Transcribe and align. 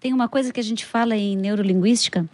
Tem 0.00 0.12
uma 0.12 0.28
coisa 0.28 0.52
que 0.52 0.60
a 0.60 0.62
gente 0.62 0.84
fala 0.84 1.16
em 1.16 1.36
neurolinguística, 1.36 2.28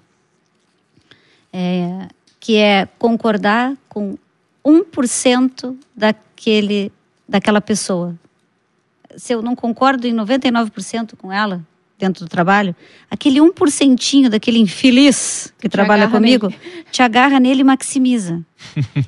é, 1.52 2.08
que 2.40 2.56
é 2.56 2.86
concordar 2.98 3.76
com 3.88 4.16
1% 4.64 5.76
daquele, 5.94 6.92
daquela 7.28 7.60
pessoa. 7.60 8.14
Se 9.16 9.32
eu 9.32 9.42
não 9.42 9.54
concordo 9.54 10.06
em 10.06 10.14
99% 10.14 11.16
com 11.16 11.32
ela, 11.32 11.64
dentro 12.02 12.24
do 12.24 12.28
trabalho, 12.28 12.74
aquele 13.10 13.38
1% 13.40 14.28
daquele 14.28 14.58
infeliz 14.58 15.52
que 15.58 15.68
Te 15.68 15.72
trabalha 15.72 16.08
comigo, 16.08 16.48
nele. 16.48 16.58
te 16.90 17.00
agarra 17.02 17.38
nele 17.38 17.60
e 17.60 17.64
maximiza. 17.64 18.42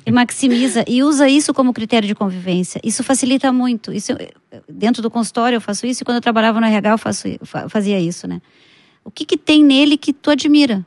e 0.05 0.11
maximiza 0.11 0.83
e 0.87 1.03
usa 1.03 1.27
isso 1.27 1.53
como 1.53 1.73
critério 1.73 2.07
de 2.07 2.15
convivência. 2.15 2.79
Isso 2.83 3.03
facilita 3.03 3.51
muito. 3.51 3.91
Isso 3.91 4.13
eu- 4.13 4.61
dentro 4.69 5.01
do 5.01 5.09
consultório 5.11 5.57
eu 5.57 5.61
faço 5.61 5.85
isso 5.85 6.03
e 6.03 6.05
quando 6.05 6.15
eu 6.17 6.21
trabalhava 6.21 6.59
no 6.61 6.65
RH 6.67 6.91
eu 6.91 6.97
faço, 6.97 7.27
fa- 7.43 7.67
fazia 7.67 7.99
isso, 7.99 8.27
né? 8.27 8.41
O 9.03 9.11
que 9.11 9.25
que 9.25 9.37
tem 9.37 9.63
nele 9.63 9.97
que 9.97 10.13
tu 10.13 10.29
admira? 10.31 10.85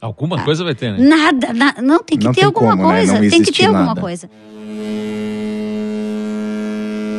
Alguma 0.00 0.42
coisa 0.44 0.62
vai 0.64 0.74
ter, 0.74 0.92
né? 0.92 0.98
Nada, 0.98 1.52
na- 1.52 1.74
não 1.82 2.02
tem 2.02 2.18
que 2.18 2.24
Não 2.24 2.32
ter 2.32 2.40
tem 2.40 2.44
alguma 2.46 2.76
como, 2.76 2.88
né? 2.88 2.94
coisa, 2.98 3.12
Não 3.20 3.30
tem 3.30 3.42
que 3.42 3.52
ter 3.52 3.64
alguma 3.66 3.84
nada. 3.86 4.00
coisa. 4.00 4.28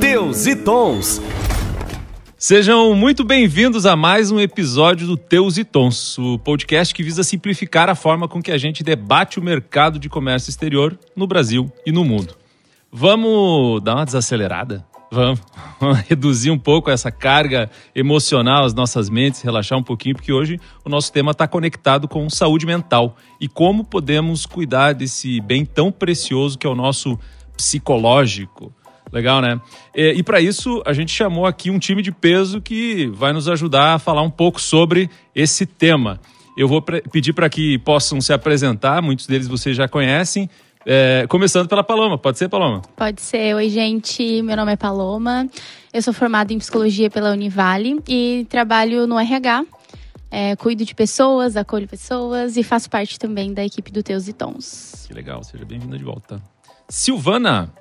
Teus 0.02 0.46
e 0.48 0.56
Tons. 0.56 1.22
Sejam 2.42 2.96
muito 2.96 3.26
bem-vindos 3.26 3.86
a 3.86 3.98
mais 3.98 4.32
um 4.32 4.40
episódio 4.40 5.06
do 5.06 5.18
Teus 5.18 5.58
e 5.58 5.66
Tons, 5.66 6.18
o 6.18 6.40
podcast 6.40 6.94
que 6.94 7.04
visa 7.04 7.22
simplificar 7.22 7.90
a 7.90 7.96
forma 7.96 8.30
com 8.30 8.42
que 8.42 8.50
a 8.50 8.58
gente 8.58 8.82
debate 8.82 9.38
o 9.38 9.44
mercado 9.44 10.00
de 10.00 10.08
comércio 10.08 10.50
exterior 10.50 10.98
no 11.14 11.28
Brasil 11.28 11.70
e 11.86 11.92
no 11.92 12.06
mundo. 12.06 12.38
Vamos 12.90 13.84
dar 13.84 13.96
uma 13.96 14.06
desacelerada? 14.06 14.86
Vamos. 15.12 15.42
Vamos 15.82 16.00
reduzir 16.08 16.50
um 16.50 16.58
pouco 16.58 16.90
essa 16.90 17.12
carga 17.12 17.70
emocional 17.94 18.64
às 18.64 18.74
nossas 18.74 19.10
mentes, 19.10 19.42
relaxar 19.42 19.78
um 19.78 19.84
pouquinho, 19.84 20.16
porque 20.16 20.32
hoje 20.32 20.58
o 20.86 20.90
nosso 20.90 21.12
tema 21.12 21.32
está 21.32 21.46
conectado 21.46 22.08
com 22.08 22.30
saúde 22.30 22.66
mental 22.66 23.18
e 23.42 23.50
como 23.50 23.84
podemos 23.84 24.46
cuidar 24.46 24.94
desse 24.94 25.42
bem 25.42 25.66
tão 25.66 25.92
precioso 25.92 26.58
que 26.58 26.66
é 26.66 26.70
o 26.70 26.76
nosso 26.76 27.20
psicológico. 27.58 28.74
Legal, 29.12 29.42
né? 29.42 29.60
E, 29.96 30.14
e 30.18 30.24
para 30.24 30.40
isso, 30.40 30.82
a 30.86 30.94
gente 30.94 31.12
chamou 31.12 31.46
aqui 31.46 31.70
um 31.70 31.80
time 31.80 32.02
de 32.02 32.12
peso 32.12 32.62
que 32.62 33.08
vai 33.08 33.34
nos 33.34 33.48
ajudar 33.48 33.96
a 33.96 34.00
falar 34.00 34.22
um 34.22 34.30
pouco 34.30 34.62
sobre 34.62 35.10
esse 35.36 35.66
tema. 35.66 36.20
Eu 36.58 36.68
vou 36.68 36.82
pedir 36.82 37.34
para 37.34 37.50
que 37.50 37.78
possam 37.80 38.20
se 38.20 38.34
apresentar, 38.34 39.02
muitos 39.02 39.26
deles 39.26 39.48
vocês 39.48 39.76
já 39.76 39.88
conhecem, 39.88 40.50
é, 40.86 41.26
começando 41.28 41.68
pela 41.68 41.84
Paloma. 41.84 42.18
Pode 42.18 42.38
ser, 42.38 42.50
Paloma? 42.50 42.82
Pode 42.96 43.22
ser. 43.22 43.56
Oi, 43.56 43.70
gente. 43.70 44.42
Meu 44.42 44.56
nome 44.56 44.74
é 44.74 44.76
Paloma. 44.76 45.48
Eu 45.94 46.02
sou 46.02 46.14
formada 46.14 46.54
em 46.54 46.58
psicologia 46.58 47.10
pela 47.10 47.32
Univale 47.32 48.00
e 48.08 48.46
trabalho 48.50 49.08
no 49.08 49.20
RH. 49.20 49.66
É, 50.32 50.56
cuido 50.56 50.86
de 50.86 50.94
pessoas, 50.94 51.58
acolho 51.58 51.88
pessoas 51.88 52.56
e 52.56 52.64
faço 52.64 52.90
parte 52.90 53.18
também 53.18 53.52
da 53.52 53.66
equipe 53.66 53.92
do 53.92 54.04
Teus 54.04 54.28
e 54.28 54.34
Tons. 54.34 55.06
Que 55.08 55.14
legal, 55.14 55.44
seja 55.44 55.66
bem-vinda 55.66 55.98
de 55.98 56.04
volta. 56.04 56.40
Silvana, 56.88 57.74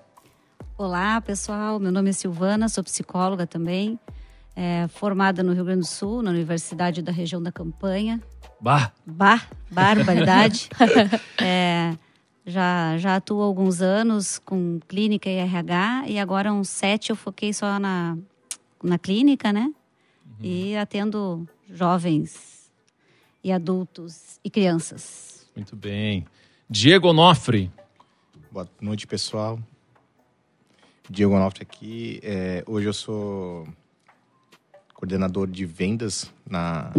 Olá, 0.79 1.21
pessoal. 1.21 1.81
Meu 1.81 1.91
nome 1.91 2.11
é 2.11 2.13
Silvana, 2.13 2.69
sou 2.69 2.85
psicóloga 2.85 3.47
também. 3.47 3.99
é, 4.55 4.87
formada 4.89 5.43
no 5.43 5.53
Rio 5.53 5.65
Grande 5.65 5.81
do 5.81 5.87
Sul, 5.87 6.23
na 6.23 6.31
Universidade 6.31 7.03
da 7.03 7.11
Região 7.13 7.43
da 7.43 7.51
Campanha. 7.53 8.23
bah, 8.61 8.93
Bah, 9.05 9.43
barbaridade. 9.71 10.69
É, 11.41 11.97
já, 12.47 12.97
já 12.99 13.17
atuo 13.17 13.43
há 13.43 13.45
alguns 13.45 13.81
anos 13.83 14.39
com 14.39 14.81
clínica 14.89 15.29
e 15.29 15.37
RH 15.37 16.05
e 16.09 16.19
agora 16.19 16.53
uns 16.53 16.69
sete 16.69 17.11
eu 17.11 17.17
foquei 17.17 17.53
só 17.53 17.79
na, 17.79 18.17
na 18.83 18.99
clínica, 18.99 19.53
né? 19.53 19.73
E 20.41 20.77
atendo 20.77 21.49
jovens 21.69 22.71
e 23.43 23.51
adultos 23.53 24.39
e 24.45 24.49
crianças. 24.51 25.47
muito 25.55 25.75
bem. 25.77 26.25
Diego 26.71 27.09
Onofre, 27.09 27.71
Boa 28.51 28.67
noite, 28.81 29.07
pessoal. 29.07 29.59
Diego 31.11 31.35
Onofre 31.35 31.63
aqui. 31.63 32.21
É, 32.23 32.63
hoje 32.67 32.87
eu 32.87 32.93
sou 32.93 33.67
coordenador 34.95 35.47
de 35.47 35.65
vendas 35.65 36.31
na. 36.49 36.93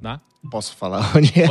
né? 0.00 0.20
Posso 0.50 0.74
falar 0.76 1.12
onde 1.16 1.32
é? 1.40 1.46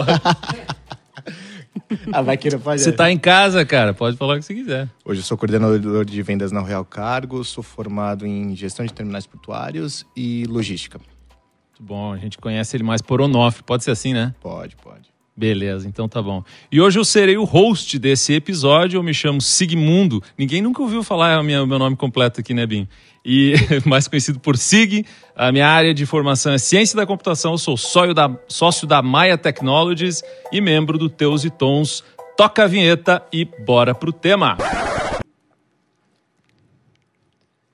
ah, 2.11 2.21
vai 2.21 2.37
que 2.37 2.49
não 2.49 2.59
pode. 2.59 2.81
Você 2.81 2.91
tá 2.91 3.11
em 3.11 3.17
casa, 3.17 3.65
cara, 3.65 3.93
pode 3.93 4.17
falar 4.17 4.35
o 4.35 4.39
que 4.39 4.45
você 4.45 4.53
quiser. 4.53 4.89
Hoje 5.05 5.19
eu 5.19 5.25
sou 5.25 5.37
coordenador 5.37 6.05
de 6.05 6.21
vendas 6.21 6.51
na 6.51 6.61
Real 6.61 6.85
Cargo, 6.85 7.43
sou 7.43 7.63
formado 7.63 8.25
em 8.25 8.55
gestão 8.55 8.85
de 8.85 8.93
terminais 8.93 9.27
portuários 9.27 10.05
e 10.15 10.45
logística. 10.45 10.99
Muito 10.99 11.83
bom, 11.83 12.13
a 12.13 12.17
gente 12.17 12.37
conhece 12.37 12.75
ele 12.77 12.83
mais 12.83 13.01
por 13.01 13.21
Onofre, 13.21 13.63
pode 13.63 13.83
ser 13.83 13.91
assim, 13.91 14.13
né? 14.13 14.33
Pode, 14.39 14.75
pode. 14.77 15.12
Beleza, 15.35 15.87
então 15.87 16.07
tá 16.07 16.21
bom. 16.21 16.43
E 16.71 16.79
hoje 16.79 16.99
eu 16.99 17.03
serei 17.03 17.37
o 17.37 17.43
host 17.43 17.97
desse 17.97 18.33
episódio. 18.33 18.99
Eu 18.99 19.03
me 19.03 19.13
chamo 19.13 19.41
Sigmundo. 19.41 20.21
Ninguém 20.37 20.61
nunca 20.61 20.81
ouviu 20.81 21.01
falar 21.01 21.41
o 21.41 21.43
meu 21.43 21.65
nome 21.65 21.95
completo 21.95 22.39
aqui, 22.39 22.53
né, 22.53 22.67
Bim? 22.67 22.87
E 23.25 23.55
mais 23.83 24.07
conhecido 24.07 24.39
por 24.39 24.57
Sig. 24.57 25.05
A 25.35 25.51
minha 25.51 25.67
área 25.67 25.91
de 25.91 26.05
formação 26.05 26.53
é 26.53 26.59
ciência 26.59 26.95
da 26.95 27.05
computação. 27.05 27.53
Eu 27.53 27.57
sou 27.57 27.75
sócio 27.75 28.13
da, 28.13 28.29
sócio 28.47 28.85
da 28.85 29.01
Maia 29.01 29.35
Technologies 29.35 30.21
e 30.51 30.61
membro 30.61 30.99
do 30.99 31.09
Teus 31.09 31.43
e 31.43 31.49
Tons. 31.49 32.03
Toca 32.37 32.65
a 32.65 32.67
vinheta 32.67 33.23
e 33.33 33.43
bora 33.43 33.95
pro 33.95 34.13
tema. 34.13 34.55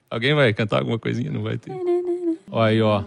Alguém 0.10 0.34
vai 0.34 0.54
cantar 0.54 0.80
alguma 0.80 0.98
coisinha? 0.98 1.30
Não 1.30 1.44
vai 1.44 1.58
ter. 1.58 1.74
Ó 2.50 2.62
aí, 2.62 2.82
ó. 2.82 3.04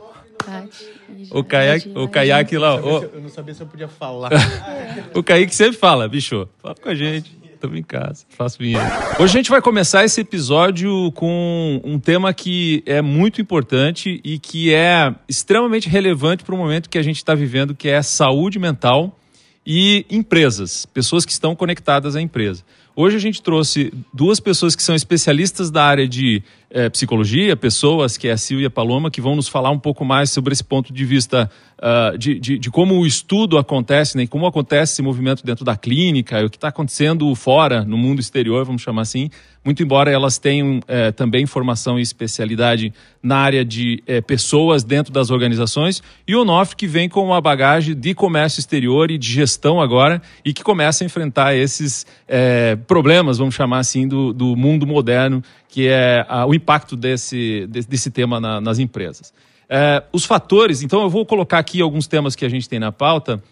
O 1.30 1.44
caiaque, 1.44 1.92
o 1.94 2.08
caiaque 2.08 2.58
lá, 2.58 2.74
ó. 2.76 3.02
Eu 3.02 3.20
não 3.20 3.28
sabia 3.28 3.54
se 3.54 3.62
eu 3.62 3.66
podia 3.66 3.88
falar. 3.88 4.30
O 5.14 5.22
Kaique 5.22 5.54
sempre 5.54 5.76
fala, 5.78 6.08
bicho, 6.08 6.48
fala 6.58 6.74
com 6.74 6.88
a 6.88 6.94
gente. 6.94 7.42
Estamos 7.54 7.78
em 7.78 7.82
casa, 7.82 8.24
faço 8.28 8.58
vinheta. 8.58 9.22
Hoje 9.22 9.34
a 9.34 9.38
gente 9.38 9.48
vai 9.48 9.62
começar 9.62 10.04
esse 10.04 10.20
episódio 10.20 11.12
com 11.12 11.80
um 11.84 11.98
tema 11.98 12.34
que 12.34 12.82
é 12.84 13.00
muito 13.00 13.40
importante 13.40 14.20
e 14.24 14.38
que 14.38 14.74
é 14.74 15.14
extremamente 15.28 15.88
relevante 15.88 16.42
para 16.42 16.54
o 16.54 16.58
momento 16.58 16.90
que 16.90 16.98
a 16.98 17.02
gente 17.02 17.18
está 17.18 17.34
vivendo, 17.34 17.74
que 17.74 17.88
é 17.88 18.02
saúde 18.02 18.58
mental 18.58 19.16
e 19.64 20.04
empresas, 20.10 20.86
pessoas 20.86 21.24
que 21.24 21.30
estão 21.30 21.54
conectadas 21.54 22.16
à 22.16 22.20
empresa. 22.20 22.64
Hoje 22.96 23.16
a 23.16 23.20
gente 23.20 23.40
trouxe 23.40 23.92
duas 24.12 24.38
pessoas 24.40 24.76
que 24.76 24.82
são 24.82 24.94
especialistas 24.94 25.70
da 25.70 25.84
área 25.84 26.06
de 26.06 26.42
eh, 26.72 26.88
psicologia, 26.88 27.54
pessoas, 27.54 28.16
que 28.16 28.26
é 28.28 28.32
a 28.32 28.36
Sil 28.40 28.58
e 28.60 28.64
a 28.64 28.70
Paloma, 28.70 29.10
que 29.10 29.20
vão 29.20 29.36
nos 29.36 29.46
falar 29.46 29.70
um 29.70 29.78
pouco 29.78 30.04
mais 30.04 30.30
sobre 30.30 30.52
esse 30.52 30.64
ponto 30.64 30.92
de 30.92 31.04
vista 31.04 31.50
ah, 31.84 32.14
de, 32.16 32.38
de, 32.38 32.58
de 32.60 32.70
como 32.70 32.94
o 32.94 33.04
estudo 33.04 33.58
acontece, 33.58 34.16
né, 34.16 34.24
como 34.24 34.46
acontece 34.46 34.92
esse 34.92 35.02
movimento 35.02 35.44
dentro 35.44 35.64
da 35.64 35.76
clínica, 35.76 36.40
o 36.44 36.48
que 36.48 36.56
está 36.56 36.68
acontecendo 36.68 37.34
fora, 37.34 37.84
no 37.84 37.98
mundo 37.98 38.20
exterior, 38.20 38.64
vamos 38.64 38.82
chamar 38.82 39.02
assim. 39.02 39.28
Muito 39.64 39.82
embora 39.82 40.08
elas 40.08 40.38
tenham 40.38 40.80
eh, 40.86 41.10
também 41.10 41.44
formação 41.44 41.98
e 41.98 42.02
especialidade 42.02 42.92
na 43.20 43.36
área 43.36 43.64
de 43.64 44.02
eh, 44.06 44.20
pessoas 44.20 44.84
dentro 44.84 45.12
das 45.12 45.30
organizações, 45.30 46.00
e 46.26 46.36
o 46.36 46.42
Onofre 46.42 46.76
que 46.76 46.86
vem 46.86 47.08
com 47.08 47.24
uma 47.24 47.40
bagagem 47.40 47.96
de 47.96 48.14
comércio 48.14 48.60
exterior 48.60 49.10
e 49.10 49.18
de 49.18 49.28
gestão 49.28 49.80
agora, 49.80 50.22
e 50.44 50.52
que 50.52 50.62
começa 50.62 51.02
a 51.02 51.06
enfrentar 51.06 51.54
esses 51.56 52.06
eh, 52.28 52.76
problemas, 52.86 53.38
vamos 53.38 53.56
chamar 53.56 53.78
assim, 53.78 54.06
do, 54.06 54.32
do 54.32 54.54
mundo 54.56 54.86
moderno, 54.86 55.42
que 55.72 55.88
é 55.88 56.26
ah, 56.28 56.44
o 56.44 56.52
impacto 56.52 56.94
desse, 56.94 57.66
desse, 57.66 58.10
tema 58.10 58.38
na- 58.38 58.60
nas 58.60 58.78
empresas. 58.78 59.32
Eh, 59.70 60.04
os 60.12 60.26
fatores, 60.26 60.82
então 60.82 61.00
eu 61.00 61.08
vou 61.08 61.24
colocar 61.24 61.58
aqui 61.58 61.80
alguns 61.80 62.06
temas 62.06 62.36
que 62.36 62.44
a 62.44 62.48
gente 62.50 62.68
tem 62.68 62.78
na 62.78 62.92
pauta, 62.92 63.42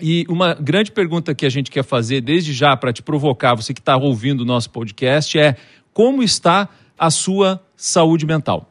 e 0.00 0.24
uma 0.28 0.54
grande 0.54 0.92
pergunta 0.92 1.34
que 1.34 1.44
a 1.44 1.50
gente 1.50 1.68
quer 1.68 1.82
fazer 1.82 2.20
desde 2.20 2.52
já 2.52 2.76
para 2.76 2.92
te 2.92 3.02
provocar, 3.02 3.56
você 3.56 3.74
que 3.74 3.80
está 3.80 3.96
ouvindo 3.96 4.42
o 4.42 4.44
nosso 4.44 4.70
podcast, 4.70 5.36
é 5.36 5.56
como 5.92 6.22
está 6.22 6.68
a 6.96 7.10
sua 7.10 7.60
saúde 7.76 8.24
mental? 8.24 8.70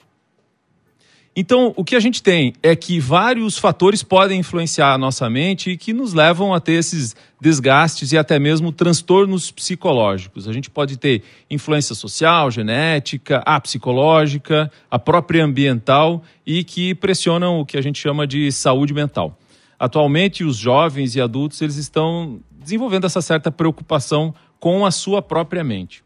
Então, 1.42 1.74
o 1.78 1.86
que 1.86 1.96
a 1.96 2.02
gente 2.02 2.22
tem 2.22 2.54
é 2.62 2.76
que 2.76 3.00
vários 3.00 3.58
fatores 3.58 4.04
podem 4.04 4.42
influenciar 4.42 4.94
a 4.94 4.98
nossa 4.98 5.30
mente 5.30 5.70
e 5.70 5.78
que 5.78 5.94
nos 5.94 6.14
levam 6.14 6.54
a 6.54 6.60
ter 6.60 6.74
esses 6.74 7.16
desgastes 7.40 8.12
e 8.12 8.18
até 8.18 8.38
mesmo 8.38 8.74
transtornos 8.74 9.50
psicológicos. 9.50 10.50
A 10.50 10.52
gente 10.52 10.70
pode 10.70 10.98
ter 10.98 11.24
influência 11.50 11.96
social, 11.96 12.52
genética, 12.52 13.42
a 13.46 13.58
psicológica, 13.62 14.70
a 14.92 15.00
própria 15.00 15.46
ambiental 15.46 16.22
e 16.46 16.62
que 16.62 16.94
pressionam 16.94 17.62
o 17.62 17.66
que 17.66 17.78
a 17.78 17.82
gente 17.82 17.98
chama 17.98 18.28
de 18.28 18.52
saúde 18.52 18.94
mental. 18.94 19.40
Atualmente, 19.80 20.44
os 20.44 20.58
jovens 20.58 21.16
e 21.16 21.22
adultos 21.22 21.62
eles 21.62 21.78
estão 21.78 22.42
desenvolvendo 22.52 23.06
essa 23.06 23.22
certa 23.22 23.50
preocupação 23.50 24.36
com 24.60 24.86
a 24.86 24.92
sua 24.92 25.22
própria 25.22 25.64
mente. 25.64 26.04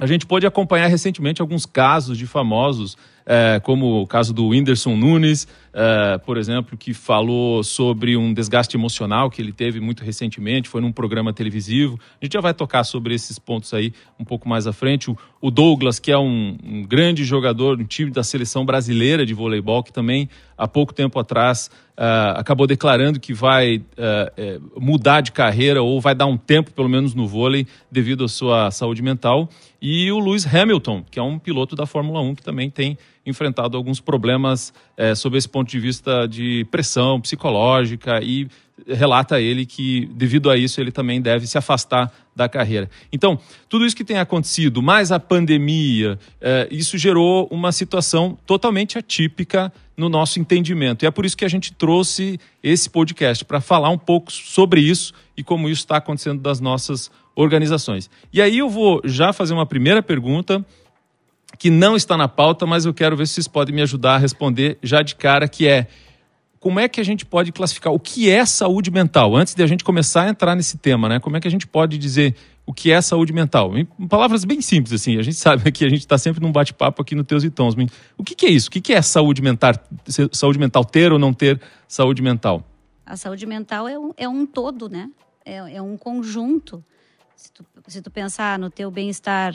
A 0.00 0.06
gente 0.06 0.24
pôde 0.24 0.46
acompanhar 0.46 0.86
recentemente 0.86 1.42
alguns 1.42 1.66
casos 1.66 2.16
de 2.16 2.24
famosos 2.24 2.96
é, 3.30 3.60
como 3.60 4.00
o 4.00 4.06
caso 4.06 4.32
do 4.32 4.48
Whindersson 4.48 4.96
Nunes, 4.96 5.46
é, 5.74 6.16
por 6.16 6.38
exemplo, 6.38 6.78
que 6.78 6.94
falou 6.94 7.62
sobre 7.62 8.16
um 8.16 8.32
desgaste 8.32 8.74
emocional 8.74 9.30
que 9.30 9.42
ele 9.42 9.52
teve 9.52 9.80
muito 9.80 10.02
recentemente, 10.02 10.66
foi 10.66 10.80
num 10.80 10.90
programa 10.90 11.30
televisivo. 11.30 12.00
A 12.18 12.24
gente 12.24 12.32
já 12.32 12.40
vai 12.40 12.54
tocar 12.54 12.84
sobre 12.84 13.14
esses 13.14 13.38
pontos 13.38 13.74
aí 13.74 13.92
um 14.18 14.24
pouco 14.24 14.48
mais 14.48 14.66
à 14.66 14.72
frente. 14.72 15.10
O, 15.10 15.18
o 15.42 15.50
Douglas, 15.50 15.98
que 15.98 16.10
é 16.10 16.16
um, 16.16 16.56
um 16.64 16.82
grande 16.82 17.22
jogador, 17.22 17.78
um 17.78 17.84
time 17.84 18.10
da 18.10 18.22
seleção 18.22 18.64
brasileira 18.64 19.26
de 19.26 19.34
voleibol, 19.34 19.82
que 19.82 19.92
também 19.92 20.30
há 20.56 20.66
pouco 20.66 20.94
tempo 20.94 21.18
atrás 21.18 21.70
uh, 21.98 22.38
acabou 22.38 22.66
declarando 22.66 23.18
que 23.18 23.34
vai 23.34 23.78
uh, 23.78 24.80
mudar 24.80 25.20
de 25.20 25.32
carreira 25.32 25.82
ou 25.82 26.00
vai 26.00 26.14
dar 26.14 26.26
um 26.26 26.36
tempo, 26.36 26.72
pelo 26.72 26.88
menos, 26.88 27.14
no 27.14 27.26
vôlei, 27.26 27.66
devido 27.90 28.24
à 28.24 28.28
sua 28.28 28.70
saúde 28.70 29.02
mental. 29.02 29.48
E 29.82 30.10
o 30.12 30.18
Lewis 30.18 30.46
Hamilton, 30.46 31.04
que 31.10 31.18
é 31.18 31.22
um 31.22 31.38
piloto 31.38 31.74
da 31.74 31.86
Fórmula 31.86 32.20
1 32.20 32.36
que 32.36 32.42
também 32.42 32.70
tem 32.70 32.96
enfrentado 33.26 33.76
alguns 33.76 34.00
problemas 34.00 34.72
é, 34.96 35.14
sob 35.14 35.36
esse 35.36 35.48
ponto 35.48 35.68
de 35.68 35.78
vista 35.78 36.26
de 36.26 36.64
pressão 36.70 37.20
psicológica 37.20 38.20
e 38.22 38.48
relata 38.86 39.40
ele 39.40 39.66
que, 39.66 40.06
devido 40.14 40.50
a 40.50 40.56
isso, 40.56 40.80
ele 40.80 40.90
também 40.90 41.20
deve 41.20 41.46
se 41.46 41.58
afastar 41.58 42.10
da 42.38 42.48
carreira. 42.48 42.88
Então, 43.12 43.36
tudo 43.68 43.84
isso 43.84 43.96
que 43.96 44.04
tem 44.04 44.18
acontecido, 44.18 44.80
mais 44.80 45.10
a 45.10 45.18
pandemia, 45.18 46.16
é, 46.40 46.68
isso 46.70 46.96
gerou 46.96 47.48
uma 47.50 47.72
situação 47.72 48.38
totalmente 48.46 48.96
atípica 48.96 49.72
no 49.96 50.08
nosso 50.08 50.38
entendimento. 50.38 51.02
E 51.02 51.06
é 51.06 51.10
por 51.10 51.26
isso 51.26 51.36
que 51.36 51.44
a 51.44 51.48
gente 51.48 51.72
trouxe 51.72 52.38
esse 52.62 52.88
podcast, 52.88 53.44
para 53.44 53.60
falar 53.60 53.90
um 53.90 53.98
pouco 53.98 54.30
sobre 54.30 54.80
isso 54.80 55.12
e 55.36 55.42
como 55.42 55.68
isso 55.68 55.80
está 55.80 55.96
acontecendo 55.96 56.40
das 56.40 56.60
nossas 56.60 57.10
organizações. 57.34 58.08
E 58.32 58.40
aí 58.40 58.58
eu 58.58 58.70
vou 58.70 59.00
já 59.04 59.32
fazer 59.32 59.52
uma 59.52 59.66
primeira 59.66 60.00
pergunta 60.00 60.64
que 61.58 61.70
não 61.70 61.96
está 61.96 62.16
na 62.16 62.28
pauta, 62.28 62.64
mas 62.66 62.84
eu 62.84 62.94
quero 62.94 63.16
ver 63.16 63.26
se 63.26 63.34
vocês 63.34 63.48
podem 63.48 63.74
me 63.74 63.82
ajudar 63.82 64.14
a 64.14 64.18
responder 64.18 64.78
já 64.80 65.02
de 65.02 65.16
cara, 65.16 65.48
que 65.48 65.66
é 65.66 65.88
como 66.60 66.80
é 66.80 66.88
que 66.88 67.00
a 67.00 67.04
gente 67.04 67.24
pode 67.24 67.52
classificar 67.52 67.92
o 67.92 68.00
que 68.00 68.28
é 68.28 68.44
saúde 68.44 68.90
mental? 68.90 69.36
Antes 69.36 69.54
de 69.54 69.62
a 69.62 69.66
gente 69.66 69.84
começar 69.84 70.22
a 70.24 70.28
entrar 70.28 70.56
nesse 70.56 70.76
tema, 70.76 71.08
né? 71.08 71.20
Como 71.20 71.36
é 71.36 71.40
que 71.40 71.46
a 71.46 71.50
gente 71.50 71.66
pode 71.66 71.96
dizer 71.96 72.34
o 72.66 72.72
que 72.72 72.90
é 72.90 73.00
saúde 73.00 73.32
mental? 73.32 73.76
Em 73.76 73.84
palavras 74.08 74.44
bem 74.44 74.60
simples, 74.60 74.92
assim, 74.92 75.18
a 75.18 75.22
gente 75.22 75.36
sabe 75.38 75.70
que 75.70 75.84
a 75.84 75.88
gente 75.88 76.00
está 76.00 76.18
sempre 76.18 76.42
num 76.42 76.50
bate-papo 76.50 77.00
aqui 77.00 77.14
no 77.14 77.22
Teus 77.22 77.44
e 77.44 77.50
Tons. 77.50 77.74
O 78.16 78.24
que, 78.24 78.34
que, 78.34 78.46
é 78.46 78.50
isso? 78.50 78.68
O 78.68 78.70
que, 78.72 78.80
que 78.80 78.92
é 78.92 79.00
saúde 79.00 79.40
mental? 79.40 79.72
Saúde 80.32 80.58
mental, 80.58 80.84
ter 80.84 81.12
ou 81.12 81.18
não 81.18 81.32
ter 81.32 81.60
saúde 81.86 82.22
mental? 82.22 82.64
A 83.06 83.16
saúde 83.16 83.46
mental 83.46 83.88
é 83.88 83.98
um, 83.98 84.12
é 84.16 84.28
um 84.28 84.44
todo, 84.44 84.88
né? 84.88 85.10
É, 85.44 85.76
é 85.76 85.82
um 85.82 85.96
conjunto. 85.96 86.84
Se 87.36 87.52
tu, 87.52 87.64
se 87.86 88.02
tu 88.02 88.10
pensar 88.10 88.58
no 88.58 88.68
teu 88.68 88.90
bem-estar 88.90 89.54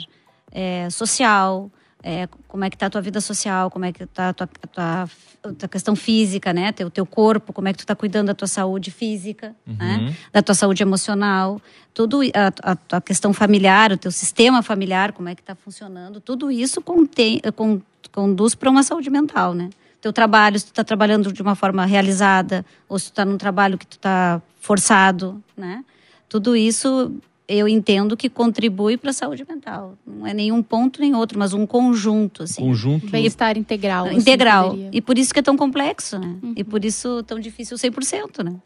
é, 0.50 0.88
social, 0.90 1.70
é, 2.02 2.28
como 2.48 2.64
é 2.64 2.70
que 2.70 2.76
está 2.76 2.86
a 2.86 2.90
tua 2.90 3.00
vida 3.00 3.20
social, 3.20 3.70
como 3.70 3.84
é 3.84 3.92
que 3.92 4.02
está 4.02 4.30
a 4.30 4.32
tua, 4.32 4.48
a 4.62 4.66
tua, 4.66 5.10
a 5.50 5.52
tua 5.52 5.68
questão 5.68 5.94
física, 5.94 6.52
né? 6.52 6.72
Teu, 6.72 6.90
teu 6.90 7.04
corpo, 7.04 7.52
como 7.52 7.68
é 7.68 7.72
que 7.72 7.78
tu 7.78 7.82
está 7.82 7.94
cuidando 7.94 8.28
da 8.28 8.34
tua 8.34 8.48
saúde 8.48 8.90
física, 8.90 9.54
uhum. 9.66 9.76
né? 9.76 10.16
Da 10.32 10.42
tua 10.42 10.54
saúde 10.54 10.82
emocional, 10.82 11.60
tudo 11.92 12.20
a, 12.22 12.72
a, 12.72 12.76
tua 12.76 13.00
questão 13.00 13.32
familiar, 13.32 13.92
o 13.92 13.96
teu 13.96 14.10
sistema 14.10 14.62
familiar, 14.62 15.12
como 15.12 15.28
é 15.28 15.34
que 15.34 15.42
está 15.42 15.54
funcionando, 15.54 16.20
tudo 16.20 16.50
isso 16.50 16.80
contém, 16.80 17.40
con, 17.54 17.80
conduz 18.12 18.54
para 18.54 18.70
uma 18.70 18.82
saúde 18.82 19.10
mental, 19.10 19.54
né? 19.54 19.70
Teu 20.00 20.12
trabalho, 20.12 20.58
se 20.58 20.66
tu 20.66 20.68
está 20.68 20.84
trabalhando 20.84 21.32
de 21.32 21.40
uma 21.40 21.54
forma 21.54 21.84
realizada, 21.86 22.64
ou 22.88 22.98
se 22.98 23.06
tu 23.06 23.10
está 23.10 23.24
num 23.24 23.38
trabalho 23.38 23.78
que 23.78 23.86
tu 23.86 23.96
está 23.96 24.40
forçado, 24.60 25.42
né? 25.56 25.84
Tudo 26.28 26.56
isso 26.56 27.12
eu 27.46 27.68
entendo 27.68 28.16
que 28.16 28.28
contribui 28.28 28.96
para 28.96 29.10
a 29.10 29.12
saúde 29.12 29.44
mental. 29.48 29.96
Não 30.06 30.26
é 30.26 30.32
nenhum 30.32 30.62
ponto 30.62 31.00
nem 31.00 31.14
outro, 31.14 31.38
mas 31.38 31.52
um 31.52 31.66
conjunto. 31.66 32.42
Assim. 32.44 32.62
Conjunto. 32.62 33.10
Bem-estar 33.10 33.58
integral. 33.58 34.06
Assim, 34.06 34.16
integral. 34.16 34.76
E 34.90 35.00
por 35.00 35.18
isso 35.18 35.32
que 35.32 35.40
é 35.40 35.42
tão 35.42 35.56
complexo, 35.56 36.18
né? 36.18 36.38
Uhum. 36.42 36.54
E 36.56 36.64
por 36.64 36.84
isso 36.84 37.22
tão 37.24 37.38
difícil 37.38 37.76
100%, 37.76 38.42
né? 38.42 38.56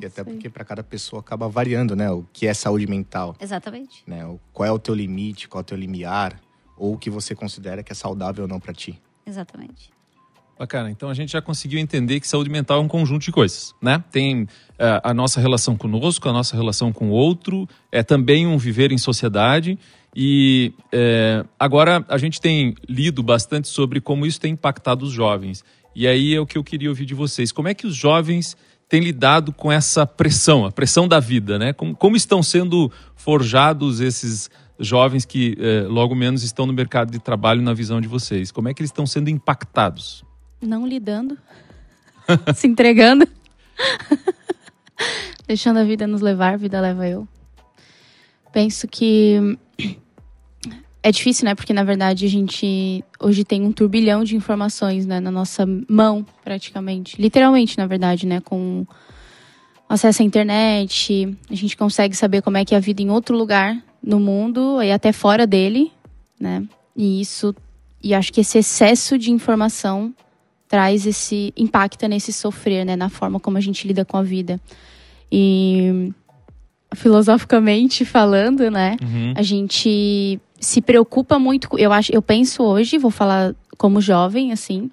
E 0.00 0.04
até 0.04 0.22
porque 0.22 0.50
para 0.50 0.64
cada 0.64 0.82
pessoa 0.82 1.20
acaba 1.20 1.48
variando, 1.48 1.96
né? 1.96 2.10
O 2.10 2.24
que 2.32 2.46
é 2.46 2.52
saúde 2.52 2.86
mental. 2.86 3.34
Exatamente. 3.40 4.02
Né? 4.06 4.22
Qual 4.52 4.66
é 4.66 4.70
o 4.70 4.78
teu 4.78 4.94
limite, 4.94 5.48
qual 5.48 5.60
é 5.60 5.62
o 5.62 5.64
teu 5.64 5.76
limiar, 5.76 6.38
ou 6.76 6.94
o 6.94 6.98
que 6.98 7.08
você 7.08 7.34
considera 7.34 7.82
que 7.82 7.92
é 7.92 7.94
saudável 7.94 8.44
ou 8.44 8.48
não 8.48 8.60
para 8.60 8.74
ti. 8.74 9.00
Exatamente. 9.24 9.90
Bacana. 10.58 10.90
Então 10.90 11.10
a 11.10 11.14
gente 11.14 11.32
já 11.32 11.42
conseguiu 11.42 11.78
entender 11.78 12.18
que 12.18 12.26
saúde 12.26 12.48
mental 12.48 12.78
é 12.78 12.80
um 12.80 12.88
conjunto 12.88 13.22
de 13.22 13.30
coisas, 13.30 13.74
né? 13.80 14.02
Tem 14.10 14.48
é, 14.78 15.00
a 15.04 15.12
nossa 15.12 15.38
relação 15.38 15.76
conosco, 15.76 16.28
a 16.28 16.32
nossa 16.32 16.56
relação 16.56 16.92
com 16.92 17.10
o 17.10 17.12
outro, 17.12 17.68
é 17.92 18.02
também 18.02 18.46
um 18.46 18.56
viver 18.56 18.90
em 18.90 18.96
sociedade. 18.96 19.78
E 20.14 20.72
é, 20.90 21.44
agora 21.58 22.02
a 22.08 22.16
gente 22.16 22.40
tem 22.40 22.74
lido 22.88 23.22
bastante 23.22 23.68
sobre 23.68 24.00
como 24.00 24.24
isso 24.24 24.40
tem 24.40 24.54
impactado 24.54 25.04
os 25.04 25.12
jovens. 25.12 25.62
E 25.94 26.06
aí 26.06 26.34
é 26.34 26.40
o 26.40 26.46
que 26.46 26.56
eu 26.56 26.64
queria 26.64 26.88
ouvir 26.88 27.04
de 27.04 27.14
vocês. 27.14 27.52
Como 27.52 27.68
é 27.68 27.74
que 27.74 27.86
os 27.86 27.94
jovens 27.94 28.56
têm 28.88 29.00
lidado 29.00 29.52
com 29.52 29.70
essa 29.70 30.06
pressão, 30.06 30.64
a 30.64 30.72
pressão 30.72 31.06
da 31.06 31.20
vida, 31.20 31.58
né? 31.58 31.74
Como, 31.74 31.94
como 31.94 32.16
estão 32.16 32.42
sendo 32.42 32.90
forjados 33.14 34.00
esses 34.00 34.48
jovens 34.80 35.26
que 35.26 35.54
é, 35.58 35.86
logo 35.86 36.14
menos 36.14 36.42
estão 36.42 36.64
no 36.64 36.72
mercado 36.72 37.10
de 37.10 37.18
trabalho 37.18 37.60
na 37.60 37.74
visão 37.74 38.00
de 38.00 38.08
vocês? 38.08 38.50
Como 38.50 38.70
é 38.70 38.74
que 38.74 38.80
eles 38.80 38.90
estão 38.90 39.06
sendo 39.06 39.28
impactados? 39.28 40.25
Não 40.60 40.86
lidando, 40.86 41.38
se 42.54 42.66
entregando, 42.66 43.26
deixando 45.46 45.78
a 45.78 45.84
vida 45.84 46.06
nos 46.06 46.20
levar, 46.20 46.54
a 46.54 46.56
vida 46.56 46.80
leva 46.80 47.08
eu. 47.08 47.28
Penso 48.52 48.88
que 48.88 49.58
é 51.06 51.12
difícil, 51.12 51.44
né? 51.44 51.54
Porque 51.54 51.72
na 51.72 51.84
verdade 51.84 52.26
a 52.26 52.28
gente 52.28 53.04
hoje 53.20 53.44
tem 53.44 53.62
um 53.62 53.70
turbilhão 53.70 54.24
de 54.24 54.34
informações 54.34 55.06
né? 55.06 55.20
na 55.20 55.30
nossa 55.30 55.64
mão, 55.88 56.26
praticamente. 56.42 57.20
Literalmente, 57.22 57.78
na 57.78 57.86
verdade, 57.86 58.26
né? 58.26 58.40
Com 58.40 58.84
acesso 59.88 60.22
à 60.22 60.24
internet, 60.24 61.36
a 61.48 61.54
gente 61.54 61.76
consegue 61.76 62.16
saber 62.16 62.42
como 62.42 62.56
é 62.56 62.64
que 62.64 62.74
é 62.74 62.76
a 62.76 62.80
vida 62.80 63.02
em 63.02 63.08
outro 63.08 63.36
lugar 63.36 63.80
no 64.02 64.18
mundo 64.18 64.82
e 64.82 64.90
até 64.90 65.12
fora 65.12 65.46
dele, 65.46 65.92
né? 66.40 66.66
E 66.96 67.20
isso, 67.20 67.54
e 68.02 68.12
acho 68.12 68.32
que 68.32 68.40
esse 68.40 68.58
excesso 68.58 69.16
de 69.16 69.30
informação 69.30 70.12
traz 70.68 71.06
esse 71.06 71.52
impacta 71.56 72.08
nesse 72.08 72.32
sofrer, 72.32 72.84
né, 72.84 72.96
na 72.96 73.08
forma 73.08 73.38
como 73.38 73.56
a 73.56 73.60
gente 73.60 73.86
lida 73.86 74.04
com 74.04 74.16
a 74.16 74.22
vida. 74.22 74.60
E 75.30 76.12
filosoficamente 76.94 78.04
falando, 78.04 78.70
né, 78.70 78.96
uhum. 79.02 79.34
a 79.36 79.42
gente 79.42 80.40
se 80.58 80.80
preocupa 80.80 81.38
muito, 81.38 81.68
eu 81.78 81.92
acho, 81.92 82.12
eu 82.12 82.22
penso 82.22 82.62
hoje, 82.62 82.98
vou 82.98 83.10
falar 83.10 83.54
como 83.76 84.00
jovem 84.00 84.52
assim, 84.52 84.90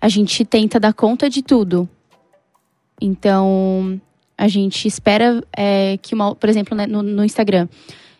a 0.00 0.08
gente 0.08 0.44
tenta 0.44 0.78
dar 0.78 0.94
conta 0.94 1.28
de 1.28 1.42
tudo. 1.42 1.88
Então, 3.00 4.00
a 4.36 4.48
gente 4.48 4.86
espera 4.86 5.42
é, 5.54 5.98
que 6.00 6.14
uma, 6.14 6.34
por 6.34 6.48
exemplo, 6.48 6.76
né, 6.76 6.86
no, 6.86 7.02
no, 7.02 7.24
Instagram, 7.24 7.68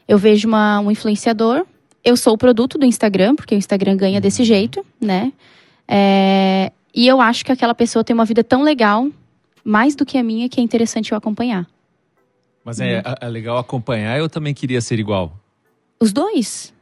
eu 0.06 0.18
vejo 0.18 0.48
uma, 0.48 0.80
um 0.80 0.90
influenciador, 0.90 1.64
eu 2.04 2.16
sou 2.16 2.34
o 2.34 2.38
produto 2.38 2.76
do 2.76 2.84
Instagram, 2.84 3.34
porque 3.34 3.54
o 3.54 3.58
Instagram 3.58 3.96
ganha 3.96 4.20
desse 4.20 4.44
jeito, 4.44 4.84
né? 5.00 5.32
É, 5.86 6.72
e 6.94 7.06
eu 7.06 7.20
acho 7.20 7.44
que 7.44 7.52
aquela 7.52 7.74
pessoa 7.74 8.04
tem 8.04 8.14
uma 8.14 8.24
vida 8.24 8.42
tão 8.42 8.62
legal, 8.62 9.08
mais 9.64 9.94
do 9.94 10.04
que 10.04 10.18
a 10.18 10.22
minha, 10.22 10.48
que 10.48 10.60
é 10.60 10.62
interessante 10.62 11.12
eu 11.12 11.18
acompanhar. 11.18 11.66
Mas 12.64 12.80
é, 12.80 12.98
uhum. 12.98 13.14
é 13.20 13.28
legal 13.28 13.58
acompanhar, 13.58 14.18
eu 14.18 14.28
também 14.28 14.52
queria 14.52 14.80
ser 14.80 14.98
igual. 14.98 15.38
Os 15.98 16.12
dois. 16.12 16.72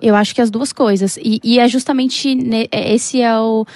Eu 0.00 0.14
acho 0.14 0.34
que 0.34 0.40
as 0.40 0.50
duas 0.50 0.72
coisas. 0.72 1.16
E, 1.18 1.40
e 1.44 1.58
é 1.58 1.68
justamente 1.68 2.36
é, 2.72 2.94
esse 2.94 3.20
é 3.20 3.38
o. 3.38 3.66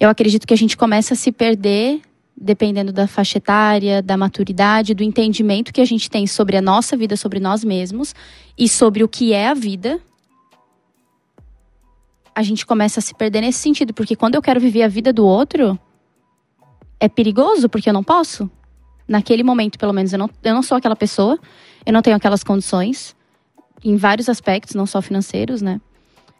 Eu 0.00 0.08
acredito 0.08 0.46
que 0.46 0.54
a 0.54 0.56
gente 0.56 0.76
começa 0.76 1.14
a 1.14 1.16
se 1.16 1.30
perder 1.30 2.00
dependendo 2.36 2.92
da 2.92 3.06
faixa 3.06 3.38
etária, 3.38 4.02
da 4.02 4.16
maturidade, 4.16 4.92
do 4.92 5.02
entendimento 5.02 5.72
que 5.72 5.80
a 5.80 5.84
gente 5.84 6.10
tem 6.10 6.26
sobre 6.26 6.56
a 6.56 6.62
nossa 6.62 6.96
vida, 6.96 7.16
sobre 7.16 7.38
nós 7.38 7.62
mesmos 7.62 8.14
e 8.58 8.68
sobre 8.68 9.04
o 9.04 9.08
que 9.08 9.32
é 9.32 9.48
a 9.48 9.54
vida, 9.54 10.00
a 12.34 12.42
gente 12.42 12.66
começa 12.66 13.00
a 13.00 13.02
se 13.02 13.14
perder 13.14 13.40
nesse 13.40 13.60
sentido, 13.60 13.94
porque 13.94 14.16
quando 14.16 14.34
eu 14.34 14.42
quero 14.42 14.60
viver 14.60 14.82
a 14.82 14.88
vida 14.88 15.12
do 15.12 15.24
outro, 15.24 15.78
é 16.98 17.08
perigoso, 17.08 17.68
porque 17.68 17.88
eu 17.88 17.92
não 17.92 18.02
posso. 18.02 18.50
Naquele 19.06 19.42
momento, 19.42 19.78
pelo 19.78 19.92
menos, 19.92 20.12
eu 20.12 20.18
não, 20.18 20.30
eu 20.42 20.54
não 20.54 20.62
sou 20.62 20.76
aquela 20.76 20.96
pessoa, 20.96 21.38
eu 21.84 21.92
não 21.92 22.02
tenho 22.02 22.16
aquelas 22.16 22.42
condições, 22.42 23.14
em 23.84 23.96
vários 23.96 24.28
aspectos, 24.28 24.74
não 24.74 24.86
só 24.86 25.00
financeiros, 25.02 25.60
né? 25.60 25.80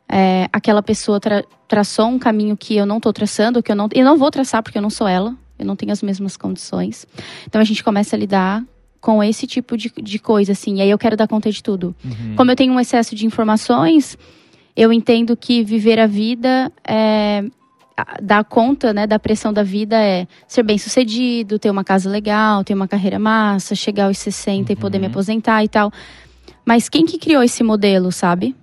É, 0.09 0.49
aquela 0.53 0.83
pessoa 0.83 1.19
tra 1.19 1.45
traçou 1.67 2.07
um 2.07 2.19
caminho 2.19 2.57
que 2.57 2.77
eu 2.77 2.87
não 2.87 2.99
estou 2.99 3.13
traçando, 3.13 3.63
que 3.63 3.73
eu 3.73 3.77
não, 3.77 3.89
eu 3.93 4.05
não 4.05 4.17
vou 4.17 4.31
traçar 4.31 4.63
porque 4.63 4.79
eu 4.79 4.83
não 4.83 4.91
sou 4.91 5.09
ela, 5.09 5.35
eu 5.59 5.65
não 5.65 5.75
tenho 5.75 5.93
as 5.93 6.03
mesmas 6.03 6.37
condições. 6.37 7.07
Então 7.47 7.61
a 7.61 7.65
gente 7.65 7.83
começa 7.83 8.15
a 8.15 8.19
lidar 8.19 8.63
com 9.01 9.23
esse 9.23 9.47
tipo 9.47 9.77
de, 9.77 9.93
de 10.03 10.19
coisa, 10.19 10.53
assim, 10.53 10.77
e 10.77 10.83
aí 10.83 10.91
eu 10.91 10.99
quero 10.99 11.17
dar 11.17 11.27
conta 11.27 11.51
de 11.51 11.63
tudo. 11.63 11.95
Uhum. 12.05 12.37
Como 12.37 12.51
eu 12.51 12.57
tenho 12.57 12.73
um 12.73 12.81
excesso 12.81 13.15
de 13.15 13.27
informações, 13.27 14.17
eu 14.76 14.93
entendo 14.93 15.37
que 15.37 15.62
viver 15.62 15.99
a 15.99 16.07
vida 16.07 16.73
é 16.87 17.45
dar 18.21 18.45
conta 18.45 18.93
né, 18.93 19.07
da 19.07 19.21
pressão 19.21 19.52
da 19.52 19.62
vida 19.62 19.97
é 19.97 20.26
ser 20.49 20.64
bem 20.64 20.76
sucedido, 20.76 21.61
ter 21.61 21.71
uma 21.71 21.85
casa 21.85 22.11
legal, 22.11 22.64
ter 22.64 22.75
uma 22.75 22.88
carreira 22.88 23.21
massa, 23.21 23.76
chegar 23.76 24.07
aos 24.07 24.19
60 24.19 24.57
uhum. 24.57 24.73
e 24.73 24.76
poder 24.76 24.99
me 24.99 25.07
uhum. 25.07 25.12
aposentar 25.12 25.62
e 25.62 25.69
tal. 25.69 25.93
Mas 26.64 26.88
quem 26.88 27.07
que 27.07 27.19
criou 27.19 27.43
esse 27.43 27.62
modelo, 27.62 28.11
sabe? 28.11 28.54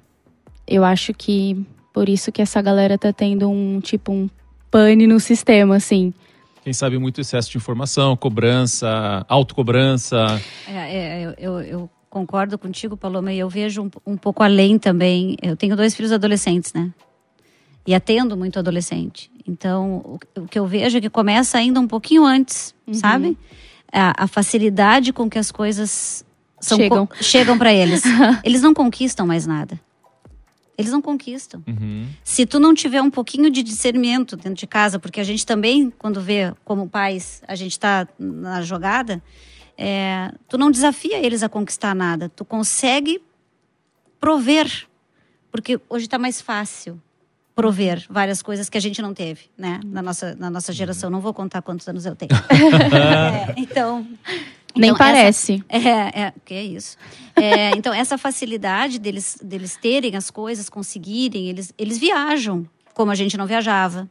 Eu 0.68 0.84
acho 0.84 1.13
que 1.13 1.65
Por 1.94 2.08
isso 2.08 2.32
que 2.32 2.41
essa 2.41 2.62
galera 2.62 2.98
tá 2.98 3.12
tendo 3.12 3.50
um 3.50 3.80
tipo 3.80 4.12
um 4.12 4.30
pane 4.70 5.06
no 5.06 5.20
sistema, 5.20 5.75
assim. 5.75 6.13
Quem 6.63 6.74
sabe 6.74 6.98
muito 6.98 7.20
excesso 7.20 7.51
de 7.51 7.58
informação, 7.58 8.15
cobrança, 8.15 9.25
autocobrança. 9.27 10.41
É, 10.68 10.98
é, 10.98 11.25
eu, 11.25 11.34
eu, 11.38 11.62
eu 11.62 11.89
concordo 12.12 12.58
contigo, 12.58 12.98
Paloma, 12.98 13.32
e 13.32 13.39
eu 13.39 13.50
vejo 13.50 13.84
um, 13.84 14.12
um 14.13 14.18
pouco 14.18 14.44
além 14.44 14.77
também. 14.77 15.38
Eu 15.41 15.56
tenho 15.56 15.75
dois 15.75 15.96
filhos 15.96 16.12
adolescentes, 16.12 16.74
né? 16.74 16.91
E 17.88 17.96
atendo 17.96 18.38
muito 18.38 18.60
adolescente. 18.60 19.32
Então, 19.48 20.20
o, 20.36 20.41
o 20.41 20.48
que 20.48 20.60
eu 20.60 20.68
vejo 20.68 20.98
é 20.98 21.01
que 21.01 21.10
começa 21.10 21.58
ainda 21.58 21.80
um 21.80 21.88
pouquinho 21.88 22.25
antes, 22.25 22.75
sabe? 22.91 23.38
A, 23.91 24.25
a 24.25 24.27
facilidade 24.27 25.13
com 25.13 25.30
que 25.30 25.39
as 25.39 25.51
coisas 25.51 26.24
são 26.60 26.77
Chegam. 26.77 27.10
chegam 27.22 27.58
para 27.58 27.74
eles. 27.74 28.03
eles 28.44 28.62
não 28.62 28.74
conquistam 28.74 29.25
mais 29.25 29.48
nada. 29.48 29.80
Eles 30.77 30.91
não 30.91 31.01
conquistam. 31.01 31.63
Uhum. 31.68 32.08
Se 32.24 32.46
tu 32.46 32.60
não 32.60 32.74
tiver 32.74 33.01
um 33.01 33.10
pouquinho 33.10 33.50
de 33.50 33.63
discernimento 33.63 34.36
dentro 34.36 34.56
de 34.56 34.68
casa, 34.68 35.00
porque 35.00 35.20
a 35.20 35.24
gente 35.24 35.46
também, 35.46 35.91
quando 35.98 36.20
vê 36.20 36.53
como 36.65 36.89
pais, 36.89 37.41
a 37.48 37.56
gente 37.56 37.72
está 37.72 38.08
na 38.20 38.62
jogada, 38.62 39.22
é, 39.78 40.32
tu 40.48 40.58
não 40.58 40.70
desafia 40.72 41.18
eles 41.18 41.44
a 41.44 41.50
conquistar 41.50 41.94
nada. 41.96 42.30
Tu 42.30 42.44
consegue 42.46 43.22
prover, 44.20 44.88
porque 45.51 45.80
hoje 45.90 46.06
está 46.06 46.18
mais 46.18 46.40
fácil 46.42 47.01
prover 47.56 48.06
várias 48.10 48.42
coisas 48.42 48.70
que 48.70 48.78
a 48.78 48.82
gente 48.82 49.01
não 49.01 49.13
teve, 49.13 49.50
né? 49.58 49.80
Na 49.86 50.01
nossa, 50.01 50.36
na 50.36 50.50
nossa 50.50 50.72
geração. 50.72 51.10
Não 51.10 51.20
vou 51.20 51.34
contar 51.34 51.62
quantos 51.62 51.88
anos 51.88 52.06
eu 52.06 52.16
tenho. 52.16 52.32
É, 52.94 53.54
então... 53.58 54.08
Nem 54.74 54.92
então, 54.92 55.06
essa- 55.06 55.13
parece. 55.13 55.63
é, 55.68 56.22
é, 56.22 56.34
que 56.46 56.54
é 56.54 56.63
isso. 56.63 56.98
É, 57.36 57.72
então, 57.72 57.94
essa 57.94 58.18
facilidade 58.18 59.00
deles, 59.00 59.38
deles 59.44 59.75
terem 59.75 60.16
as 60.16 60.32
coisas, 60.32 60.70
conseguirem, 60.70 61.50
eles, 61.50 61.74
eles 61.78 61.98
viajam 61.98 62.66
como 62.94 63.12
a 63.12 63.16
gente 63.16 63.36
não 63.36 63.46
viajava. 63.46 64.10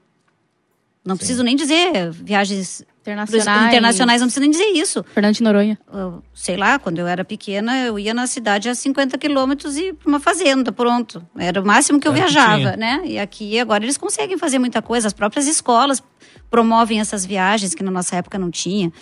Não 1.05 1.17
preciso 1.17 1.43
nem 1.43 1.57
dizer 1.57 2.11
viagens 2.11 2.85
Internacionais. 3.01 3.69
internacionais, 3.69 4.21
não 4.21 4.29
preciso 4.29 4.43
nem 4.43 4.51
dizer 4.51 4.67
isso. 4.79 5.03
Fernando 5.15 5.35
de 5.35 5.43
Noronha. 5.43 5.79
Eu, 5.93 6.23
sei 6.35 6.57
lá, 6.59 6.79
quando 6.79 6.99
eu 6.99 7.07
era 7.07 7.25
pequena, 7.25 7.79
eu 7.87 7.99
ia 7.99 8.13
na 8.13 8.27
cidade 8.27 8.69
a 8.69 8.75
50 8.75 9.17
quilômetros 9.17 9.79
e 9.79 9.95
para 9.95 10.09
uma 10.09 10.21
fazenda, 10.21 10.71
pronto. 10.71 11.27
Era 11.39 11.61
o 11.63 11.67
máximo 11.67 11.99
que 11.99 12.07
eu 12.07 12.13
que 12.13 12.19
viajava, 12.19 12.77
né? 12.77 13.01
E 13.07 13.19
aqui, 13.19 13.59
agora, 13.59 13.83
eles 13.83 13.97
conseguem 13.97 14.37
fazer 14.37 14.59
muita 14.59 14.83
coisa. 14.83 15.07
As 15.07 15.15
próprias 15.15 15.47
escolas 15.47 16.03
promovem 16.51 17.01
essas 17.01 17.25
viagens 17.25 17.75
que 17.75 17.83
na 17.83 17.91
nossa 17.91 18.17
época 18.17 18.39
não 18.39 18.51
tinha. 18.51 18.93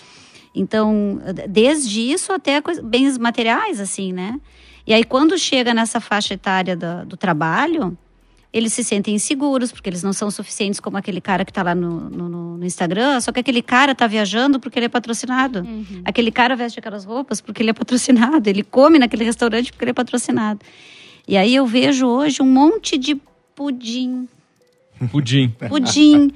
Então, 0.54 1.20
desde 1.48 2.00
isso 2.00 2.32
até 2.32 2.60
coisa- 2.60 2.80
bens 2.82 3.18
materiais, 3.18 3.80
assim, 3.80 4.12
né? 4.12 4.40
E 4.86 4.94
aí, 4.94 5.02
quando 5.04 5.36
chega 5.36 5.74
nessa 5.74 6.00
faixa 6.00 6.34
etária 6.34 6.76
do, 6.76 7.04
do 7.04 7.16
trabalho, 7.16 7.98
eles 8.52 8.72
se 8.72 8.82
sentem 8.82 9.14
inseguros, 9.14 9.70
porque 9.70 9.88
eles 9.90 10.02
não 10.02 10.12
são 10.12 10.30
suficientes 10.30 10.80
como 10.80 10.96
aquele 10.96 11.20
cara 11.20 11.44
que 11.44 11.50
está 11.50 11.62
lá 11.62 11.74
no, 11.74 12.08
no- 12.08 12.28
no- 12.28 12.48
Instagram, 12.64 13.20
só 13.20 13.30
que 13.30 13.38
aquele 13.40 13.62
cara 13.62 13.92
está 13.92 14.06
viajando 14.06 14.58
porque 14.58 14.78
ele 14.78 14.86
é 14.86 14.88
patrocinado. 14.88 15.66
Aquele 16.04 16.30
cara 16.32 16.56
veste 16.56 16.78
aquelas 16.78 17.04
roupas 17.04 17.40
porque 17.40 17.62
ele 17.62 17.70
é 17.70 17.72
patrocinado. 17.72 18.48
Ele 18.50 18.62
come 18.64 18.98
naquele 18.98 19.24
restaurante 19.24 19.70
porque 19.72 19.84
ele 19.84 19.90
é 19.92 19.94
patrocinado. 19.94 20.60
E 21.26 21.36
aí 21.36 21.54
eu 21.54 21.66
vejo 21.66 22.06
hoje 22.06 22.42
um 22.42 22.46
monte 22.46 22.98
de 22.98 23.16
pudim. 23.54 24.28
Pudim. 25.10 25.48
Pudim. 25.68 26.30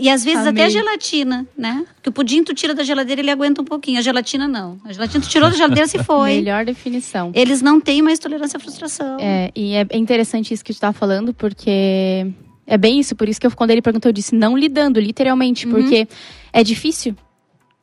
e 0.00 0.10
às 0.10 0.24
vezes 0.24 0.46
até 0.46 0.62
Amei. 0.62 0.70
gelatina, 0.70 1.46
né? 1.56 1.84
Porque 1.94 2.08
o 2.08 2.12
pudim 2.12 2.42
tu 2.42 2.52
tira 2.54 2.74
da 2.74 2.82
geladeira 2.82 3.20
ele 3.20 3.30
aguenta 3.30 3.62
um 3.62 3.64
pouquinho. 3.64 3.98
A 3.98 4.02
gelatina 4.02 4.48
não. 4.48 4.78
A 4.84 4.92
gelatina 4.92 5.22
tu 5.22 5.28
tirou 5.28 5.48
da 5.50 5.56
geladeira 5.56 5.86
se 5.86 6.02
foi. 6.02 6.34
Melhor 6.36 6.64
definição. 6.64 7.30
Eles 7.34 7.62
não 7.62 7.80
têm 7.80 8.02
mais 8.02 8.18
tolerância 8.18 8.56
à 8.56 8.60
frustração. 8.60 9.18
É, 9.20 9.50
e 9.54 9.74
é 9.74 9.86
interessante 9.94 10.52
isso 10.52 10.64
que 10.64 10.74
tu 10.74 10.80
tá 10.80 10.92
falando, 10.92 11.32
porque 11.32 12.26
é 12.66 12.76
bem 12.76 12.98
isso. 13.00 13.14
Por 13.14 13.28
isso 13.28 13.40
que 13.40 13.46
eu, 13.46 13.50
quando 13.52 13.70
ele 13.70 13.82
perguntou, 13.82 14.08
eu 14.08 14.12
disse 14.14 14.34
não 14.34 14.56
lidando, 14.56 14.98
literalmente, 15.00 15.66
porque 15.66 16.08
é 16.52 16.62
difícil, 16.64 17.14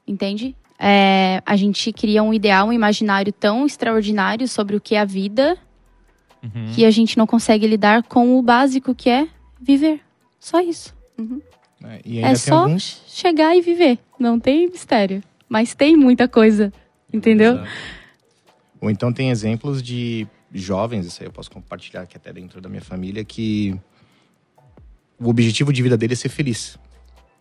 entende? 0.07 0.55
É, 0.77 1.41
a 1.45 1.55
gente 1.55 1.91
cria 1.91 2.23
um 2.23 2.33
ideal, 2.33 2.67
um 2.67 2.73
imaginário 2.73 3.33
tão 3.33 3.65
extraordinário 3.65 4.47
sobre 4.47 4.75
o 4.75 4.81
que 4.81 4.95
é 4.95 4.99
a 4.99 5.05
vida, 5.05 5.57
Uhum. 6.41 6.71
que 6.73 6.85
a 6.85 6.91
gente 6.91 7.17
não 7.17 7.27
consegue 7.27 7.67
lidar 7.67 8.01
com 8.03 8.39
o 8.39 8.41
básico 8.41 8.95
que 8.95 9.09
é 9.09 9.27
viver. 9.61 9.99
Só 10.39 10.61
isso. 10.61 10.95
ainda 11.83 12.19
É 12.19 12.23
tem 12.27 12.35
só 12.35 12.55
alguns. 12.63 13.03
chegar 13.07 13.55
e 13.55 13.61
viver. 13.61 13.99
Não 14.19 14.39
tem 14.39 14.67
mistério. 14.69 15.21
Mas 15.47 15.73
tem 15.73 15.95
muita 15.97 16.27
coisa, 16.27 16.71
entendeu? 17.11 17.53
Exato. 17.55 17.69
Ou 18.81 18.89
então 18.89 19.11
tem 19.11 19.29
exemplos 19.29 19.81
de 19.83 20.27
jovens, 20.53 21.05
isso 21.05 21.21
aí 21.21 21.27
eu 21.27 21.31
posso 21.31 21.51
compartilhar 21.51 22.01
aqui 22.01 22.15
até 22.17 22.31
dentro 22.31 22.61
da 22.61 22.69
minha 22.69 22.81
família, 22.81 23.23
que 23.25 23.77
o 25.19 25.27
objetivo 25.29 25.73
de 25.73 25.83
vida 25.83 25.97
dele 25.97 26.13
é 26.13 26.15
ser 26.15 26.29
feliz. 26.29 26.77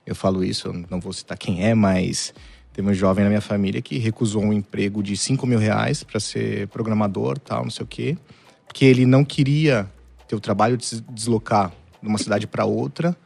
Eu 0.04 0.14
falo 0.14 0.42
isso, 0.42 0.68
eu 0.68 0.72
não 0.90 1.00
vou 1.00 1.12
citar 1.12 1.36
quem 1.38 1.64
é, 1.64 1.74
mas 1.74 2.34
teve 2.72 2.88
um 2.90 2.94
jovem 2.94 3.24
na 3.24 3.28
minha 3.30 3.40
família 3.40 3.80
que 3.80 3.98
recusou 3.98 4.42
um 4.42 4.52
emprego 4.52 5.02
de 5.02 5.16
5 5.16 5.46
mil 5.46 5.58
reais 5.58 6.02
para 6.02 6.18
ser 6.18 6.66
programador, 6.68 7.38
tal, 7.38 7.62
não 7.64 7.70
sei 7.70 7.84
o 7.84 7.86
quê, 7.86 8.16
porque 8.66 8.84
ele 8.84 9.06
não 9.06 9.24
queria 9.24 9.88
ter 10.26 10.34
o 10.34 10.40
trabalho 10.40 10.76
de 10.76 10.84
se 10.86 11.00
deslocar 11.02 11.72
de 12.02 12.08
uma 12.08 12.18
cidade 12.18 12.46
para 12.46 12.64
outra, 12.64 13.16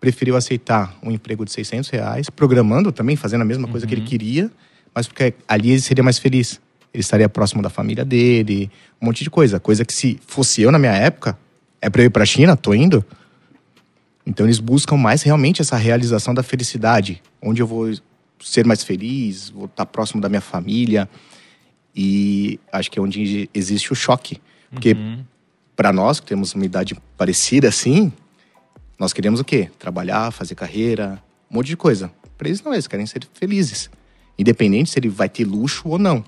preferiu 0.00 0.36
aceitar 0.36 0.96
um 1.02 1.10
emprego 1.10 1.44
de 1.44 1.52
600 1.52 1.90
reais, 1.90 2.30
programando 2.30 2.92
também, 2.92 3.16
fazendo 3.16 3.42
a 3.42 3.44
mesma 3.44 3.66
coisa 3.68 3.86
que 3.86 3.94
ele 3.94 4.02
queria, 4.02 4.50
mas 4.94 5.06
porque 5.06 5.34
ali 5.48 5.70
ele 5.72 5.80
seria 5.80 6.04
mais 6.04 6.18
feliz. 6.18 6.60
Ele 6.92 7.00
estaria 7.00 7.28
próximo 7.28 7.62
da 7.62 7.68
família 7.68 8.04
dele, 8.04 8.70
um 9.00 9.06
monte 9.06 9.22
de 9.22 9.30
coisa. 9.30 9.60
Coisa 9.60 9.84
que 9.84 9.92
se 9.92 10.18
fosse 10.26 10.62
eu 10.62 10.72
na 10.72 10.78
minha 10.78 10.92
época, 10.92 11.38
é 11.80 11.90
pra 11.90 12.02
eu 12.02 12.06
ir 12.06 12.10
pra 12.10 12.24
China, 12.24 12.56
tô 12.56 12.72
indo. 12.72 13.04
Então 14.26 14.46
eles 14.46 14.58
buscam 14.58 14.96
mais 14.96 15.22
realmente 15.22 15.60
essa 15.60 15.76
realização 15.76 16.32
da 16.32 16.42
felicidade, 16.42 17.22
onde 17.40 17.62
eu 17.62 17.66
vou 17.66 17.92
ser 18.40 18.64
mais 18.64 18.82
feliz, 18.82 19.50
vou 19.50 19.66
estar 19.66 19.86
próximo 19.86 20.20
da 20.20 20.28
minha 20.28 20.40
família. 20.40 21.08
E 21.94 22.58
acho 22.72 22.90
que 22.90 22.98
é 22.98 23.02
onde 23.02 23.48
existe 23.54 23.92
o 23.92 23.94
choque. 23.94 24.40
Porque 24.70 24.92
Uhum. 24.92 25.24
Para 25.76 25.92
nós 25.92 26.18
que 26.18 26.26
temos 26.26 26.54
uma 26.54 26.64
idade 26.64 26.96
parecida 27.16 27.68
assim, 27.68 28.10
nós 28.98 29.12
queremos 29.12 29.38
o 29.38 29.44
quê? 29.44 29.70
Trabalhar, 29.78 30.32
fazer 30.32 30.54
carreira, 30.54 31.22
um 31.50 31.56
monte 31.56 31.66
de 31.66 31.76
coisa. 31.76 32.10
Para 32.38 32.48
eles 32.48 32.62
não, 32.62 32.72
eles 32.72 32.86
querem 32.86 33.04
ser 33.04 33.28
felizes. 33.34 33.90
Independente 34.38 34.90
se 34.90 34.98
ele 34.98 35.08
vai 35.08 35.28
ter 35.28 35.44
luxo 35.44 35.88
ou 35.88 35.98
não. 35.98 36.24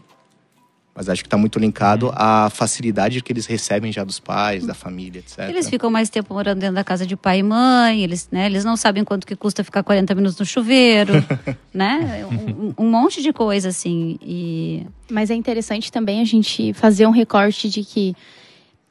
Mas 0.94 1.08
acho 1.08 1.22
que 1.22 1.28
está 1.28 1.36
muito 1.36 1.60
linkado 1.60 2.10
à 2.14 2.50
facilidade 2.50 3.22
que 3.22 3.32
eles 3.32 3.46
recebem 3.46 3.92
já 3.92 4.02
dos 4.02 4.18
pais, 4.18 4.66
da 4.66 4.74
família, 4.74 5.20
etc. 5.20 5.48
Eles 5.48 5.68
ficam 5.68 5.88
mais 5.90 6.10
tempo 6.10 6.34
morando 6.34 6.58
dentro 6.58 6.74
da 6.74 6.82
casa 6.82 7.06
de 7.06 7.14
pai 7.16 7.38
e 7.38 7.42
mãe, 7.42 8.02
eles, 8.02 8.28
né, 8.32 8.46
eles 8.46 8.64
não 8.64 8.76
sabem 8.76 9.04
quanto 9.04 9.24
que 9.24 9.36
custa 9.36 9.62
ficar 9.62 9.84
40 9.84 10.12
minutos 10.16 10.36
no 10.36 10.44
chuveiro, 10.44 11.12
né? 11.72 12.26
Um, 12.26 12.74
um 12.84 12.90
monte 12.90 13.22
de 13.22 13.32
coisa, 13.32 13.68
assim. 13.68 14.18
E 14.20 14.84
Mas 15.08 15.30
é 15.30 15.34
interessante 15.34 15.92
também 15.92 16.20
a 16.20 16.24
gente 16.24 16.72
fazer 16.72 17.06
um 17.06 17.12
recorte 17.12 17.70
de 17.70 17.84
que 17.84 18.16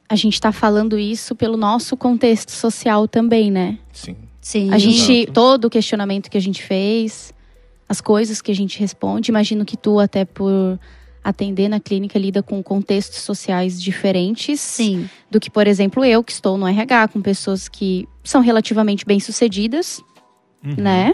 a 0.08 0.16
gente 0.16 0.34
está 0.34 0.50
falando 0.52 0.98
isso 0.98 1.34
pelo 1.34 1.56
nosso 1.56 1.96
contexto 1.96 2.50
social 2.50 3.06
também, 3.06 3.50
né? 3.50 3.78
Sim. 3.92 4.16
sim. 4.40 4.72
A 4.72 4.78
gente, 4.78 5.12
Exato. 5.12 5.32
todo 5.32 5.64
o 5.66 5.70
questionamento 5.70 6.30
que 6.30 6.38
a 6.38 6.40
gente 6.40 6.62
fez, 6.62 7.32
as 7.88 8.00
coisas 8.00 8.40
que 8.40 8.50
a 8.50 8.54
gente 8.54 8.78
responde, 8.78 9.30
imagino 9.30 9.64
que 9.64 9.76
tu, 9.76 9.98
até 9.98 10.24
por 10.24 10.78
atender 11.22 11.68
na 11.68 11.78
clínica, 11.78 12.18
lida 12.18 12.42
com 12.42 12.62
contextos 12.62 13.18
sociais 13.20 13.82
diferentes 13.82 14.60
Sim. 14.60 15.10
do 15.30 15.38
que, 15.38 15.50
por 15.50 15.66
exemplo, 15.66 16.02
eu, 16.04 16.24
que 16.24 16.32
estou 16.32 16.56
no 16.56 16.66
RH, 16.66 17.08
com 17.08 17.20
pessoas 17.20 17.68
que 17.68 18.08
são 18.24 18.40
relativamente 18.40 19.04
bem-sucedidas, 19.04 20.02
Uhum. 20.64 20.74
né? 20.78 21.12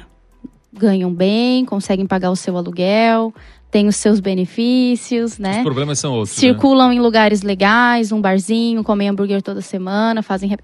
Ganham 0.73 1.13
bem, 1.13 1.65
conseguem 1.65 2.07
pagar 2.07 2.31
o 2.31 2.37
seu 2.37 2.57
aluguel, 2.57 3.33
têm 3.75 3.89
os 3.89 3.97
seus 3.97 4.21
benefícios, 4.21 5.33
Os 5.33 5.39
né? 5.41 5.61
problemas 5.65 5.99
são 5.99 6.13
outros. 6.13 6.37
né? 6.37 6.41
Circulam 6.43 6.93
em 6.93 7.01
lugares 7.01 7.43
legais, 7.43 8.13
um 8.13 8.21
barzinho, 8.21 8.85
comem 8.85 9.09
hambúrguer 9.09 9.43
toda 9.43 9.61
semana, 9.61 10.23
fazem. 10.23 10.49
rep- 10.49 10.63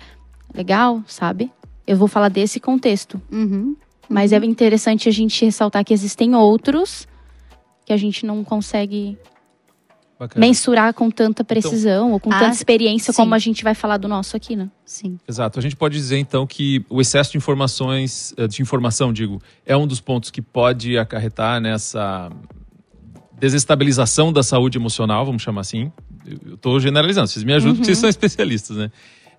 Legal, 0.54 1.02
sabe? 1.08 1.50
Eu 1.84 1.96
vou 1.96 2.06
falar 2.06 2.28
desse 2.28 2.60
contexto. 2.60 3.20
Uhum. 3.32 3.74
Mas 4.08 4.32
é 4.32 4.36
interessante 4.38 5.08
a 5.08 5.12
gente 5.12 5.44
ressaltar 5.44 5.84
que 5.84 5.92
existem 5.92 6.36
outros 6.36 7.08
que 7.84 7.92
a 7.92 7.96
gente 7.96 8.24
não 8.24 8.44
consegue 8.44 9.18
Bacana. 10.18 10.46
mensurar 10.46 10.94
com 10.94 11.10
tanta 11.10 11.42
precisão 11.42 12.12
ou 12.12 12.20
com 12.20 12.32
Ah, 12.32 12.38
tanta 12.38 12.52
experiência 12.54 13.12
sim. 13.12 13.16
como 13.20 13.34
a 13.34 13.38
gente 13.40 13.64
vai 13.64 13.74
falar 13.74 13.96
do 13.96 14.06
nosso 14.06 14.36
aqui, 14.36 14.54
né? 14.54 14.68
Sim. 14.84 15.18
Exato. 15.28 15.58
A 15.58 15.62
gente 15.62 15.74
pode 15.74 15.96
dizer 15.96 16.18
então 16.18 16.46
que 16.46 16.84
o 16.88 17.00
excesso 17.00 17.32
de 17.32 17.38
informações, 17.38 18.32
eh, 18.36 18.46
de 18.46 18.62
informação, 18.62 19.12
digo, 19.12 19.40
é 19.66 19.76
um 19.76 19.86
dos 19.86 20.00
pontos 20.00 20.30
que 20.30 20.40
pode 20.42 20.96
acarretar 20.96 21.60
nessa 21.60 22.30
desestabilização 23.40 24.32
da 24.32 24.42
saúde 24.42 24.78
emocional, 24.78 25.24
vamos 25.24 25.42
chamar 25.42 25.62
assim. 25.62 25.90
Eu 26.46 26.54
estou 26.54 26.78
generalizando, 26.78 27.26
vocês 27.26 27.44
me 27.44 27.54
ajudam, 27.54 27.76
porque 27.76 27.86
vocês 27.86 27.98
são 27.98 28.08
especialistas, 28.08 28.76
né? 28.76 28.90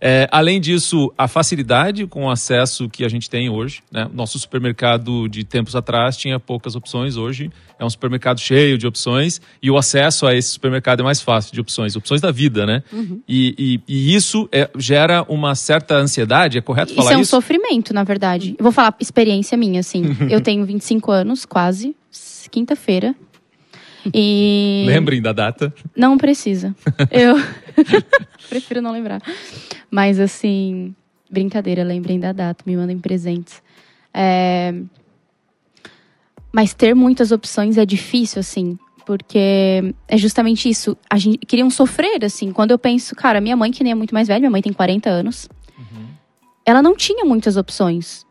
É, 0.03 0.27
além 0.31 0.60
disso, 0.60 1.13
a 1.15 1.27
facilidade 1.27 2.08
com 2.08 2.25
o 2.25 2.31
acesso 2.31 2.89
que 2.89 3.05
a 3.05 3.08
gente 3.08 3.29
tem 3.29 3.51
hoje. 3.51 3.84
Né? 3.91 4.10
Nosso 4.12 4.39
supermercado 4.39 5.29
de 5.29 5.43
tempos 5.43 5.75
atrás 5.75 6.17
tinha 6.17 6.39
poucas 6.39 6.75
opções, 6.75 7.17
hoje 7.17 7.51
é 7.77 7.86
um 7.86 7.89
supermercado 7.89 8.39
cheio 8.39 8.79
de 8.79 8.88
opções 8.88 9.39
e 9.62 9.70
o 9.70 9.77
acesso 9.77 10.25
a 10.25 10.34
esse 10.34 10.50
supermercado 10.50 11.01
é 11.01 11.03
mais 11.03 11.22
fácil 11.22 11.53
de 11.53 11.62
opções, 11.62 11.96
opções 11.96 12.20
da 12.20 12.31
vida, 12.31 12.65
né? 12.65 12.81
Uhum. 12.91 13.22
E, 13.27 13.53
e, 13.58 13.81
e, 13.88 14.15
isso 14.15 14.50
é, 14.51 14.67
gera 14.75 15.24
uma 15.29 15.53
certa 15.53 15.96
ansiedade, 15.96 16.58
é 16.58 16.62
correto 16.62 16.96
falar 16.96 17.12
isso? 17.12 17.22
Isso 17.22 17.36
é 17.36 17.38
um 17.38 17.41
sofrimento, 17.41 17.93
na 17.93 18.03
verdade. 18.03 18.55
Eu 18.58 18.63
vou 18.63 18.72
falar 18.72 18.96
experiência 19.00 19.55
minha, 19.55 19.81
assim. 19.81 20.17
eu 20.31 20.41
tenho 20.41 20.65
25 20.65 21.12
anos, 21.12 21.46
quase, 21.46 21.96
quinta-feira. 22.50 23.15
E. 24.13 24.84
Lembrem 24.88 25.22
da 25.22 25.31
data. 25.31 25.74
Não 25.96 26.17
precisa. 26.17 26.75
Eu 27.12 27.36
prefiro 28.50 28.81
não 28.81 28.91
lembrar. 28.91 29.22
Mas 29.89 30.20
assim, 30.20 30.96
brincadeira, 31.29 31.84
lembrem 31.84 32.20
da 32.20 32.31
data, 32.31 32.63
me 32.65 32.75
mandem 32.75 32.98
presentes. 32.98 33.62
É... 34.13 34.74
Mas 36.51 36.74
ter 36.74 36.93
muitas 36.93 37.31
opções 37.31 37.77
é 37.77 37.86
difícil, 37.86 38.39
assim, 38.39 38.77
porque 39.05 39.93
é 40.08 40.17
justamente 40.17 40.70
isso. 40.70 40.98
A 41.10 41.17
gente 41.17 41.38
queriam 41.46 41.70
sofrer, 41.70 42.25
assim. 42.25 42.51
Quando 42.51 42.72
eu 42.72 42.79
penso, 42.79 43.15
cara, 43.15 43.39
minha 43.39 43.55
mãe, 43.55 43.72
que 43.72 43.84
nem 43.84 43.91
é 43.91 43.96
muito 43.96 44.13
mais 44.13 44.27
velha, 44.27 44.39
minha 44.39 44.51
mãe 44.51 44.62
tem 44.62 44.74
40 44.74 45.10
anos, 45.10 45.48
uhum. 45.77 46.08
ela 46.65 46.81
não 46.81 46.96
tinha 46.96 47.24
muitas 47.24 47.55
opções. 47.55 48.25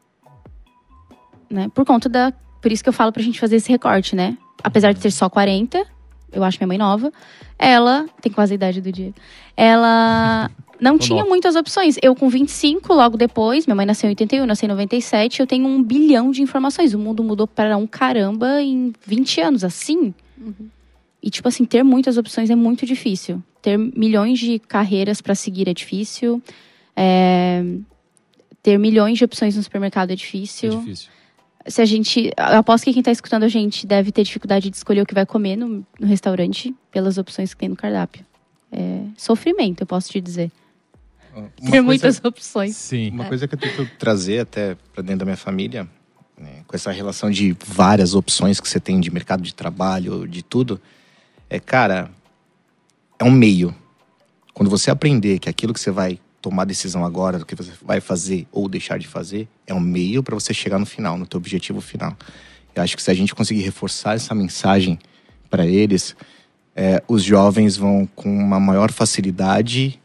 Né? 1.48 1.70
Por 1.74 1.84
conta 1.84 2.08
da. 2.08 2.32
Por 2.60 2.70
isso 2.70 2.82
que 2.82 2.88
eu 2.90 2.92
falo 2.92 3.10
pra 3.10 3.22
gente 3.22 3.40
fazer 3.40 3.56
esse 3.56 3.70
recorte, 3.70 4.14
né? 4.14 4.36
Apesar 4.62 4.92
de 4.92 5.00
ter 5.00 5.10
só 5.10 5.28
40, 5.28 5.86
eu 6.32 6.44
acho 6.44 6.58
minha 6.58 6.68
mãe 6.68 6.78
nova, 6.78 7.12
ela 7.58 8.06
tem 8.20 8.32
quase 8.32 8.52
a 8.52 8.56
idade 8.56 8.80
do 8.80 8.90
dia. 8.92 9.12
Ela 9.56 10.50
não 10.80 10.98
tinha 10.98 11.24
muitas 11.24 11.56
opções. 11.56 11.96
Eu 12.02 12.14
com 12.14 12.28
25, 12.28 12.92
logo 12.92 13.16
depois, 13.16 13.66
minha 13.66 13.74
mãe 13.74 13.86
nasceu 13.86 14.08
em 14.08 14.12
81, 14.12 14.46
nasceu 14.46 14.66
em 14.66 14.70
97, 14.70 15.40
eu 15.40 15.46
tenho 15.46 15.66
um 15.66 15.82
bilhão 15.82 16.30
de 16.30 16.42
informações. 16.42 16.94
O 16.94 16.98
mundo 16.98 17.22
mudou 17.22 17.46
para 17.46 17.76
um 17.76 17.86
caramba 17.86 18.62
em 18.62 18.92
20 19.06 19.40
anos, 19.40 19.64
assim. 19.64 20.14
Uhum. 20.38 20.68
E, 21.22 21.28
tipo 21.28 21.46
assim, 21.48 21.64
ter 21.64 21.82
muitas 21.82 22.16
opções 22.16 22.48
é 22.48 22.54
muito 22.54 22.86
difícil. 22.86 23.42
Ter 23.60 23.76
milhões 23.76 24.38
de 24.38 24.58
carreiras 24.58 25.20
para 25.20 25.34
seguir 25.34 25.68
é 25.68 25.74
difícil. 25.74 26.42
É... 26.96 27.62
Ter 28.62 28.78
milhões 28.78 29.18
de 29.18 29.24
opções 29.24 29.56
no 29.56 29.62
supermercado 29.62 30.12
é 30.12 30.14
difícil. 30.14 30.72
É 30.72 30.76
difícil 30.76 31.19
se 31.66 31.82
a 31.82 31.84
gente. 31.84 32.32
Eu 32.36 32.58
aposto 32.58 32.84
que 32.84 32.92
quem 32.92 33.00
está 33.00 33.10
escutando 33.10 33.44
a 33.44 33.48
gente 33.48 33.86
deve 33.86 34.10
ter 34.12 34.22
dificuldade 34.22 34.70
de 34.70 34.76
escolher 34.76 35.02
o 35.02 35.06
que 35.06 35.14
vai 35.14 35.26
comer 35.26 35.56
no, 35.56 35.86
no 35.98 36.06
restaurante 36.06 36.74
pelas 36.90 37.18
opções 37.18 37.52
que 37.52 37.60
tem 37.60 37.68
no 37.68 37.76
cardápio. 37.76 38.24
É 38.72 39.02
sofrimento, 39.16 39.82
eu 39.82 39.86
posso 39.86 40.10
te 40.10 40.20
dizer. 40.20 40.50
Uma 41.34 41.48
ter 41.48 41.70
coisa, 41.70 41.82
muitas 41.82 42.24
opções. 42.24 42.76
Sim. 42.76 43.10
Uma 43.10 43.24
é. 43.24 43.28
coisa 43.28 43.48
que 43.48 43.54
eu 43.54 43.58
tento 43.58 43.88
trazer 43.98 44.40
até 44.40 44.76
para 44.92 45.02
dentro 45.02 45.20
da 45.20 45.24
minha 45.24 45.36
família, 45.36 45.88
né, 46.38 46.62
com 46.66 46.74
essa 46.74 46.90
relação 46.90 47.30
de 47.30 47.56
várias 47.64 48.14
opções 48.14 48.60
que 48.60 48.68
você 48.68 48.80
tem 48.80 49.00
de 49.00 49.10
mercado 49.10 49.42
de 49.42 49.54
trabalho, 49.54 50.26
de 50.26 50.42
tudo, 50.42 50.80
é, 51.48 51.60
cara, 51.60 52.10
é 53.18 53.24
um 53.24 53.30
meio. 53.30 53.74
Quando 54.54 54.68
você 54.68 54.90
aprender 54.90 55.38
que 55.38 55.48
aquilo 55.48 55.72
que 55.72 55.80
você 55.80 55.90
vai 55.90 56.18
tomar 56.40 56.64
decisão 56.64 57.04
agora 57.04 57.38
do 57.38 57.46
que 57.46 57.54
você 57.54 57.70
vai 57.82 58.00
fazer 58.00 58.46
ou 58.50 58.68
deixar 58.68 58.98
de 58.98 59.06
fazer 59.06 59.48
é 59.66 59.74
um 59.74 59.80
meio 59.80 60.22
para 60.22 60.34
você 60.34 60.54
chegar 60.54 60.78
no 60.78 60.86
final, 60.86 61.18
no 61.18 61.26
teu 61.26 61.38
objetivo 61.38 61.80
final. 61.80 62.16
Eu 62.74 62.82
acho 62.82 62.96
que 62.96 63.02
se 63.02 63.10
a 63.10 63.14
gente 63.14 63.34
conseguir 63.34 63.62
reforçar 63.62 64.14
essa 64.14 64.34
mensagem 64.34 64.98
para 65.50 65.66
eles, 65.66 66.16
é, 66.74 67.02
os 67.08 67.22
jovens 67.22 67.76
vão 67.76 68.08
com 68.14 68.28
uma 68.28 68.60
maior 68.60 68.90
facilidade 68.90 70.00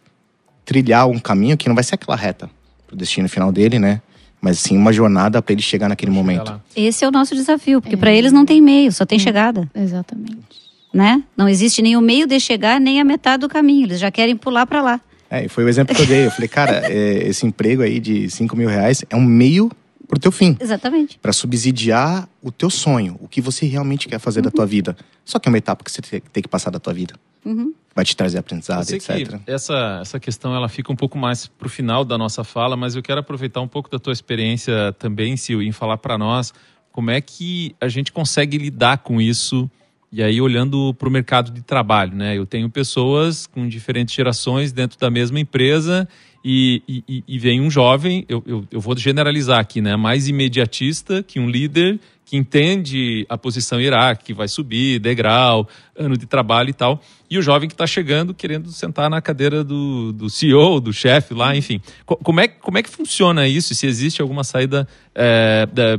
trilhar 0.66 1.08
um 1.08 1.20
caminho 1.20 1.56
que 1.56 1.68
não 1.68 1.76
vai 1.76 1.84
ser 1.84 1.96
aquela 1.96 2.18
reta 2.18 2.50
pro 2.88 2.96
destino 2.96 3.30
final 3.30 3.52
dele, 3.52 3.78
né? 3.78 4.02
Mas 4.42 4.60
sim 4.60 4.76
uma 4.76 4.92
jornada 4.92 5.42
para 5.42 5.54
ele 5.54 5.62
chegar 5.62 5.88
naquele 5.88 6.12
momento. 6.12 6.50
Lá. 6.52 6.62
Esse 6.76 7.06
é 7.06 7.08
o 7.08 7.12
nosso 7.12 7.36
desafio, 7.36 7.82
porque 7.82 7.96
é. 7.96 7.98
para 7.98 8.12
eles 8.12 8.32
não 8.32 8.46
tem 8.46 8.62
meio, 8.62 8.92
só 8.92 9.06
tem 9.06 9.18
é. 9.18 9.20
chegada. 9.20 9.70
Exatamente. 9.74 10.66
Né? 10.94 11.24
Não 11.36 11.48
existe 11.48 11.82
nem 11.82 11.96
o 11.98 12.02
meio 12.02 12.26
de 12.26 12.40
chegar, 12.40 12.80
nem 12.80 13.00
a 13.00 13.04
metade 13.04 13.42
do 13.42 13.50
caminho. 13.50 13.86
Eles 13.86 14.00
já 14.00 14.10
querem 14.10 14.36
pular 14.36 14.66
para 14.66 14.82
lá. 14.82 15.02
É, 15.30 15.48
foi 15.48 15.64
o 15.64 15.70
exemplo 15.70 15.96
que 15.96 16.02
eu 16.02 16.06
dei. 16.06 16.26
Eu 16.26 16.32
falei, 16.32 16.48
cara, 16.48 16.92
é, 16.92 17.28
esse 17.28 17.46
emprego 17.46 17.82
aí 17.82 18.00
de 18.00 18.30
5 18.30 18.56
mil 18.56 18.70
reais 18.70 19.04
é 19.10 19.16
um 19.16 19.24
meio 19.24 19.72
pro 20.08 20.20
teu 20.20 20.32
fim. 20.32 20.56
Exatamente. 20.60 21.18
Para 21.20 21.34
subsidiar 21.34 22.30
o 22.42 22.52
teu 22.52 22.70
sonho, 22.70 23.18
o 23.20 23.28
que 23.28 23.42
você 23.42 23.66
realmente 23.66 24.08
quer 24.08 24.20
fazer 24.20 24.40
uhum. 24.40 24.46
da 24.46 24.52
tua 24.52 24.66
vida. 24.66 24.96
Só 25.24 25.40
que 25.40 25.48
é 25.48 25.50
uma 25.50 25.58
etapa 25.58 25.84
que 25.84 25.92
você 25.92 26.02
tem 26.02 26.44
que 26.44 26.50
passar 26.50 26.70
da 26.70 26.80
tua 26.80 26.94
vida. 26.94 27.16
Uhum. 27.44 27.74
Vai 27.96 28.04
te 28.04 28.16
trazer 28.16 28.38
aprendizado, 28.38 28.90
etc. 28.92 29.40
essa, 29.48 30.00
essa 30.02 30.20
questão 30.20 30.54
ela 30.54 30.68
fica 30.68 30.92
um 30.92 30.96
pouco 30.96 31.18
mais 31.18 31.48
pro 31.48 31.70
final 31.70 32.04
da 32.04 32.18
nossa 32.18 32.44
fala, 32.44 32.76
mas 32.76 32.96
eu 32.96 33.02
quero 33.02 33.22
aproveitar 33.22 33.62
um 33.62 33.68
pouco 33.68 33.90
da 33.90 33.98
tua 33.98 34.12
experiência 34.12 34.94
também, 35.00 35.38
Sil, 35.40 35.64
em 35.64 35.72
falar 35.72 35.98
para 35.98 36.18
nós 36.18 36.54
como 36.96 37.12
é 37.12 37.20
que 37.20 37.76
a 37.82 37.90
gente 37.90 38.10
consegue 38.10 38.58
lidar 38.58 39.00
com 39.00 39.20
isso 39.20 39.70
e 40.16 40.24
aí, 40.24 40.40
olhando 40.40 40.94
para 40.94 41.10
o 41.10 41.12
mercado 41.12 41.52
de 41.52 41.62
trabalho, 41.62 42.16
né? 42.16 42.38
Eu 42.38 42.46
tenho 42.46 42.70
pessoas 42.70 43.46
com 43.46 43.68
diferentes 43.68 44.16
gerações 44.16 44.72
dentro 44.72 44.98
da 44.98 45.10
mesma 45.10 45.42
empresa 45.42 46.08
e, 46.42 46.82
e, 46.88 47.24
e 47.28 47.38
vem 47.38 47.60
um 47.60 47.70
jovem, 47.70 48.24
eu, 48.30 48.42
eu, 48.48 48.66
eu, 48.72 48.80
vou 48.80 48.96
generalizar 48.96 49.60
aqui, 49.60 49.82
né? 49.82 49.98
Mais 49.98 50.30
imediatista 50.30 51.22
que 51.22 51.38
um 51.38 51.50
líder 51.50 52.00
que 52.24 52.38
entende 52.38 53.26
a 53.28 53.38
posição 53.38 53.80
hierárquica, 53.82 54.28
que 54.28 54.34
vai 54.34 54.48
subir, 54.48 55.00
degrau, 55.00 55.68
ano 55.98 56.18
de 56.18 56.26
trabalho 56.26 56.70
e 56.70 56.74
tal. 56.74 57.02
E 57.30 57.38
o 57.38 57.42
jovem 57.42 57.68
que 57.68 57.74
está 57.74 57.86
chegando 57.86 58.34
querendo 58.34 58.72
sentar 58.72 59.10
na 59.10 59.22
cadeira 59.22 59.64
do, 59.64 60.14
do 60.14 60.30
CEO, 60.30 60.80
do 60.80 60.94
chefe 60.94 61.34
lá, 61.34 61.56
enfim. 61.56 61.82
Como 62.06 62.40
é, 62.40 62.48
como 62.48 62.78
é 62.78 62.84
que 62.84 62.90
funciona 62.90 63.48
isso? 63.48 63.76
Se 63.76 63.86
existe 63.86 64.22
alguma 64.22 64.44
saída. 64.44 64.88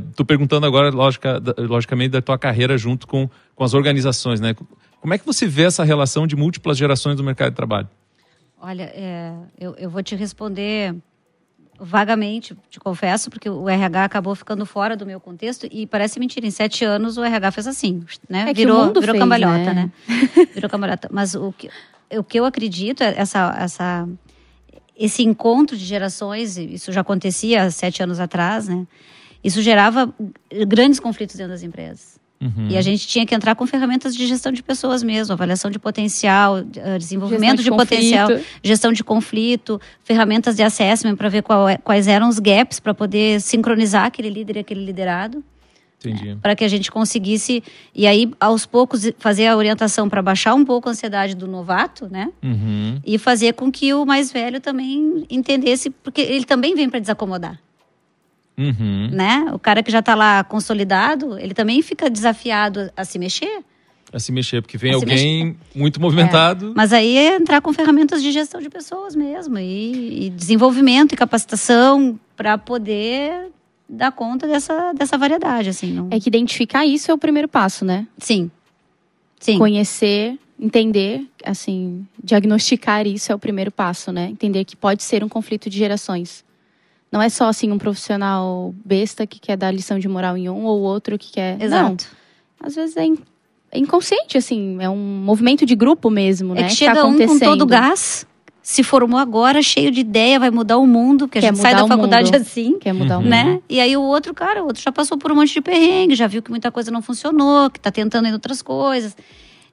Estou 0.09 0.23
é, 0.23 0.27
perguntando 0.27 0.65
agora, 0.65 0.89
logica, 0.89 1.41
logicamente, 1.57 2.09
da 2.09 2.21
tua 2.21 2.37
carreira 2.37 2.77
junto 2.77 3.07
com, 3.07 3.29
com 3.57 3.63
as 3.63 3.73
organizações, 3.73 4.39
né? 4.39 4.55
Como 5.01 5.13
é 5.13 5.17
que 5.17 5.25
você 5.25 5.47
vê 5.47 5.63
essa 5.63 5.83
relação 5.83 6.27
de 6.27 6.35
múltiplas 6.35 6.77
gerações 6.77 7.17
do 7.17 7.23
mercado 7.23 7.49
de 7.49 7.55
trabalho? 7.55 7.89
Olha, 8.61 8.83
é, 8.83 9.33
eu, 9.59 9.75
eu 9.77 9.89
vou 9.89 10.03
te 10.03 10.15
responder 10.15 10.95
vagamente, 11.79 12.55
te 12.69 12.79
confesso, 12.79 13.29
porque 13.29 13.49
o 13.49 13.67
RH 13.67 14.03
acabou 14.03 14.35
ficando 14.35 14.65
fora 14.65 14.95
do 14.95 15.05
meu 15.05 15.19
contexto 15.19 15.67
e 15.71 15.87
parece 15.87 16.19
mentira. 16.19 16.45
Em 16.45 16.51
sete 16.51 16.85
anos 16.85 17.17
o 17.17 17.23
RH 17.23 17.51
fez 17.51 17.67
assim, 17.67 18.03
né? 18.29 18.49
É 18.49 18.53
virou, 18.53 18.85
virou 18.87 19.03
fez, 19.03 19.19
cambalhota, 19.19 19.73
né? 19.73 19.91
né? 20.07 20.45
Virou 20.53 20.69
cambalhota. 20.69 21.09
Mas 21.11 21.33
o 21.33 21.51
que, 21.51 21.69
o 22.15 22.23
que 22.23 22.39
eu 22.39 22.45
acredito 22.45 23.01
é 23.01 23.15
essa, 23.17 23.55
essa, 23.59 24.09
esse 24.95 25.23
encontro 25.23 25.75
de 25.75 25.83
gerações, 25.83 26.57
isso 26.57 26.91
já 26.91 27.01
acontecia 27.01 27.63
há 27.63 27.71
sete 27.71 28.03
anos 28.03 28.19
atrás, 28.19 28.67
né? 28.67 28.85
Isso 29.43 29.61
gerava 29.61 30.13
grandes 30.67 30.99
conflitos 30.99 31.35
dentro 31.35 31.53
das 31.53 31.63
empresas. 31.63 32.16
Uhum. 32.39 32.67
E 32.69 32.77
a 32.77 32.81
gente 32.81 33.07
tinha 33.07 33.25
que 33.25 33.33
entrar 33.33 33.55
com 33.55 33.65
ferramentas 33.65 34.15
de 34.15 34.27
gestão 34.27 34.51
de 34.51 34.61
pessoas 34.61 35.01
mesmo, 35.01 35.33
avaliação 35.33 35.71
de 35.71 35.79
potencial, 35.79 36.59
eh, 36.59 36.97
desenvolvimento 36.97 37.57
de, 37.57 37.63
de 37.63 37.69
potencial, 37.71 38.29
gestão 38.63 38.93
de 38.93 39.03
conflito, 39.03 39.81
ferramentas 40.03 40.55
de 40.55 40.61
assessment 40.61 41.15
para 41.15 41.29
ver 41.29 41.41
qual, 41.41 41.67
é, 41.67 41.77
quais 41.77 42.07
eram 42.07 42.29
os 42.29 42.37
gaps 42.37 42.79
para 42.79 42.93
poder 42.93 43.41
sincronizar 43.41 44.05
aquele 44.05 44.29
líder 44.29 44.57
e 44.57 44.59
aquele 44.59 44.85
liderado. 44.85 45.43
Entendi. 45.99 46.37
Para 46.39 46.55
que 46.55 46.63
a 46.63 46.67
gente 46.67 46.91
conseguisse, 46.91 47.63
e 47.93 48.05
aí, 48.05 48.31
aos 48.39 48.67
poucos, 48.67 49.11
fazer 49.17 49.47
a 49.47 49.57
orientação 49.57 50.07
para 50.07 50.21
baixar 50.21 50.53
um 50.53 50.63
pouco 50.63 50.87
a 50.87 50.91
ansiedade 50.91 51.35
do 51.35 51.47
novato, 51.47 52.07
né? 52.07 52.31
Uhum. 52.43 52.99
E 53.03 53.17
fazer 53.17 53.53
com 53.53 53.71
que 53.71 53.91
o 53.95 54.05
mais 54.05 54.31
velho 54.31 54.61
também 54.61 55.25
entendesse, 55.27 55.89
porque 55.89 56.21
ele 56.21 56.45
também 56.45 56.75
vem 56.75 56.87
para 56.87 56.99
desacomodar. 56.99 57.59
Uhum. 58.57 59.09
Né? 59.11 59.45
O 59.53 59.59
cara 59.59 59.83
que 59.83 59.91
já 59.91 59.99
está 59.99 60.15
lá 60.15 60.43
consolidado, 60.43 61.37
ele 61.37 61.53
também 61.53 61.81
fica 61.81 62.09
desafiado 62.09 62.91
a 62.97 63.05
se 63.05 63.19
mexer. 63.19 63.63
A 64.11 64.19
se 64.19 64.31
mexer, 64.31 64.61
porque 64.61 64.77
vem 64.77 64.93
alguém 64.93 65.45
mexer. 65.45 65.59
muito 65.75 66.01
movimentado. 66.01 66.71
É. 66.71 66.73
Mas 66.75 66.93
aí 66.93 67.17
é 67.17 67.35
entrar 67.35 67.61
com 67.61 67.71
ferramentas 67.73 68.23
de 68.23 68.31
gestão 68.31 68.61
de 68.61 68.69
pessoas 68.69 69.15
mesmo, 69.15 69.59
e, 69.59 70.27
e 70.27 70.29
desenvolvimento 70.29 71.13
e 71.13 71.17
capacitação 71.17 72.17
para 72.35 72.57
poder 72.57 73.51
dar 73.87 74.11
conta 74.11 74.47
dessa, 74.47 74.93
dessa 74.93 75.17
variedade. 75.17 75.69
Assim, 75.69 75.91
não... 75.91 76.07
É 76.09 76.19
que 76.19 76.29
identificar 76.29 76.85
isso 76.85 77.11
é 77.11 77.13
o 77.13 77.17
primeiro 77.17 77.47
passo, 77.47 77.85
né? 77.85 78.07
Sim. 78.17 78.49
Sim. 79.39 79.57
Conhecer, 79.57 80.39
entender, 80.59 81.27
assim, 81.45 82.07
diagnosticar 82.23 83.05
isso 83.05 83.31
é 83.31 83.35
o 83.35 83.39
primeiro 83.39 83.71
passo, 83.71 84.11
né? 84.11 84.29
Entender 84.29 84.65
que 84.65 84.75
pode 84.75 85.03
ser 85.03 85.23
um 85.23 85.29
conflito 85.29 85.69
de 85.69 85.77
gerações. 85.77 86.46
Não 87.11 87.21
é 87.21 87.29
só 87.29 87.47
assim 87.47 87.71
um 87.71 87.77
profissional 87.77 88.73
besta 88.83 89.25
que 89.25 89.39
quer 89.39 89.55
dar 89.55 89.71
lição 89.71 89.97
de 89.97 90.07
moral 90.07 90.37
em 90.37 90.49
um 90.49 90.65
ou 90.65 90.81
outro 90.81 91.17
que 91.17 91.31
quer. 91.31 91.61
Exato. 91.61 92.05
Não. 92.59 92.67
Às 92.67 92.75
vezes 92.75 92.97
é, 92.97 93.05
in... 93.05 93.17
é 93.71 93.79
inconsciente, 93.79 94.37
assim, 94.37 94.77
é 94.79 94.89
um 94.89 94.97
movimento 94.97 95.65
de 95.65 95.75
grupo 95.75 96.09
mesmo, 96.09 96.53
é 96.53 96.63
né? 96.63 96.67
Que 96.67 96.75
chega 96.75 96.95
tá 96.95 97.05
um 97.05 97.17
com 97.17 97.39
todo 97.39 97.65
gás, 97.65 98.25
se 98.67 98.83
formou 98.83 99.17
agora, 99.17 99.61
cheio 99.61 99.89
de 99.89 100.01
ideia, 100.01 100.37
vai 100.37 100.51
mudar 100.51 100.77
o 100.77 100.85
mundo, 100.85 101.25
porque 101.25 101.37
a 101.37 101.41
gente 101.41 101.57
sai 101.57 101.73
da 101.73 101.87
faculdade 101.87 102.31
mundo. 102.31 102.41
assim. 102.41 102.77
Quer 102.77 102.91
mudar 102.91 103.17
uhum. 103.17 103.25
o 103.25 103.27
né? 103.29 103.43
mundo. 103.45 103.63
E 103.69 103.79
aí 103.79 103.95
o 103.95 104.01
outro, 104.01 104.33
cara, 104.33 104.61
o 104.61 104.67
outro 104.67 104.81
já 104.83 104.91
passou 104.91 105.17
por 105.17 105.31
um 105.31 105.35
monte 105.35 105.53
de 105.53 105.61
perrengue, 105.61 106.15
já 106.15 106.27
viu 106.27 106.41
que 106.41 106.49
muita 106.49 106.69
coisa 106.69 106.91
não 106.91 107.01
funcionou, 107.01 107.69
que 107.69 107.79
tá 107.79 107.89
tentando 107.89 108.27
em 108.27 108.33
outras 108.33 108.61
coisas. 108.61 109.15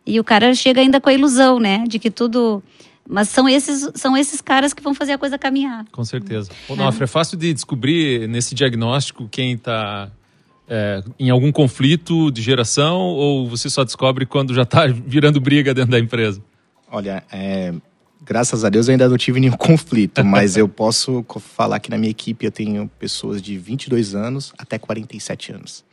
E 0.07 0.21
o 0.21 0.23
cara 0.23 0.55
chega 0.55 0.81
ainda 0.81 1.01
com 1.01 1.09
a 1.09 1.13
ilusão, 1.13 1.59
né? 1.59 1.83
De 1.89 1.99
que 1.99 2.09
tudo 2.09 2.63
Mas 3.09 3.29
são 3.29 3.49
esses, 3.49 3.91
são 3.95 4.17
esses 4.17 4.41
caras 4.41 4.73
que 4.73 4.83
vão 4.83 4.95
fazer 4.95 5.13
a 5.13 5.19
coisa 5.19 5.39
caminhar. 5.39 5.85
Com 5.93 6.05
certeza. 6.05 6.51
Ô, 6.69 6.75
Nofre, 6.75 7.05
é 7.05 7.07
fácil 7.07 7.37
de 7.37 7.53
descobrir 7.53 8.27
nesse 8.29 8.55
diagnóstico 8.55 9.29
quem 9.29 9.53
está 9.53 10.11
em 11.19 11.31
algum 11.31 11.53
conflito 11.53 12.31
de 12.31 12.41
geração 12.41 12.99
ou 12.99 13.49
você 13.49 13.69
só 13.69 13.85
descobre 13.85 14.25
quando 14.25 14.55
já 14.55 14.63
está 14.63 14.87
virando 15.07 15.41
briga 15.41 15.75
dentro 15.75 15.91
da 15.91 15.99
empresa? 15.99 16.43
Olha, 16.91 17.23
é, 17.31 17.75
graças 18.23 18.65
a 18.65 18.69
Deus 18.69 18.89
eu 18.89 18.93
ainda 18.93 19.09
não 19.09 19.17
tive 19.17 19.41
nenhum 19.41 19.57
conflito, 19.57 20.25
mas 20.25 20.57
eu 20.57 20.69
posso 20.69 21.25
falar 21.41 21.81
que 21.81 21.91
na 21.91 21.99
minha 21.99 22.11
equipe 22.11 22.47
eu 22.47 22.51
tenho 22.51 22.91
pessoas 22.99 23.43
de 23.43 23.59
22 23.59 24.15
anos 24.15 24.53
até 24.59 24.79
47 24.79 25.53
anos. 25.53 25.85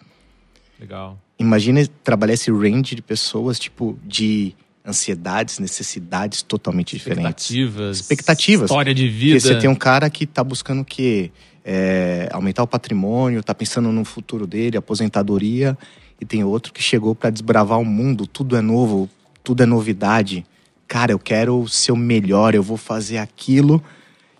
Legal. 0.80 1.19
Imagina 1.38 1.86
trabalhar 2.04 2.34
esse 2.34 2.52
range 2.52 2.95
de 2.95 3.02
pessoas, 3.02 3.60
tipo, 3.60 4.00
de 4.04 4.56
ansiedades, 4.86 5.60
necessidades 5.60 6.41
totalmente 6.41 6.96
diferentes. 6.98 7.50
Expectativas. 7.50 8.00
Expectativas. 8.00 8.70
História 8.70 8.94
de 8.94 9.08
vida. 9.08 9.39
Porque 9.39 9.54
você 9.54 9.60
tem 9.60 9.70
um 9.70 9.76
cara 9.76 10.10
que 10.10 10.26
tá 10.26 10.44
buscando 10.44 10.82
o 10.82 10.86
quê? 10.86 11.32
É, 11.63 12.28
aumentar 12.32 12.63
o 12.63 12.67
patrimônio, 12.67 13.44
tá 13.44 13.54
pensando 13.54 13.91
no 13.91 14.04
futuro 14.04 14.48
dele, 14.48 14.78
aposentadoria. 14.78 15.78
E 16.20 16.26
tem 16.26 16.44
outro 16.44 16.74
que 16.74 16.82
chegou 16.82 17.15
para 17.15 17.30
desbravar 17.30 17.80
o 17.80 17.86
mundo, 17.86 18.28
tudo 18.28 18.56
é 18.56 18.62
novo, 18.62 19.10
tudo 19.44 19.63
é 19.63 19.65
novidade. 19.65 20.46
Cara, 20.88 21.12
eu 21.12 21.20
quero 21.20 21.67
ser 21.67 21.91
o 21.91 21.96
melhor, 21.96 22.54
eu 22.54 22.62
vou 22.62 22.78
fazer 22.78 23.17
aquilo. 23.17 23.82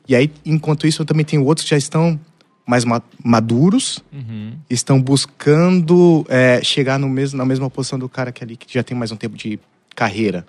E 0.08 0.16
aí, 0.16 0.32
enquanto 0.46 0.86
isso, 0.86 1.02
eu 1.02 1.06
também 1.06 1.26
tenho 1.26 1.46
outros 1.46 1.64
que 1.64 1.72
já 1.72 1.78
estão 1.78 2.20
mais 2.68 2.84
maduros, 3.24 4.04
uhum. 4.14 4.54
estão 4.70 5.02
buscando 5.02 6.26
é, 6.30 6.64
chegar 6.64 7.00
no 7.00 7.10
mesmo, 7.10 7.38
na 7.38 7.46
mesma 7.46 7.70
posição 7.70 7.98
do 7.98 8.08
cara 8.08 8.32
que 8.32 8.44
ali 8.44 8.56
que 8.56 8.72
já 8.72 8.84
tem 8.84 8.96
mais 8.96 9.12
um 9.12 9.16
tempo 9.16 9.36
de 9.36 9.60
carreira. 9.96 10.46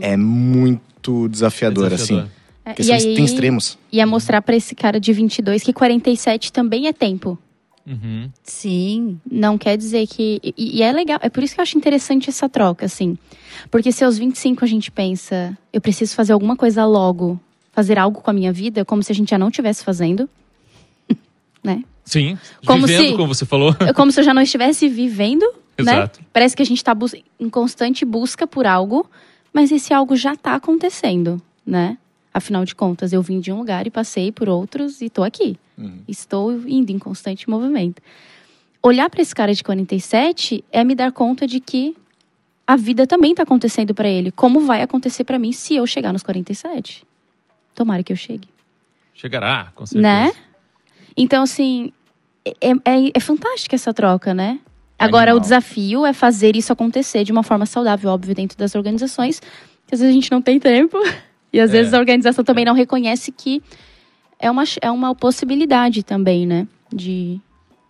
É 0.00 0.16
muito 0.16 1.28
desafiador, 1.28 1.86
É 1.86 1.90
desafiador. 1.90 2.24
assim. 2.24 2.30
É, 2.66 2.74
e 2.82 2.92
aí, 2.92 3.14
tem 3.14 3.24
extremos. 3.24 3.78
ia 3.92 4.06
mostrar 4.06 4.40
pra 4.40 4.56
esse 4.56 4.74
cara 4.74 4.98
de 4.98 5.12
22 5.12 5.62
que 5.62 5.72
47 5.72 6.50
também 6.52 6.86
é 6.86 6.92
tempo. 6.92 7.38
Uhum. 7.86 8.30
Sim. 8.42 9.20
Não 9.30 9.58
quer 9.58 9.76
dizer 9.76 10.06
que. 10.06 10.40
E, 10.42 10.78
e 10.78 10.82
é 10.82 10.90
legal, 10.90 11.18
é 11.22 11.28
por 11.28 11.42
isso 11.42 11.54
que 11.54 11.60
eu 11.60 11.62
acho 11.62 11.76
interessante 11.76 12.30
essa 12.30 12.48
troca, 12.48 12.86
assim. 12.86 13.18
Porque 13.70 13.92
se 13.92 14.02
aos 14.02 14.16
25 14.16 14.64
a 14.64 14.68
gente 14.68 14.90
pensa, 14.90 15.56
eu 15.72 15.80
preciso 15.82 16.14
fazer 16.14 16.32
alguma 16.32 16.56
coisa 16.56 16.86
logo, 16.86 17.38
fazer 17.72 17.98
algo 17.98 18.22
com 18.22 18.30
a 18.30 18.34
minha 18.34 18.52
vida, 18.52 18.84
como 18.86 19.02
se 19.02 19.12
a 19.12 19.14
gente 19.14 19.28
já 19.30 19.38
não 19.38 19.48
estivesse 19.48 19.84
fazendo. 19.84 20.28
né? 21.62 21.84
Sim. 22.04 22.38
Como 22.64 22.86
Vivendo, 22.86 23.10
se- 23.10 23.16
como 23.16 23.34
você 23.34 23.44
falou. 23.44 23.76
É 23.80 23.92
como 23.94 24.10
se 24.10 24.20
eu 24.20 24.24
já 24.24 24.32
não 24.32 24.42
estivesse 24.42 24.88
vivendo, 24.88 25.44
né? 25.78 25.92
Exato. 25.92 26.20
Parece 26.32 26.56
que 26.56 26.62
a 26.62 26.66
gente 26.66 26.78
está 26.78 26.96
em 27.38 27.48
constante 27.48 28.04
busca 28.04 28.46
por 28.46 28.66
algo, 28.66 29.08
mas 29.52 29.72
esse 29.72 29.92
algo 29.92 30.16
já 30.16 30.34
está 30.34 30.54
acontecendo, 30.54 31.40
né? 31.66 31.98
Afinal 32.32 32.64
de 32.64 32.74
contas, 32.74 33.12
eu 33.12 33.22
vim 33.22 33.38
de 33.40 33.52
um 33.52 33.58
lugar 33.58 33.86
e 33.86 33.90
passei 33.90 34.32
por 34.32 34.48
outros 34.48 35.00
e 35.00 35.06
estou 35.06 35.24
aqui. 35.24 35.56
Estou 36.06 36.52
indo 36.66 36.90
em 36.90 36.98
constante 36.98 37.48
movimento. 37.48 38.02
Olhar 38.82 39.08
para 39.08 39.22
esse 39.22 39.34
cara 39.34 39.54
de 39.54 39.62
47 39.62 40.64
é 40.70 40.84
me 40.84 40.94
dar 40.94 41.10
conta 41.10 41.46
de 41.46 41.58
que 41.58 41.96
a 42.66 42.76
vida 42.76 43.06
também 43.06 43.32
está 43.32 43.42
acontecendo 43.42 43.94
para 43.94 44.08
ele. 44.08 44.30
Como 44.30 44.60
vai 44.60 44.82
acontecer 44.82 45.24
para 45.24 45.38
mim 45.38 45.52
se 45.52 45.74
eu 45.74 45.86
chegar 45.86 46.12
nos 46.12 46.22
47? 46.22 47.04
Tomara 47.74 48.02
que 48.02 48.12
eu 48.12 48.16
chegue 48.16 48.48
Chegará, 49.14 49.72
com 49.74 49.86
certeza. 49.86 50.02
né? 50.02 50.32
Então, 51.16 51.42
assim, 51.44 51.92
é, 52.44 52.70
é, 52.70 53.10
é 53.14 53.20
fantástica 53.20 53.74
essa 53.74 53.94
troca, 53.94 54.34
né? 54.34 54.60
Agora, 54.98 55.30
Animal. 55.32 55.36
o 55.38 55.40
desafio 55.40 56.06
é 56.06 56.12
fazer 56.12 56.56
isso 56.56 56.72
acontecer 56.72 57.24
de 57.24 57.32
uma 57.32 57.42
forma 57.42 57.66
saudável, 57.66 58.10
óbvio, 58.10 58.34
dentro 58.34 58.56
das 58.56 58.74
organizações, 58.74 59.40
que 59.86 59.94
às 59.94 60.00
vezes 60.00 60.10
a 60.10 60.14
gente 60.14 60.30
não 60.30 60.40
tem 60.42 60.58
tempo. 60.58 60.96
E 61.52 61.60
às 61.60 61.70
É. 61.70 61.74
vezes 61.74 61.94
a 61.94 61.98
organização 62.00 62.44
também 62.44 62.64
não 62.64 62.74
reconhece 62.74 63.30
que 63.30 63.62
é 64.40 64.50
uma, 64.50 64.64
é 64.82 64.90
uma 64.90 65.14
possibilidade 65.14 66.02
também, 66.02 66.44
né? 66.44 66.66
De 66.92 67.40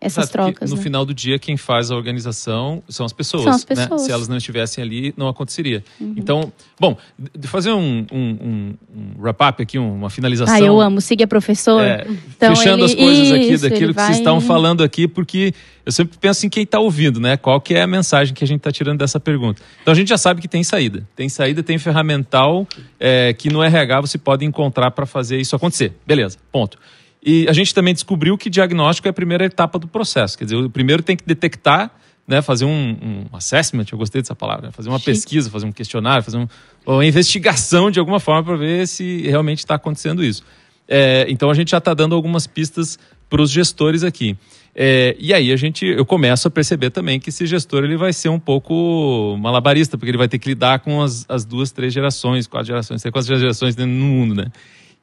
essas 0.05 0.25
Exato, 0.25 0.33
trocas. 0.33 0.71
No 0.71 0.77
né? 0.77 0.83
final 0.83 1.05
do 1.05 1.15
dia, 1.15 1.39
quem 1.39 1.57
faz 1.57 1.91
a 1.91 1.97
organização 1.97 2.83
são 2.89 3.05
as 3.07 3.13
pessoas. 3.13 3.45
São 3.45 3.53
as 3.53 3.61
né? 3.63 3.67
pessoas. 3.69 4.01
Uhum. 4.03 4.07
Se 4.07 4.13
elas 4.13 4.29
não 4.29 4.37
estivessem 4.37 4.83
ali, 4.85 5.15
não 5.17 5.29
aconteceria. 5.29 5.83
Então, 6.01 6.53
bom, 6.79 6.97
de 7.37 7.49
fazer 7.49 7.73
um, 7.73 8.07
um, 8.13 8.19
um- 8.19 8.75
um 8.97 9.23
wrap-up 9.23 9.63
aqui, 9.63 9.79
uma 9.79 10.11
finalização. 10.11 10.55
Ah, 10.55 10.61
eu 10.61 10.81
amo. 10.81 11.01
Siga 11.01 11.27
professor. 11.27 11.83
É, 11.83 12.07
Então, 12.37 12.55
fechando 12.55 12.85
ele- 12.85 12.93
as 12.93 12.95
coisas 12.95 13.33
aqui 13.33 13.53
isso, 13.53 13.63
daquilo 13.69 13.95
que 13.95 14.01
vocês 14.01 14.09
vai- 14.11 14.19
estavam 14.19 14.41
falando 14.41 14.83
aqui, 14.85 15.09
porque 15.09 15.53
eu 15.85 15.93
sempre 15.93 16.17
penso 16.19 16.47
em 16.47 16.49
quem 16.49 16.63
está 16.65 16.79
ouvindo, 16.81 17.19
né? 17.21 17.37
Qual 17.37 17.61
que 17.61 17.75
é 17.75 17.83
a 17.83 17.87
mensagem 17.87 18.35
que 18.35 18.45
a 18.45 18.47
gente 18.47 18.59
está 18.59 18.71
tirando 18.71 18.99
dessa 18.99 19.19
pergunta. 19.21 19.61
Então 19.83 19.93
a 19.93 19.95
gente 19.95 20.09
já 20.09 20.19
sabe 20.19 20.41
que 20.41 20.49
tem 20.49 20.63
saída. 20.63 21.07
Tem 21.17 21.29
saída, 21.29 21.63
tem 21.63 21.79
ferramental 21.79 22.67
é, 23.01 23.33
que 23.33 23.51
no 23.51 23.63
RH 23.63 24.01
você 24.03 24.19
pode 24.19 24.45
encontrar 24.45 24.91
para 24.91 25.07
fazer 25.07 25.39
isso 25.41 25.55
acontecer. 25.57 25.93
Beleza, 26.07 26.39
ponto. 26.53 26.79
E 27.25 27.47
a 27.49 27.53
gente 27.53 27.75
também 27.75 27.95
descobriu 27.95 28.37
que 28.37 28.51
diagnóstico 28.51 29.09
é 29.09 29.11
a 29.11 29.15
primeira 29.15 29.45
etapa 29.47 29.79
do 29.79 29.89
processo. 29.89 30.37
Quer 30.37 30.45
dizer, 30.45 30.57
o 30.57 30.69
primeiro 30.69 31.03
tem 31.03 31.17
que 31.17 31.25
detectar, 31.25 31.91
né, 32.29 32.43
fazer 32.43 32.65
um, 32.67 33.27
um 33.31 33.37
assessment, 33.37 33.87
eu 33.91 33.99
gostei 33.99 34.21
dessa 34.21 34.35
palavra, 34.35 34.67
né? 34.67 34.73
fazer 34.73 34.89
uma 34.91 34.99
Chique. 34.99 35.11
pesquisa, 35.11 35.51
fazer 35.51 35.67
um 35.67 35.73
questionário, 35.73 36.23
fazer 36.23 36.39
um- 36.39 36.49
uma 36.87 37.05
investigação 37.05 37.91
de 37.91 37.99
alguma 37.99 38.21
forma 38.21 38.43
para 38.45 38.57
ver 38.57 38.87
se 38.87 39.23
realmente 39.23 39.59
está 39.59 39.75
acontecendo 39.77 40.23
isso. 40.25 40.43
É, 40.87 41.25
então 41.29 41.51
a 41.51 41.55
gente 41.55 41.71
já 41.71 41.79
está 41.79 41.95
dando 41.95 42.15
algumas 42.15 42.47
pistas 42.47 42.99
para 43.29 43.41
os 43.41 43.51
gestores 43.51 44.05
aqui. 44.05 44.37
É, 44.75 45.17
e 45.19 45.33
aí 45.33 45.53
a 45.53 45.57
gente, 45.57 45.87
eu 45.87 46.05
começo 46.05 46.49
a 46.49 46.51
perceber 46.51 46.91
também 46.91 47.21
que 47.21 47.31
esse 47.31 47.47
gestor 47.47 47.85
ele 47.85 47.97
vai 47.97 48.13
ser 48.13 48.29
um 48.29 48.41
pouco 48.41 49.37
malabarista, 49.41 49.97
porque 49.97 50.11
ele 50.11 50.19
vai 50.19 50.29
ter 50.29 50.39
que 50.39 50.49
lidar 50.49 50.81
com 50.81 51.01
as, 51.01 51.25
as 51.29 51.45
duas, 51.45 51.71
três 51.73 51.93
gerações, 51.93 52.47
quatro 52.47 52.67
gerações, 52.67 53.01
sei 53.01 53.11
quantas 53.11 53.29
gerações 53.29 53.77
no 53.77 53.87
mundo, 53.87 54.35
né? 54.35 54.47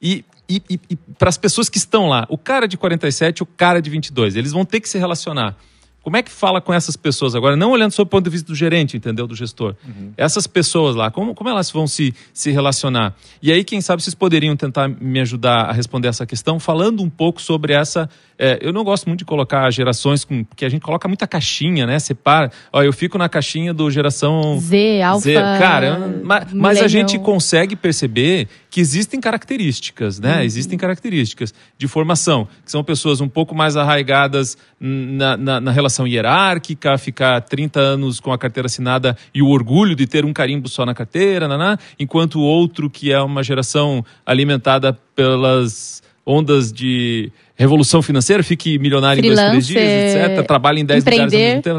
E, 0.02 0.24
e, 0.48 0.60
e, 0.90 0.96
para 1.18 1.28
as 1.28 1.38
pessoas 1.38 1.68
que 1.68 1.78
estão 1.78 2.08
lá, 2.08 2.26
o 2.28 2.36
cara 2.36 2.66
de 2.66 2.76
47 2.76 3.42
o 3.42 3.46
cara 3.46 3.80
de 3.80 3.88
22, 3.88 4.36
eles 4.36 4.52
vão 4.52 4.64
ter 4.64 4.80
que 4.80 4.88
se 4.88 4.98
relacionar. 4.98 5.56
Como 6.02 6.16
é 6.16 6.22
que 6.22 6.32
fala 6.32 6.60
com 6.60 6.74
essas 6.74 6.96
pessoas 6.96 7.32
agora? 7.36 7.54
Não 7.54 7.70
olhando 7.70 7.92
sob 7.92 8.08
o 8.08 8.10
ponto 8.10 8.24
de 8.24 8.30
vista 8.30 8.48
do 8.48 8.56
gerente, 8.56 8.96
entendeu? 8.96 9.24
Do 9.24 9.36
gestor. 9.36 9.76
Essas 10.16 10.48
pessoas 10.48 10.96
lá, 10.96 11.12
como, 11.12 11.32
como 11.32 11.48
elas 11.48 11.70
vão 11.70 11.86
se, 11.86 12.12
se 12.34 12.50
relacionar? 12.50 13.14
E 13.40 13.52
aí, 13.52 13.62
quem 13.62 13.80
sabe, 13.80 14.02
vocês 14.02 14.12
poderiam 14.12 14.56
tentar 14.56 14.88
me 14.88 15.20
ajudar 15.20 15.66
a 15.66 15.72
responder 15.72 16.08
essa 16.08 16.26
questão, 16.26 16.58
falando 16.58 17.04
um 17.04 17.08
pouco 17.08 17.40
sobre 17.40 17.72
essa. 17.72 18.10
é, 18.36 18.58
eu 18.60 18.72
não 18.72 18.82
gosto 18.82 19.06
muito 19.06 19.20
de 19.20 19.24
colocar 19.24 19.70
gerações, 19.70 20.24
com, 20.24 20.42
porque 20.42 20.64
a 20.64 20.68
gente 20.68 20.82
coloca 20.82 21.06
muita 21.06 21.24
caixinha, 21.28 21.86
né? 21.86 22.00
Separa. 22.00 22.50
Ó, 22.72 22.82
eu 22.82 22.92
fico 22.92 23.16
na 23.16 23.28
caixinha 23.28 23.72
do 23.72 23.88
geração 23.88 24.58
Z, 24.58 25.02
alfa. 25.02 25.20
Z. 25.22 25.34
Cara, 25.34 26.20
ma- 26.24 26.44
mas, 26.52 26.82
a 26.82 26.88
gente 26.88 27.16
consegue 27.20 27.76
perceber 27.76 28.48
que 28.72 28.80
existem 28.80 29.20
características, 29.20 30.18
né? 30.18 30.42
Existem 30.46 30.78
características 30.78 31.52
de 31.76 31.86
formação, 31.86 32.48
que 32.64 32.70
são 32.70 32.82
pessoas 32.82 33.20
um 33.20 33.28
pouco 33.28 33.54
mais 33.54 33.76
arraigadas 33.76 34.56
na, 34.80 35.36
na, 35.36 35.60
na 35.60 35.70
relação 35.70 36.06
hierárquica, 36.06 36.96
ficar 36.96 37.42
30 37.42 37.78
anos 37.78 38.18
com 38.18 38.32
a 38.32 38.38
carteira 38.38 38.64
assinada 38.66 39.14
e 39.34 39.42
o 39.42 39.48
orgulho 39.48 39.94
de 39.94 40.06
ter 40.06 40.24
um 40.24 40.32
carimbo 40.32 40.70
só 40.70 40.86
na 40.86 40.94
carteira, 40.94 41.46
naná, 41.46 41.78
enquanto 42.00 42.36
o 42.36 42.42
outro 42.42 42.88
que 42.88 43.12
é 43.12 43.20
uma 43.20 43.42
geração 43.42 44.02
alimentada 44.24 44.98
pelas 45.14 46.02
ondas 46.24 46.72
de 46.72 47.30
revolução 47.54 48.00
financeira, 48.00 48.42
fique 48.42 48.78
milionário 48.78 49.20
em 49.20 49.22
dois, 49.28 49.38
três 49.50 49.66
dias, 49.66 49.82
etc. 50.30 50.46
Trabalha 50.46 50.80
em 50.80 50.84
10 50.86 51.04
lugares 51.04 51.34
ao 51.34 51.38
mesmo 51.50 51.62
tempo. 51.62 51.78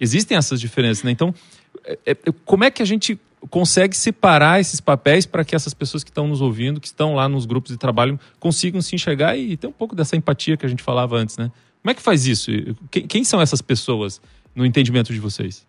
Existem 0.00 0.38
essas 0.38 0.60
diferenças, 0.60 1.02
né? 1.02 1.10
Então, 1.10 1.34
é- 2.06 2.12
é- 2.12 2.16
como 2.44 2.62
é 2.62 2.70
que 2.70 2.80
a 2.80 2.86
gente 2.86 3.18
consegue 3.50 3.96
separar 3.96 4.60
esses 4.60 4.80
papéis 4.80 5.26
para 5.26 5.44
que 5.44 5.54
essas 5.54 5.72
pessoas 5.74 6.02
que 6.02 6.10
estão 6.10 6.26
nos 6.26 6.40
ouvindo, 6.40 6.80
que 6.80 6.86
estão 6.86 7.14
lá 7.14 7.28
nos 7.28 7.46
grupos 7.46 7.70
de 7.72 7.78
trabalho, 7.78 8.18
consigam 8.38 8.80
se 8.80 8.94
enxergar 8.94 9.36
e 9.36 9.56
ter 9.56 9.66
um 9.66 9.72
pouco 9.72 9.94
dessa 9.94 10.16
empatia 10.16 10.56
que 10.56 10.66
a 10.66 10.68
gente 10.68 10.82
falava 10.82 11.16
antes, 11.16 11.36
né? 11.36 11.50
Como 11.82 11.90
é 11.90 11.94
que 11.94 12.02
faz 12.02 12.26
isso? 12.26 12.50
Quem, 12.90 13.06
quem 13.06 13.24
são 13.24 13.40
essas 13.40 13.62
pessoas 13.62 14.20
no 14.54 14.66
entendimento 14.66 15.12
de 15.12 15.20
vocês? 15.20 15.66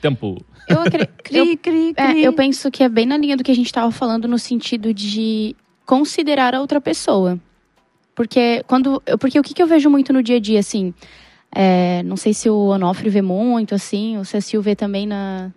Tempo. 0.00 0.44
Eu, 0.68 0.78
eu 1.30 1.46
Cri, 1.46 1.56
cri, 1.56 1.94
É, 1.96 2.12
cri. 2.12 2.24
eu 2.24 2.32
penso 2.32 2.70
que 2.70 2.82
é 2.82 2.88
bem 2.88 3.06
na 3.06 3.16
linha 3.16 3.36
do 3.36 3.44
que 3.44 3.50
a 3.50 3.54
gente 3.54 3.66
estava 3.66 3.90
falando 3.90 4.26
no 4.28 4.38
sentido 4.38 4.94
de 4.94 5.54
considerar 5.84 6.54
a 6.54 6.60
outra 6.60 6.80
pessoa. 6.80 7.38
Porque 8.14 8.64
quando. 8.66 9.02
Porque 9.20 9.38
o 9.38 9.42
que, 9.42 9.54
que 9.54 9.62
eu 9.62 9.66
vejo 9.66 9.90
muito 9.90 10.12
no 10.12 10.22
dia 10.22 10.36
a 10.36 10.40
dia, 10.40 10.60
assim. 10.60 10.92
É, 11.60 12.04
não 12.04 12.16
sei 12.16 12.32
se 12.32 12.48
o 12.48 12.68
Onofre 12.68 13.10
vê 13.10 13.20
muito, 13.20 13.74
assim, 13.74 14.16
ou 14.16 14.24
se 14.24 14.36
a 14.36 14.40
Sil 14.40 14.62
vê 14.62 14.76
também 14.76 15.08
na, 15.08 15.50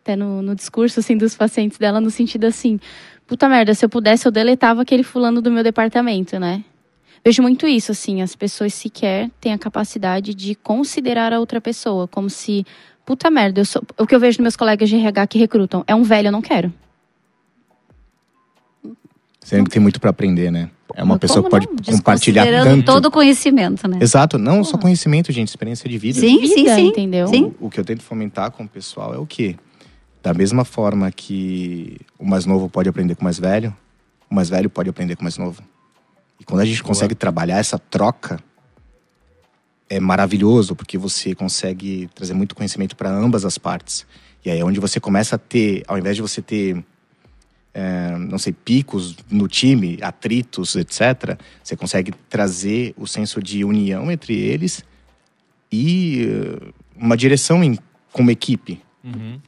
até 0.00 0.14
no, 0.14 0.40
no 0.40 0.54
discurso 0.54 1.00
assim, 1.00 1.16
dos 1.16 1.34
pacientes 1.34 1.78
dela, 1.78 2.00
no 2.00 2.12
sentido 2.12 2.44
assim, 2.44 2.78
puta 3.26 3.48
merda, 3.48 3.74
se 3.74 3.84
eu 3.84 3.88
pudesse, 3.88 4.24
eu 4.24 4.30
deletava 4.30 4.82
aquele 4.82 5.02
fulano 5.02 5.42
do 5.42 5.50
meu 5.50 5.64
departamento, 5.64 6.38
né? 6.38 6.62
Vejo 7.24 7.42
muito 7.42 7.66
isso, 7.66 7.90
assim, 7.90 8.22
as 8.22 8.36
pessoas 8.36 8.72
sequer 8.72 9.32
têm 9.40 9.52
a 9.52 9.58
capacidade 9.58 10.32
de 10.32 10.54
considerar 10.54 11.32
a 11.32 11.40
outra 11.40 11.60
pessoa, 11.60 12.06
como 12.06 12.30
se, 12.30 12.64
puta 13.04 13.28
merda, 13.28 13.60
eu 13.60 13.64
sou, 13.64 13.82
o 13.98 14.06
que 14.06 14.14
eu 14.14 14.20
vejo 14.20 14.38
nos 14.38 14.44
meus 14.44 14.56
colegas 14.56 14.88
de 14.88 14.94
RH 14.94 15.26
que 15.26 15.38
recrutam, 15.40 15.82
é 15.88 15.94
um 15.94 16.04
velho, 16.04 16.28
eu 16.28 16.32
não 16.32 16.40
quero. 16.40 16.72
Que 19.64 19.70
tem 19.70 19.82
muito 19.82 20.00
para 20.00 20.10
aprender, 20.10 20.52
né? 20.52 20.70
É 20.94 21.02
uma 21.02 21.18
pessoa 21.18 21.42
que 21.42 21.50
pode 21.50 21.66
não? 21.66 21.96
compartilhar 21.96 22.46
tanto. 22.46 22.84
todo 22.84 23.06
o 23.06 23.10
conhecimento, 23.10 23.86
né? 23.86 23.98
Exato, 24.00 24.38
não 24.38 24.64
só 24.64 24.78
conhecimento, 24.78 25.30
gente, 25.32 25.48
experiência 25.48 25.88
de 25.88 25.98
vida. 25.98 26.18
Sim, 26.18 26.46
sim, 26.46 26.54
Vida, 26.54 26.74
sim. 26.74 26.86
entendeu? 26.86 27.26
Sim. 27.28 27.54
O, 27.60 27.66
o 27.66 27.70
que 27.70 27.78
eu 27.78 27.84
tento 27.84 28.02
fomentar 28.02 28.50
com 28.50 28.64
o 28.64 28.68
pessoal 28.68 29.14
é 29.14 29.18
o 29.18 29.26
quê? 29.26 29.56
Da 30.22 30.34
mesma 30.34 30.64
forma 30.64 31.10
que 31.12 31.98
o 32.18 32.26
mais 32.26 32.46
novo 32.46 32.68
pode 32.68 32.88
aprender 32.88 33.14
com 33.14 33.20
o 33.20 33.24
mais 33.24 33.38
velho, 33.38 33.74
o 34.30 34.34
mais 34.34 34.48
velho 34.48 34.68
pode 34.68 34.88
aprender 34.88 35.16
com 35.16 35.22
o 35.22 35.24
mais 35.24 35.38
novo. 35.38 35.62
E 36.40 36.44
quando 36.44 36.60
a 36.60 36.64
gente 36.64 36.82
Boa. 36.82 36.88
consegue 36.88 37.14
trabalhar 37.14 37.58
essa 37.58 37.78
troca, 37.78 38.38
é 39.88 39.98
maravilhoso, 39.98 40.74
porque 40.76 40.98
você 40.98 41.34
consegue 41.34 42.08
trazer 42.14 42.34
muito 42.34 42.54
conhecimento 42.54 42.96
para 42.96 43.10
ambas 43.10 43.44
as 43.44 43.58
partes. 43.58 44.06
E 44.44 44.50
aí 44.50 44.60
é 44.60 44.64
onde 44.64 44.78
você 44.80 45.00
começa 45.00 45.36
a 45.36 45.38
ter, 45.38 45.82
ao 45.88 45.98
invés 45.98 46.16
de 46.16 46.22
você 46.22 46.40
ter, 46.42 46.84
é, 47.74 48.16
não 48.16 48.38
sei, 48.38 48.52
picos 48.52 49.16
no 49.30 49.46
time, 49.46 49.98
atritos, 50.02 50.74
etc., 50.74 51.38
você 51.62 51.76
consegue 51.76 52.12
trazer 52.28 52.94
o 52.96 53.06
senso 53.06 53.42
de 53.42 53.64
união 53.64 54.10
entre 54.10 54.34
eles 54.34 54.84
e 55.70 56.26
eh, 56.28 56.72
uma 56.96 57.16
direção 57.16 57.62
em, 57.62 57.78
como 58.12 58.30
equipe. 58.30 58.82
Uhum. 59.04 59.38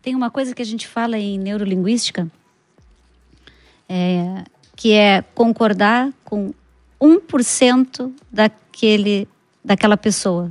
Tem 0.00 0.14
uma 0.14 0.30
coisa 0.30 0.54
que 0.54 0.62
a 0.62 0.64
gente 0.64 0.86
fala 0.86 1.18
em 1.18 1.38
neurolinguística, 1.38 2.30
é, 3.88 4.44
que 4.76 4.92
é 4.92 5.22
concordar 5.34 6.12
com 6.24 6.52
1% 7.00 8.12
daquele, 8.30 9.28
daquela 9.64 9.96
pessoa. 9.96 10.50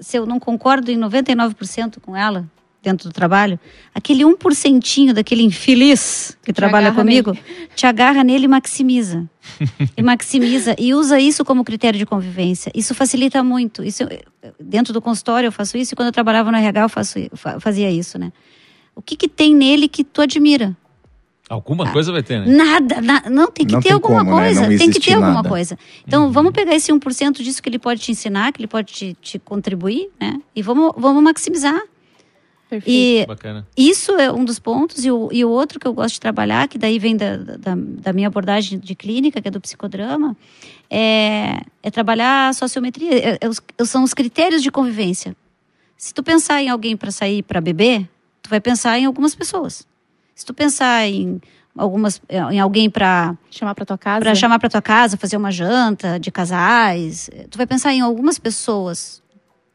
Se 0.00 0.16
eu 0.16 0.26
não 0.26 0.38
concordo 0.38 0.90
em 0.90 0.98
99% 0.98 2.00
com 2.00 2.16
ela, 2.16 2.48
dentro 2.82 3.08
do 3.08 3.12
trabalho, 3.12 3.58
aquele 3.94 4.24
1% 4.24 5.12
daquele 5.12 5.42
infeliz 5.42 6.36
que 6.42 6.52
trabalha 6.52 6.88
agarra 6.88 7.02
comigo, 7.02 7.36
te 7.76 7.86
agarra 7.86 8.24
nele 8.24 8.44
e 8.46 8.48
maximiza. 8.48 9.28
e 9.96 10.02
maximiza 10.02 10.74
e 10.78 10.94
usa 10.94 11.20
isso 11.20 11.44
como 11.44 11.62
critério 11.64 11.98
de 11.98 12.06
convivência. 12.06 12.70
Isso 12.74 12.94
facilita 12.94 13.42
muito. 13.44 13.84
Isso, 13.84 14.04
dentro 14.58 14.92
do 14.92 15.00
consultório 15.02 15.48
eu 15.48 15.52
faço 15.52 15.76
isso 15.76 15.92
e 15.92 15.96
quando 15.96 16.06
eu 16.06 16.12
trabalhava 16.12 16.50
no 16.50 16.56
RH 16.56 16.82
eu 16.82 16.88
faço, 16.88 17.18
fa- 17.34 17.60
fazia 17.60 17.90
isso, 17.90 18.18
né? 18.18 18.32
O 18.96 19.02
que, 19.02 19.14
que 19.16 19.28
tem 19.28 19.54
nele 19.54 19.86
que 19.88 20.02
tu 20.02 20.20
admira? 20.22 20.76
Alguma 21.48 21.90
coisa 21.92 22.12
vai 22.12 22.22
ter, 22.22 22.40
né? 22.40 22.46
Nada, 22.46 23.00
na- 23.00 23.24
não, 23.28 23.50
tem 23.50 23.66
que 23.66 23.72
Não 23.72 23.80
ter 23.80 23.88
tem 23.88 23.92
alguma 23.92 24.20
como, 24.24 24.36
né? 24.36 24.42
coisa. 24.44 24.68
Não 24.68 24.78
tem 24.78 24.90
que 24.90 25.00
ter 25.00 25.14
alguma 25.14 25.34
nada. 25.34 25.48
coisa. 25.48 25.76
Então, 26.06 26.30
vamos 26.30 26.52
pegar 26.52 26.74
esse 26.76 26.92
1% 26.92 27.42
disso 27.42 27.60
que 27.60 27.68
ele 27.68 27.78
pode 27.78 28.00
te 28.00 28.12
ensinar, 28.12 28.52
que 28.52 28.60
ele 28.60 28.68
pode 28.68 28.92
te, 28.92 29.16
te 29.20 29.38
contribuir, 29.38 30.08
né? 30.20 30.40
E 30.54 30.62
vamos, 30.62 30.92
vamos 30.96 31.20
maximizar. 31.22 31.80
Perfeito. 32.70 32.88
E 32.88 33.26
Bacana. 33.26 33.66
isso 33.76 34.12
é 34.12 34.30
um 34.32 34.44
dos 34.44 34.58
pontos. 34.60 35.04
E 35.04 35.10
o, 35.10 35.28
e 35.32 35.44
o 35.44 35.50
outro 35.50 35.80
que 35.80 35.86
eu 35.88 35.92
gosto 35.92 36.14
de 36.14 36.20
trabalhar, 36.20 36.68
que 36.68 36.78
daí 36.78 36.98
vem 37.00 37.16
da, 37.16 37.36
da, 37.36 37.74
da 37.76 38.12
minha 38.12 38.28
abordagem 38.28 38.78
de 38.78 38.94
clínica, 38.94 39.40
que 39.42 39.48
é 39.48 39.50
do 39.50 39.60
psicodrama, 39.60 40.36
é, 40.88 41.60
é 41.82 41.90
trabalhar 41.90 42.48
a 42.48 42.52
sociometria. 42.52 43.12
É- 43.32 43.38
é 43.40 43.48
os- 43.48 43.60
são 43.88 44.02
os 44.04 44.14
critérios 44.14 44.62
de 44.62 44.70
convivência. 44.70 45.36
Se 45.96 46.14
tu 46.14 46.22
pensar 46.22 46.62
em 46.62 46.68
alguém 46.70 46.96
para 46.96 47.10
sair 47.10 47.42
para 47.42 47.60
beber, 47.60 48.08
tu 48.40 48.48
vai 48.48 48.60
pensar 48.60 48.98
em 48.98 49.04
algumas 49.04 49.34
pessoas. 49.34 49.86
Se 50.34 50.46
tu 50.46 50.54
pensar 50.54 51.06
em 51.06 51.40
algumas 51.76 52.20
em 52.50 52.58
alguém 52.58 52.88
para 52.88 53.36
Chamar 53.50 53.74
pra 53.74 53.84
tua 53.84 53.98
casa. 53.98 54.20
para 54.20 54.34
chamar 54.34 54.58
para 54.58 54.68
tua 54.70 54.82
casa, 54.82 55.16
fazer 55.16 55.36
uma 55.36 55.50
janta 55.50 56.18
de 56.18 56.30
casais, 56.30 57.28
tu 57.50 57.58
vai 57.58 57.66
pensar 57.66 57.92
em 57.92 58.00
algumas 58.00 58.38
pessoas 58.38 59.22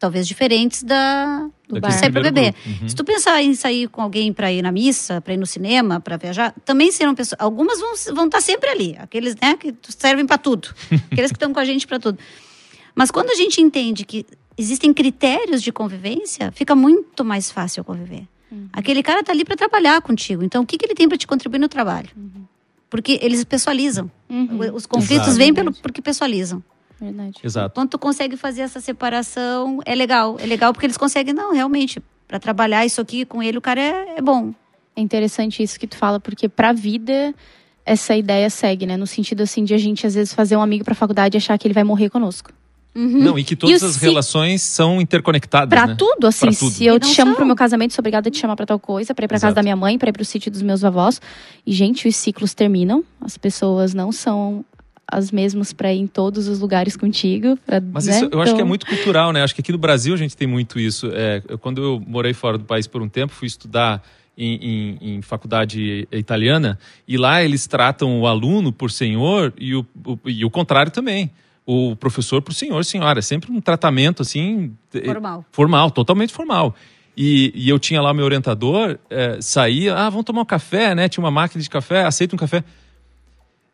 talvez 0.06 0.28
diferentes 0.28 0.84
da 0.84 1.50
Do 1.68 1.82
bar. 1.82 1.92
sair 1.92 2.12
para 2.12 2.22
beber. 2.22 2.54
Uhum. 2.64 2.88
Se 2.88 2.96
tu 2.96 3.04
pensar 3.04 3.42
em 3.42 3.56
sair 3.56 3.88
com 3.88 4.04
alguém 4.04 4.32
para 4.32 4.52
ir 4.52 4.62
na 4.62 4.72
missa, 4.72 5.20
para 5.20 5.34
ir 5.34 5.38
no 5.38 5.48
cinema, 5.48 6.00
para 6.00 6.16
viajar, 6.16 6.54
também 6.64 6.92
serão 6.92 7.16
pessoas. 7.16 7.42
Algumas 7.42 7.80
vão 7.80 7.94
vão 8.14 8.26
estar 8.26 8.40
sempre 8.40 8.70
ali, 8.70 8.96
aqueles 9.00 9.36
né 9.36 9.58
que 9.58 9.74
servem 9.90 10.28
para 10.28 10.38
tudo, 10.38 10.70
aqueles 11.12 11.32
que 11.32 11.38
estão 11.38 11.52
com 11.52 11.60
a 11.60 11.66
gente 11.66 11.88
para 11.88 12.00
tudo. 12.00 12.20
Mas 12.94 13.10
quando 13.10 13.32
a 13.32 13.36
gente 13.36 13.60
entende 13.60 14.06
que 14.06 14.28
existem 14.56 14.94
critérios 14.94 15.64
de 15.64 15.72
convivência, 15.72 16.52
fica 16.52 16.76
muito 16.76 17.26
mais 17.26 17.52
fácil 17.52 17.84
conviver. 17.84 18.28
Aquele 18.72 19.04
cara 19.04 19.22
tá 19.22 19.34
ali 19.34 19.44
para 19.44 19.56
trabalhar 19.58 20.02
contigo. 20.02 20.42
Então, 20.44 20.64
o 20.64 20.66
que, 20.66 20.78
que 20.78 20.86
ele 20.86 20.94
tem 20.94 21.10
para 21.10 21.18
te 21.18 21.28
contribuir 21.28 21.60
no 21.60 21.68
trabalho? 21.68 22.08
Porque 22.90 23.20
eles 23.22 23.44
pessoalizam. 23.44 24.10
Uhum. 24.30 24.74
Os 24.74 24.86
conflitos 24.86 25.28
Exato. 25.28 25.38
vêm 25.38 25.54
pelo, 25.54 25.74
porque 25.74 26.02
pessoalizam. 26.02 26.64
Verdade. 27.00 27.36
Exato. 27.44 27.74
Quando 27.76 27.90
tu 27.90 28.00
consegue 28.00 28.38
fazer 28.38 28.62
essa 28.62 28.80
separação, 28.80 29.80
é 29.86 29.94
legal. 29.96 30.38
É 30.40 30.46
legal 30.46 30.72
porque 30.74 30.86
eles 30.86 30.98
conseguem, 30.98 31.34
não, 31.34 31.54
realmente, 31.54 32.02
para 32.28 32.40
trabalhar 32.40 32.86
isso 32.86 33.02
aqui 33.02 33.26
com 33.26 33.42
ele, 33.44 33.58
o 33.58 33.62
cara 33.62 33.82
é, 33.82 34.16
é 34.18 34.22
bom. 34.22 34.54
É 34.96 35.02
interessante 35.02 35.62
isso 35.62 35.80
que 35.80 35.88
tu 35.88 35.98
fala, 35.98 36.20
porque 36.20 36.48
pra 36.48 36.72
vida 36.72 37.34
essa 37.86 38.16
ideia 38.16 38.50
segue, 38.50 38.86
né? 38.86 38.96
No 38.98 39.06
sentido 39.06 39.44
assim 39.44 39.64
de 39.64 39.74
a 39.74 39.78
gente 39.78 40.08
às 40.08 40.16
vezes 40.16 40.34
fazer 40.34 40.56
um 40.56 40.62
amigo 40.62 40.84
pra 40.86 40.96
faculdade 40.96 41.36
e 41.36 41.38
achar 41.38 41.58
que 41.58 41.68
ele 41.68 41.74
vai 41.74 41.84
morrer 41.84 42.10
conosco. 42.10 42.52
Não, 42.98 43.38
e 43.38 43.44
que 43.44 43.58
todas 43.58 43.82
o 43.82 43.86
as 43.88 43.96
ci- 43.96 44.00
relações 44.06 44.62
são 44.62 45.02
interconectadas, 45.02 45.68
Pra 45.68 45.86
né? 45.86 45.96
tudo, 46.00 46.28
assim, 46.28 46.46
Pra 46.48 46.56
tudo. 46.56 46.72
se 46.72 46.86
eu 46.86 46.96
E 46.96 47.00
te 47.02 47.08
chamo 47.08 47.32
são. 47.32 47.36
pro 47.36 47.46
meu 47.46 47.56
casamento, 47.58 47.94
sou 47.94 48.02
obrigada 48.02 48.30
a 48.30 48.32
te 48.32 48.38
chamar 48.40 48.56
pra 48.56 48.66
tal 48.66 48.80
coisa, 48.80 49.14
pra 49.14 49.26
ir 49.26 49.28
pra 49.28 49.36
casa 49.36 49.48
Exato. 49.48 49.56
da 49.56 49.62
minha 49.64 49.76
mãe, 49.76 49.98
pra 49.98 50.08
ir 50.08 50.14
pro 50.14 50.24
sítio 50.24 50.50
dos 50.50 50.62
meus 50.62 50.82
avós. 50.82 51.20
E, 51.68 51.74
gente, 51.74 52.08
os 52.08 52.16
ciclos 52.16 52.54
terminam, 52.54 53.04
as 53.20 53.38
pessoas 53.38 53.94
não 53.94 54.14
são 54.14 54.64
as 55.12 55.32
mesmas 55.32 55.72
pra 55.72 55.94
ir 55.94 56.00
em 56.00 56.08
todos 56.08 56.48
os 56.48 56.60
lugares 56.60 56.96
contigo. 56.98 57.58
pra- 57.66 57.80
Mas 57.82 58.08
né? 58.08 58.16
isso 58.16 58.30
eu 58.32 58.42
acho 58.42 58.52
que 58.52 58.58
é 58.58 58.62
Então, 58.62 58.68
muito 58.68 58.86
cultural, 58.86 59.32
né? 59.32 59.44
Acho 59.44 59.54
que 59.56 59.62
aqui 59.62 59.72
no 59.72 59.78
Brasil 59.78 60.14
a 60.14 60.18
gente 60.18 60.36
tem 60.36 60.48
muito 60.48 60.80
isso. 60.80 61.10
É, 61.14 61.42
eu- 61.48 61.58
quando 61.58 61.82
eu 61.82 62.04
morei 62.06 62.34
fora 62.34 62.58
do 62.58 62.64
país 62.66 62.88
por 62.88 63.02
um 63.02 63.08
tempo, 63.10 63.34
fui 63.34 63.48
estudar 63.48 64.02
em, 64.38 64.56
em- 65.02 65.16
em 65.18 65.22
faculdade 65.22 66.08
italiana 66.12 66.78
e 67.08 67.18
lá 67.18 67.44
eles 67.44 67.68
tratam 67.68 68.20
o 68.20 68.28
aluno 68.28 68.72
por 68.74 68.92
senhor 68.92 69.54
e 69.58 69.76
o, 69.76 69.86
o- 70.06 70.20
e 70.26 70.44
o 70.44 70.50
contrário 70.50 70.92
também. 70.92 71.30
O 71.68 71.96
professor 71.96 72.42
por 72.42 72.54
senhor, 72.54 72.84
senhora. 72.86 73.20
É 73.20 73.22
sempre 73.22 73.52
um 73.52 73.60
tratamento 73.62 74.22
assim. 74.22 74.74
Formal. 75.06 75.46
Formal, 75.52 75.90
totalmente 75.92 76.32
formal. 76.34 76.76
E, 77.18 77.52
e 77.56 77.70
eu 77.70 77.80
tinha 77.80 78.02
lá 78.02 78.14
meu 78.14 78.26
orientador, 78.26 79.00
eh, 79.10 79.38
saía, 79.40 79.96
ah, 79.96 80.10
vamos 80.10 80.26
tomar 80.26 80.42
um 80.42 80.46
café, 80.46 80.94
né? 80.94 81.08
Tinha 81.08 81.24
uma 81.24 81.32
máquina 81.32 81.64
de 81.64 81.70
café, 81.70 82.04
aceita 82.04 82.36
um 82.36 82.38
café. 82.38 82.62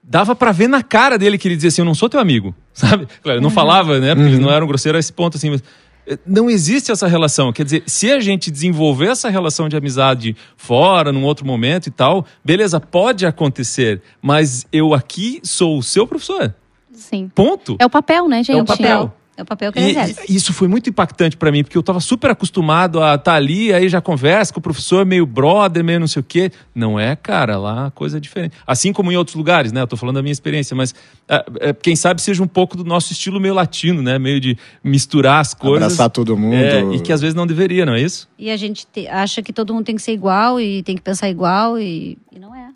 Dava 0.03 0.35
pra 0.35 0.51
ver 0.51 0.67
na 0.67 0.81
cara 0.81 1.17
dele 1.17 1.37
que 1.37 1.47
ele 1.47 1.55
dizia 1.55 1.69
assim, 1.69 1.81
eu 1.81 1.85
não 1.85 1.93
sou 1.93 2.09
teu 2.09 2.19
amigo, 2.19 2.55
sabe? 2.73 3.07
Claro, 3.21 3.39
eu 3.39 3.41
não 3.41 3.49
falava, 3.49 3.99
né? 3.99 4.15
Porque 4.15 4.29
eles 4.29 4.39
não 4.39 4.51
eram 4.51 4.67
grosseiros 4.67 4.97
a 4.97 4.99
esse 4.99 5.13
ponto, 5.13 5.37
assim, 5.37 5.51
mas 5.51 5.63
eh, 6.07 6.17
não 6.25 6.49
existe 6.49 6.91
essa 6.91 7.07
relação. 7.07 7.53
Quer 7.53 7.63
dizer, 7.63 7.83
se 7.85 8.11
a 8.11 8.19
gente 8.19 8.49
desenvolver 8.49 9.07
essa 9.07 9.29
relação 9.29 9.69
de 9.69 9.77
amizade 9.77 10.35
fora, 10.57 11.11
num 11.11 11.23
outro 11.23 11.45
momento 11.45 11.87
e 11.87 11.91
tal, 11.91 12.25
beleza, 12.43 12.79
pode 12.79 13.25
acontecer, 13.25 14.01
mas 14.21 14.65
eu 14.71 14.93
aqui 14.93 15.39
sou 15.43 15.77
o 15.77 15.83
seu 15.83 16.07
professor. 16.07 16.53
Sim. 16.91 17.29
Ponto. 17.33 17.77
É 17.79 17.85
o 17.85 17.89
papel, 17.89 18.27
né, 18.27 18.43
gente? 18.43 18.57
É 18.57 18.61
o 18.61 18.65
papel. 18.65 19.13
É 19.41 19.43
o 19.43 19.45
papel 19.45 19.71
que 19.73 19.79
ele 19.79 19.89
exerce. 19.91 20.21
isso 20.31 20.53
foi 20.53 20.67
muito 20.67 20.89
impactante 20.89 21.35
pra 21.35 21.51
mim, 21.51 21.63
porque 21.63 21.77
eu 21.77 21.81
tava 21.83 21.99
super 21.99 22.29
acostumado 22.31 23.01
a 23.01 23.15
estar 23.15 23.33
ali, 23.33 23.73
aí 23.73 23.89
já 23.89 23.99
conversa 23.99 24.53
com 24.53 24.59
o 24.59 24.61
professor, 24.63 25.05
meio 25.05 25.25
brother, 25.25 25.83
meio 25.83 25.99
não 25.99 26.07
sei 26.07 26.19
o 26.19 26.23
quê. 26.23 26.51
Não 26.75 26.99
é, 26.99 27.15
cara, 27.15 27.57
lá 27.57 27.87
a 27.87 27.91
coisa 27.91 28.17
é 28.17 28.19
diferente. 28.19 28.55
Assim 28.67 28.93
como 28.93 29.11
em 29.11 29.17
outros 29.17 29.35
lugares, 29.35 29.71
né? 29.71 29.81
Eu 29.81 29.87
tô 29.87 29.97
falando 29.97 30.15
da 30.17 30.21
minha 30.21 30.31
experiência, 30.31 30.75
mas 30.75 30.93
é, 31.27 31.45
é, 31.59 31.73
quem 31.73 31.95
sabe 31.95 32.21
seja 32.21 32.43
um 32.43 32.47
pouco 32.47 32.77
do 32.77 32.83
nosso 32.83 33.11
estilo 33.13 33.39
meio 33.39 33.53
latino, 33.53 34.01
né? 34.01 34.19
Meio 34.19 34.39
de 34.39 34.55
misturar 34.83 35.39
as 35.39 35.53
coisas. 35.53 35.83
Abraçar 35.93 36.09
todo 36.09 36.37
mundo. 36.37 36.53
É, 36.55 36.81
e 36.93 36.99
que 36.99 37.11
às 37.11 37.19
vezes 37.21 37.33
não 37.33 37.47
deveria, 37.47 37.85
não 37.85 37.93
é 37.95 38.01
isso? 38.01 38.29
E 38.37 38.51
a 38.51 38.57
gente 38.57 38.85
te- 38.85 39.07
acha 39.07 39.41
que 39.41 39.51
todo 39.51 39.73
mundo 39.73 39.85
tem 39.85 39.95
que 39.95 40.01
ser 40.01 40.11
igual 40.13 40.59
e 40.61 40.83
tem 40.83 40.95
que 40.95 41.01
pensar 41.01 41.29
igual 41.29 41.79
e, 41.79 42.17
e 42.31 42.37
não 42.39 42.53
é. 42.55 42.69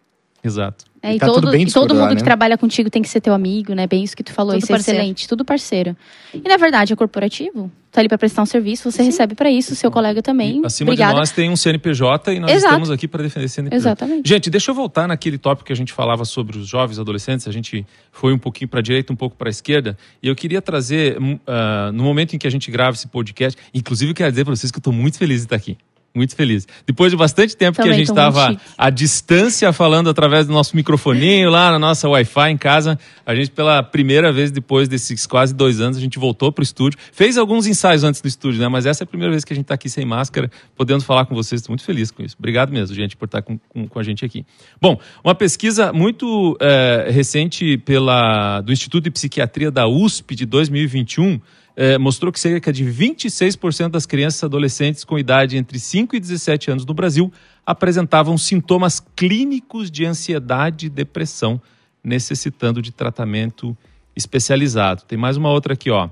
Exato. 0.44 0.86
É, 1.06 1.14
E 1.14 1.16
e, 1.18 1.20
tá 1.20 1.28
todo, 1.28 1.36
tudo 1.42 1.52
bem 1.52 1.62
e 1.62 1.72
todo 1.72 1.94
mundo 1.94 2.10
que 2.10 2.16
né? 2.16 2.22
trabalha 2.22 2.58
contigo 2.58 2.90
tem 2.90 3.02
que 3.02 3.08
ser 3.08 3.22
teu 3.22 3.34
amigo, 3.34 3.74
né? 3.76 3.86
Bem 3.86 4.04
isso 4.04 4.18
que 4.18 4.24
tu 4.24 4.34
falou, 4.34 4.54
Tudo 4.54 4.64
isso 4.64 4.74
é 4.74 4.78
excelente, 4.78 5.28
tudo 5.28 5.46
parceiro. 5.46 5.96
E 6.34 6.48
na 6.50 6.58
verdade 6.58 6.94
é 6.94 6.96
corporativo, 6.96 7.72
tá 7.92 8.02
ali 8.02 8.10
pra 8.10 8.18
prestar 8.18 8.42
um 8.42 8.46
serviço, 8.46 8.92
você 8.92 9.04
recebe 9.04 9.36
pra 9.36 9.50
isso, 9.52 9.76
seu 9.76 9.92
colega 9.92 10.22
também. 10.24 10.62
E 10.62 10.66
acima 10.66 10.90
Obrigada. 10.90 11.14
de 11.14 11.20
nós 11.20 11.32
tem 11.32 11.50
um 11.50 11.56
CNPJ 11.56 12.34
e 12.34 12.40
nós 12.40 12.52
Exato. 12.52 12.74
estamos 12.74 12.90
aqui 12.90 13.08
para 13.08 13.22
defender 13.22 13.46
esse 13.46 13.56
CNPJ. 13.56 13.78
Exatamente. 13.78 14.28
Gente, 14.28 14.50
deixa 14.50 14.72
eu 14.72 14.76
voltar 14.76 15.08
naquele 15.08 15.38
tópico 15.38 15.68
que 15.68 15.74
a 15.74 15.76
gente 15.76 15.94
falava 15.94 16.26
sobre 16.26 16.58
os 16.58 16.68
jovens 16.68 16.98
adolescentes. 16.98 17.48
A 17.48 17.52
gente 17.52 17.86
foi 18.12 18.34
um 18.34 18.40
pouquinho 18.40 18.68
para 18.68 18.80
a 18.80 18.84
direita, 18.84 19.14
um 19.14 19.16
pouco 19.16 19.36
para 19.36 19.48
a 19.48 19.52
esquerda. 19.52 19.96
E 20.24 20.28
eu 20.28 20.36
queria 20.36 20.62
trazer, 20.62 21.18
ah, 21.46 21.92
no 21.94 22.04
momento 22.04 22.36
em 22.36 22.40
que 22.40 22.48
a 22.48 22.52
gente 22.52 22.72
grava 22.72 22.96
esse 22.96 23.08
podcast, 23.08 23.62
inclusive 23.74 24.12
eu 24.12 24.16
quero 24.16 24.32
dizer 24.32 24.44
para 24.44 24.56
vocês 24.56 24.72
que 24.72 24.78
eu 24.78 24.82
estou 24.82 24.94
muito 24.94 25.18
feliz 25.18 25.42
de 25.42 25.46
estar 25.46 25.56
aqui. 25.56 25.78
Muito 26.16 26.34
feliz. 26.34 26.66
Depois 26.88 27.12
de 27.12 27.18
bastante 27.18 27.58
tempo 27.58 27.76
que 27.76 27.82
a 27.82 27.84
Também 27.84 28.00
gente 28.00 28.08
estava 28.08 28.56
à 28.78 28.90
distância 28.90 29.74
falando 29.74 30.10
através 30.10 30.48
do 30.48 30.54
nosso 30.54 30.74
microfoninho 30.74 31.50
lá 31.50 31.72
na 31.72 31.78
nossa 31.78 32.08
Wi-Fi 32.08 32.52
em 32.52 32.58
casa, 32.58 32.98
a 33.26 33.36
gente 33.36 33.52
pela 33.52 33.84
primeira 33.84 34.32
vez 34.32 34.50
depois 34.50 34.88
desses 34.88 35.28
quase 35.28 35.54
dois 35.54 35.82
anos, 35.82 35.98
a 35.98 36.00
gente 36.00 36.18
voltou 36.18 36.54
para 36.54 36.62
o 36.62 36.64
estúdio. 36.64 36.98
Fez 37.12 37.38
alguns 37.38 37.68
ensaios 37.68 38.06
antes 38.06 38.22
do 38.22 38.30
estúdio, 38.30 38.62
né? 38.62 38.70
Mas 38.70 38.86
essa 38.86 39.04
é 39.04 39.06
a 39.06 39.08
primeira 39.08 39.30
vez 39.30 39.44
que 39.44 39.52
a 39.52 39.56
gente 39.56 39.66
está 39.66 39.74
aqui 39.74 39.90
sem 39.90 40.06
máscara, 40.06 40.50
podendo 40.74 41.04
falar 41.04 41.26
com 41.26 41.36
vocês. 41.36 41.60
Estou 41.60 41.74
muito 41.74 41.84
feliz 41.84 42.12
com 42.12 42.24
isso. 42.24 42.38
Obrigado 42.40 42.72
mesmo, 42.72 42.96
gente, 42.96 43.18
por 43.18 43.26
estar 43.26 43.42
com, 43.42 43.60
com, 43.68 43.86
com 43.86 44.00
a 44.00 44.04
gente 44.04 44.24
aqui. 44.24 44.46
Bom, 44.82 44.98
uma 45.22 45.36
pesquisa 45.36 45.92
muito 45.92 46.58
eh, 46.62 47.10
recente 47.12 47.78
pela, 47.80 48.62
do 48.62 48.72
Instituto 48.72 49.04
de 49.04 49.12
Psiquiatria 49.12 49.70
da 49.70 49.86
USP 49.86 50.34
de 50.34 50.46
2021 50.46 51.42
eh, 51.76 51.98
mostrou 51.98 52.32
que 52.32 52.40
cerca 52.40 52.72
de 52.72 52.86
26% 52.86 53.90
das 53.90 54.06
crianças 54.06 54.42
e 54.42 54.46
adolescentes 54.46 55.04
com 55.04 55.20
idade 55.20 55.58
entre 55.58 55.80
5 55.80 56.16
e 56.16 56.20
17 56.20 56.72
anos 56.72 56.86
no 56.86 56.94
Brasil 56.94 57.32
apresentavam 57.66 58.38
sintomas 58.38 59.00
clínicos 59.16 59.92
de 59.92 60.06
ansiedade 60.06 60.86
e 60.86 60.90
depressão, 60.90 61.62
necessitando 62.04 62.82
de 62.82 62.92
tratamento 62.92 63.76
especializado. 64.16 65.04
Tem 65.04 65.18
mais 65.18 65.36
uma 65.36 65.50
outra 65.50 65.74
aqui, 65.74 65.90
ó. 65.90 66.10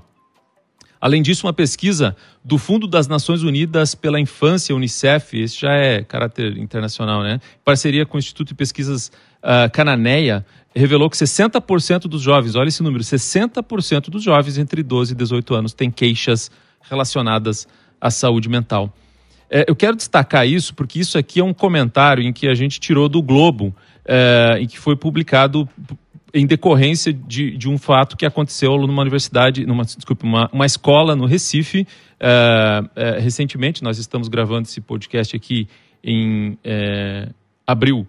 Além 1.00 1.20
disso, 1.20 1.46
uma 1.46 1.52
pesquisa 1.52 2.16
do 2.42 2.56
Fundo 2.56 2.86
das 2.86 3.06
Nações 3.06 3.42
Unidas 3.42 3.94
pela 3.94 4.18
Infância, 4.18 4.74
Unicef, 4.74 5.38
esse 5.38 5.60
já 5.60 5.72
é 5.74 6.02
caráter 6.02 6.56
internacional, 6.56 7.22
né? 7.22 7.34
Em 7.34 7.62
parceria 7.62 8.06
com 8.06 8.16
o 8.16 8.18
Instituto 8.18 8.48
de 8.48 8.54
Pesquisas 8.54 9.12
uh, 9.44 9.70
Cananeia, 9.70 10.44
revelou 10.74 11.08
que 11.08 11.16
60% 11.16 12.08
dos 12.08 12.22
jovens, 12.22 12.56
olha 12.56 12.68
esse 12.68 12.82
número, 12.82 13.04
60% 13.04 14.10
dos 14.10 14.22
jovens 14.22 14.58
entre 14.58 14.82
12 14.82 15.12
e 15.12 15.16
18 15.16 15.54
anos 15.54 15.72
têm 15.72 15.90
queixas 15.90 16.50
relacionadas 16.82 17.68
à 18.00 18.10
saúde 18.10 18.48
mental. 18.48 18.92
É, 19.48 19.64
eu 19.68 19.76
quero 19.76 19.96
destacar 19.96 20.46
isso 20.46 20.74
porque 20.74 20.98
isso 20.98 21.16
aqui 21.16 21.38
é 21.38 21.44
um 21.44 21.54
comentário 21.54 22.24
em 22.24 22.32
que 22.32 22.48
a 22.48 22.54
gente 22.54 22.80
tirou 22.80 23.08
do 23.08 23.22
Globo, 23.22 23.74
é, 24.04 24.58
em 24.60 24.66
que 24.66 24.78
foi 24.78 24.96
publicado 24.96 25.68
em 26.32 26.44
decorrência 26.44 27.12
de, 27.12 27.56
de, 27.56 27.68
um 27.68 27.78
fato 27.78 28.16
que 28.16 28.26
aconteceu 28.26 28.76
numa 28.76 29.02
universidade, 29.02 29.64
numa, 29.64 29.84
desculpe, 29.84 30.24
uma, 30.24 30.50
uma 30.52 30.66
escola 30.66 31.14
no 31.14 31.26
Recife, 31.26 31.86
é, 32.18 32.82
é 32.96 33.20
recentemente. 33.20 33.84
Nós 33.84 33.98
estamos 33.98 34.26
gravando 34.26 34.62
esse 34.62 34.80
podcast 34.80 35.36
aqui 35.36 35.68
em 36.02 36.58
é, 36.64 37.28
abril 37.64 38.08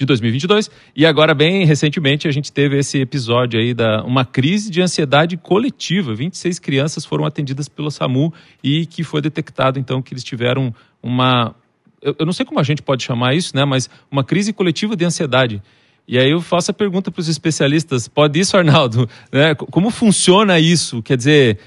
de 0.00 0.06
2022. 0.06 0.70
E 0.96 1.04
agora, 1.04 1.34
bem 1.34 1.66
recentemente, 1.66 2.26
a 2.26 2.30
gente 2.30 2.50
teve 2.50 2.78
esse 2.78 2.98
episódio 2.98 3.60
aí 3.60 3.74
da 3.74 4.02
uma 4.02 4.24
crise 4.24 4.70
de 4.70 4.80
ansiedade 4.80 5.36
coletiva. 5.36 6.14
26 6.14 6.58
crianças 6.58 7.04
foram 7.04 7.26
atendidas 7.26 7.68
pelo 7.68 7.90
SAMU 7.90 8.32
e 8.64 8.86
que 8.86 9.04
foi 9.04 9.20
detectado, 9.20 9.78
então, 9.78 10.00
que 10.00 10.14
eles 10.14 10.24
tiveram 10.24 10.74
uma. 11.02 11.54
Eu, 12.00 12.16
eu 12.20 12.26
não 12.26 12.32
sei 12.32 12.46
como 12.46 12.58
a 12.58 12.62
gente 12.62 12.80
pode 12.80 13.02
chamar 13.02 13.34
isso, 13.34 13.54
né? 13.54 13.64
Mas 13.66 13.90
uma 14.10 14.24
crise 14.24 14.54
coletiva 14.54 14.96
de 14.96 15.04
ansiedade. 15.04 15.62
E 16.08 16.18
aí 16.18 16.30
eu 16.30 16.40
faço 16.40 16.70
a 16.70 16.74
pergunta 16.74 17.10
para 17.10 17.20
os 17.20 17.28
especialistas: 17.28 18.08
pode 18.08 18.40
isso, 18.40 18.56
Arnaldo? 18.56 19.08
Né? 19.30 19.54
Como 19.54 19.90
funciona 19.90 20.58
isso? 20.58 21.02
Quer 21.02 21.16
dizer. 21.16 21.58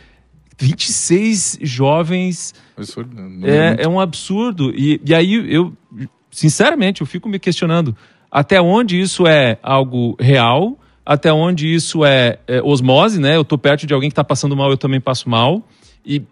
26 0.55 1.59
jovens. 1.63 2.53
Absurdo. 2.77 3.15
Né? 3.15 3.75
É, 3.79 3.83
é 3.83 3.87
um 3.87 3.99
absurdo. 3.99 4.71
E, 4.75 5.01
e 5.03 5.13
aí 5.13 5.51
eu, 5.51 5.73
sinceramente, 6.29 7.01
eu 7.01 7.07
fico 7.07 7.27
me 7.27 7.39
questionando 7.39 7.95
até 8.33 8.59
onde 8.59 8.99
isso 8.99 9.27
é 9.27 9.59
algo 9.61 10.17
real, 10.19 10.79
até 11.05 11.31
onde 11.31 11.71
isso 11.71 12.03
é, 12.03 12.39
é 12.47 12.63
osmose, 12.63 13.19
né? 13.19 13.35
Eu 13.35 13.43
estou 13.43 13.59
perto 13.59 13.85
de 13.85 13.93
alguém 13.93 14.09
que 14.09 14.13
está 14.13 14.23
passando 14.23 14.57
mal, 14.57 14.71
eu 14.71 14.77
também 14.77 14.99
passo 14.99 15.29
mal. 15.29 15.61
E 16.03 16.23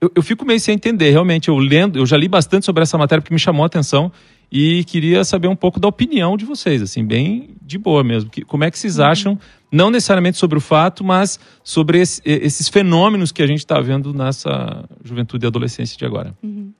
eu, 0.00 0.10
eu, 0.16 0.22
fico 0.22 0.46
meio 0.46 0.58
sem 0.58 0.74
entender, 0.74 1.10
realmente. 1.10 1.48
Eu 1.48 1.58
lendo, 1.58 1.98
eu 1.98 2.06
já 2.06 2.16
li 2.16 2.28
bastante 2.28 2.64
sobre 2.64 2.82
essa 2.82 2.96
matéria 2.96 3.20
porque 3.20 3.34
me 3.34 3.38
chamou 3.38 3.62
a 3.62 3.66
atenção 3.66 4.10
e 4.50 4.84
queria 4.84 5.22
saber 5.22 5.48
um 5.48 5.56
pouco 5.56 5.78
da 5.78 5.86
opinião 5.86 6.34
de 6.34 6.46
vocês, 6.46 6.80
assim, 6.80 7.04
bem 7.04 7.50
de 7.60 7.76
boa 7.76 8.02
mesmo. 8.02 8.30
Que, 8.30 8.42
como 8.42 8.64
é 8.64 8.70
que 8.70 8.78
vocês 8.78 8.98
uhum. 8.98 9.04
acham, 9.04 9.38
não 9.70 9.90
necessariamente 9.90 10.38
sobre 10.38 10.56
o 10.56 10.62
fato, 10.62 11.04
mas 11.04 11.38
sobre 11.62 12.00
esse, 12.00 12.22
esses 12.24 12.70
fenômenos 12.70 13.30
que 13.30 13.42
a 13.42 13.46
gente 13.46 13.58
está 13.58 13.78
vendo 13.82 14.14
nessa 14.14 14.88
juventude 15.04 15.44
e 15.44 15.48
adolescência 15.48 15.98
de 15.98 16.06
agora? 16.06 16.34
Uhum. 16.42 16.72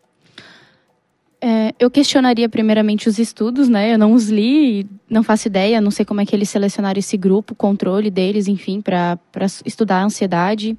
É, 1.47 1.75
eu 1.79 1.91
questionaria 1.91 2.49
primeiramente 2.49 3.07
os 3.07 3.19
estudos, 3.19 3.69
né? 3.69 3.93
Eu 3.93 3.99
não 3.99 4.15
os 4.15 4.31
li, 4.31 4.87
não 5.11 5.23
faço 5.23 5.47
ideia, 5.47 5.79
não 5.79 5.91
sei 5.91 6.03
como 6.03 6.23
é 6.23 6.25
que 6.25 6.35
eles 6.35 6.49
selecionaram 6.49 6.99
esse 6.99 7.19
grupo, 7.19 7.53
o 7.53 7.55
controle 7.55 8.11
deles, 8.11 8.49
enfim, 8.49 8.81
para 8.81 9.19
estudar 9.67 9.99
a 9.99 10.05
ansiedade. 10.05 10.75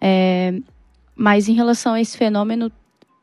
É, 0.00 0.52
mas 1.14 1.48
em 1.48 1.54
relação 1.54 1.94
a 1.94 2.00
esse 2.00 2.18
fenômeno, 2.18 2.72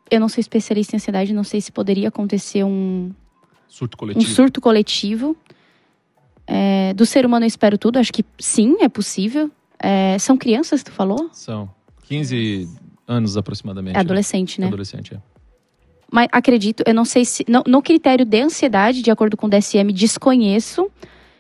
eu 0.09 0.17
não 0.21 0.29
sou 0.29 0.39
especialista 0.39 0.95
em 0.95 0.97
ansiedade, 0.97 1.33
não 1.33 1.43
sei 1.43 1.59
se 1.59 1.73
poderia 1.73 2.07
acontecer 2.07 2.63
um 2.63 3.11
surto 3.67 3.97
coletivo. 3.97 4.25
Um 4.25 4.33
surto 4.33 4.61
coletivo. 4.61 5.35
É, 6.47 6.93
do 6.93 7.05
ser 7.05 7.25
humano 7.25 7.43
eu 7.43 7.47
espero 7.47 7.77
tudo, 7.77 7.99
acho 7.99 8.13
que 8.13 8.23
sim, 8.39 8.77
é 8.79 8.87
possível. 8.87 9.51
É, 9.77 10.17
são 10.19 10.37
crianças, 10.37 10.83
tu 10.83 10.91
falou? 10.93 11.29
São. 11.33 11.69
15 12.03 12.69
anos 13.05 13.35
aproximadamente. 13.35 13.97
É 13.97 13.99
adolescente, 13.99 14.57
né? 14.57 14.67
né? 14.67 14.69
Adolescente, 14.69 15.15
é 15.15 15.31
mas 16.11 16.27
acredito, 16.29 16.83
eu 16.85 16.93
não 16.93 17.05
sei 17.05 17.23
se. 17.23 17.45
No, 17.47 17.63
no, 17.65 17.81
critério 17.81 18.25
de 18.25 18.41
ansiedade, 18.41 19.01
de 19.01 19.09
acordo 19.09 19.37
com 19.37 19.47
o 19.47 19.49
DSM, 19.49 19.93
desconheço 19.93 20.91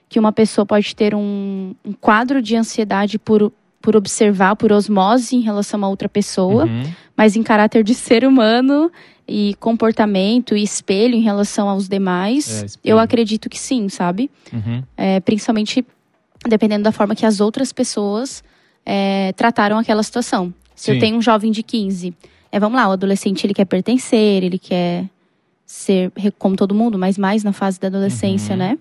que 0.07 0.17
uma 0.17 0.31
pessoa 0.31 0.65
pode 0.65 0.95
ter 0.95 1.13
um, 1.13 1.75
um, 1.83 1.91
quadro 1.91 2.41
de 2.41 2.55
ansiedade 2.55 3.19
por, 3.19 3.51
por 3.81 3.97
observar, 3.97 4.55
por 4.55 4.71
osmose 4.71 5.35
em 5.35 5.41
relação 5.41 5.83
a 5.83 5.89
outra 5.89 6.07
pessoa, 6.07 6.65
uhum. 6.65 6.83
mas 7.17 7.35
em 7.35 7.43
caráter 7.43 7.83
de 7.83 7.93
ser 7.93 8.25
humano 8.25 8.89
e 9.27 9.55
comportamento 9.59 10.55
e 10.55 10.63
espelho 10.63 11.15
em 11.15 11.21
relação 11.21 11.67
aos 11.67 11.89
demais, 11.89 12.63
é, 12.63 12.67
eu 12.83 12.97
acredito 12.97 13.49
que 13.49 13.59
sim, 13.59 13.89
sabe? 13.89 14.31
Uhum. 14.53 14.83
É, 14.95 15.19
principalmente 15.19 15.85
dependendo 16.47 16.83
da 16.83 16.91
forma 16.91 17.13
que 17.13 17.25
as 17.25 17.39
outras 17.39 17.73
pessoas 17.73 18.41
é, 18.85 19.33
trataram 19.33 19.77
aquela 19.77 20.01
situação. 20.01 20.53
Se 20.73 20.85
sim. 20.85 20.93
eu 20.93 20.99
tenho 20.99 21.17
um 21.17 21.21
jovem 21.21 21.51
de 21.51 21.61
15 21.61 22.13
é, 22.51 22.59
vamos 22.59 22.77
lá, 22.77 22.87
o 22.89 22.91
adolescente 22.91 23.45
ele 23.45 23.53
quer 23.53 23.65
pertencer, 23.65 24.43
ele 24.43 24.59
quer 24.59 25.09
ser 25.65 26.11
como 26.37 26.55
todo 26.55 26.75
mundo, 26.75 26.99
mas 26.99 27.17
mais 27.17 27.43
na 27.43 27.53
fase 27.53 27.79
da 27.79 27.87
adolescência, 27.87 28.53
uhum. 28.53 28.59
né? 28.59 28.77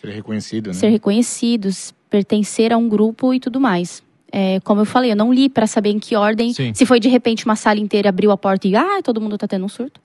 Ser 0.00 0.10
reconhecido, 0.10 0.68
né? 0.68 0.72
Ser 0.74 0.88
reconhecidos, 0.88 1.92
pertencer 2.08 2.72
a 2.72 2.76
um 2.76 2.88
grupo 2.88 3.34
e 3.34 3.40
tudo 3.40 3.60
mais. 3.60 4.02
É, 4.30 4.60
como 4.60 4.82
eu 4.82 4.84
falei, 4.84 5.10
eu 5.10 5.16
não 5.16 5.32
li 5.32 5.48
para 5.48 5.66
saber 5.66 5.90
em 5.90 5.98
que 5.98 6.14
ordem. 6.14 6.52
Sim. 6.52 6.72
Se 6.74 6.86
foi 6.86 7.00
de 7.00 7.08
repente 7.08 7.44
uma 7.44 7.56
sala 7.56 7.80
inteira 7.80 8.10
abriu 8.10 8.30
a 8.30 8.36
porta 8.36 8.68
e 8.68 8.76
ah, 8.76 9.00
todo 9.02 9.20
mundo 9.20 9.36
tá 9.36 9.48
tendo 9.48 9.64
um 9.64 9.68
surto. 9.68 10.00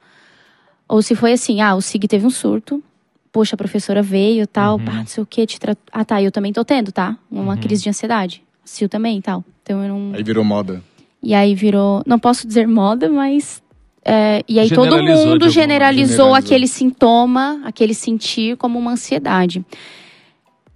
Ou 0.88 1.02
se 1.02 1.14
foi 1.14 1.34
assim, 1.34 1.62
ah, 1.62 1.76
o 1.76 1.82
Sig 1.82 2.08
teve 2.08 2.26
um 2.26 2.30
surto. 2.30 2.84
Poxa, 3.32 3.56
a 3.56 3.58
professora 3.58 4.02
veio 4.02 4.48
tal, 4.48 4.78
uhum. 4.78 4.86
pá, 4.86 4.94
não 4.94 5.08
sei 5.08 5.24
o 5.24 5.26
que, 5.26 5.46
te 5.46 5.60
tra... 5.60 5.76
Ah, 5.92 6.06
tá, 6.06 6.22
eu 6.22 6.32
também 6.32 6.54
tô 6.54 6.64
tendo, 6.64 6.92
tá? 6.92 7.18
Uma 7.30 7.54
uhum. 7.54 7.60
crise 7.60 7.84
de 7.84 7.90
ansiedade. 7.90 8.44
Sil 8.66 8.88
também 8.88 9.20
tal. 9.22 9.44
Então 9.62 9.84
eu 9.84 9.90
não. 9.90 10.16
Aí 10.16 10.24
virou 10.24 10.44
moda. 10.44 10.82
E 11.24 11.34
aí 11.34 11.56
virou, 11.56 12.04
não 12.06 12.20
posso 12.20 12.46
dizer 12.46 12.68
moda, 12.68 13.10
mas. 13.10 13.64
É, 14.06 14.44
e 14.50 14.60
aí 14.60 14.70
todo 14.70 15.02
mundo 15.02 15.50
generalizou, 15.50 15.50
generalizou 15.50 16.36
aquele 16.36 16.68
sintoma, 16.68 17.62
aquele 17.64 17.94
sentir 17.94 18.58
como 18.58 18.78
uma 18.78 18.92
ansiedade. 18.92 19.66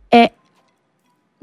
É, 0.09 0.31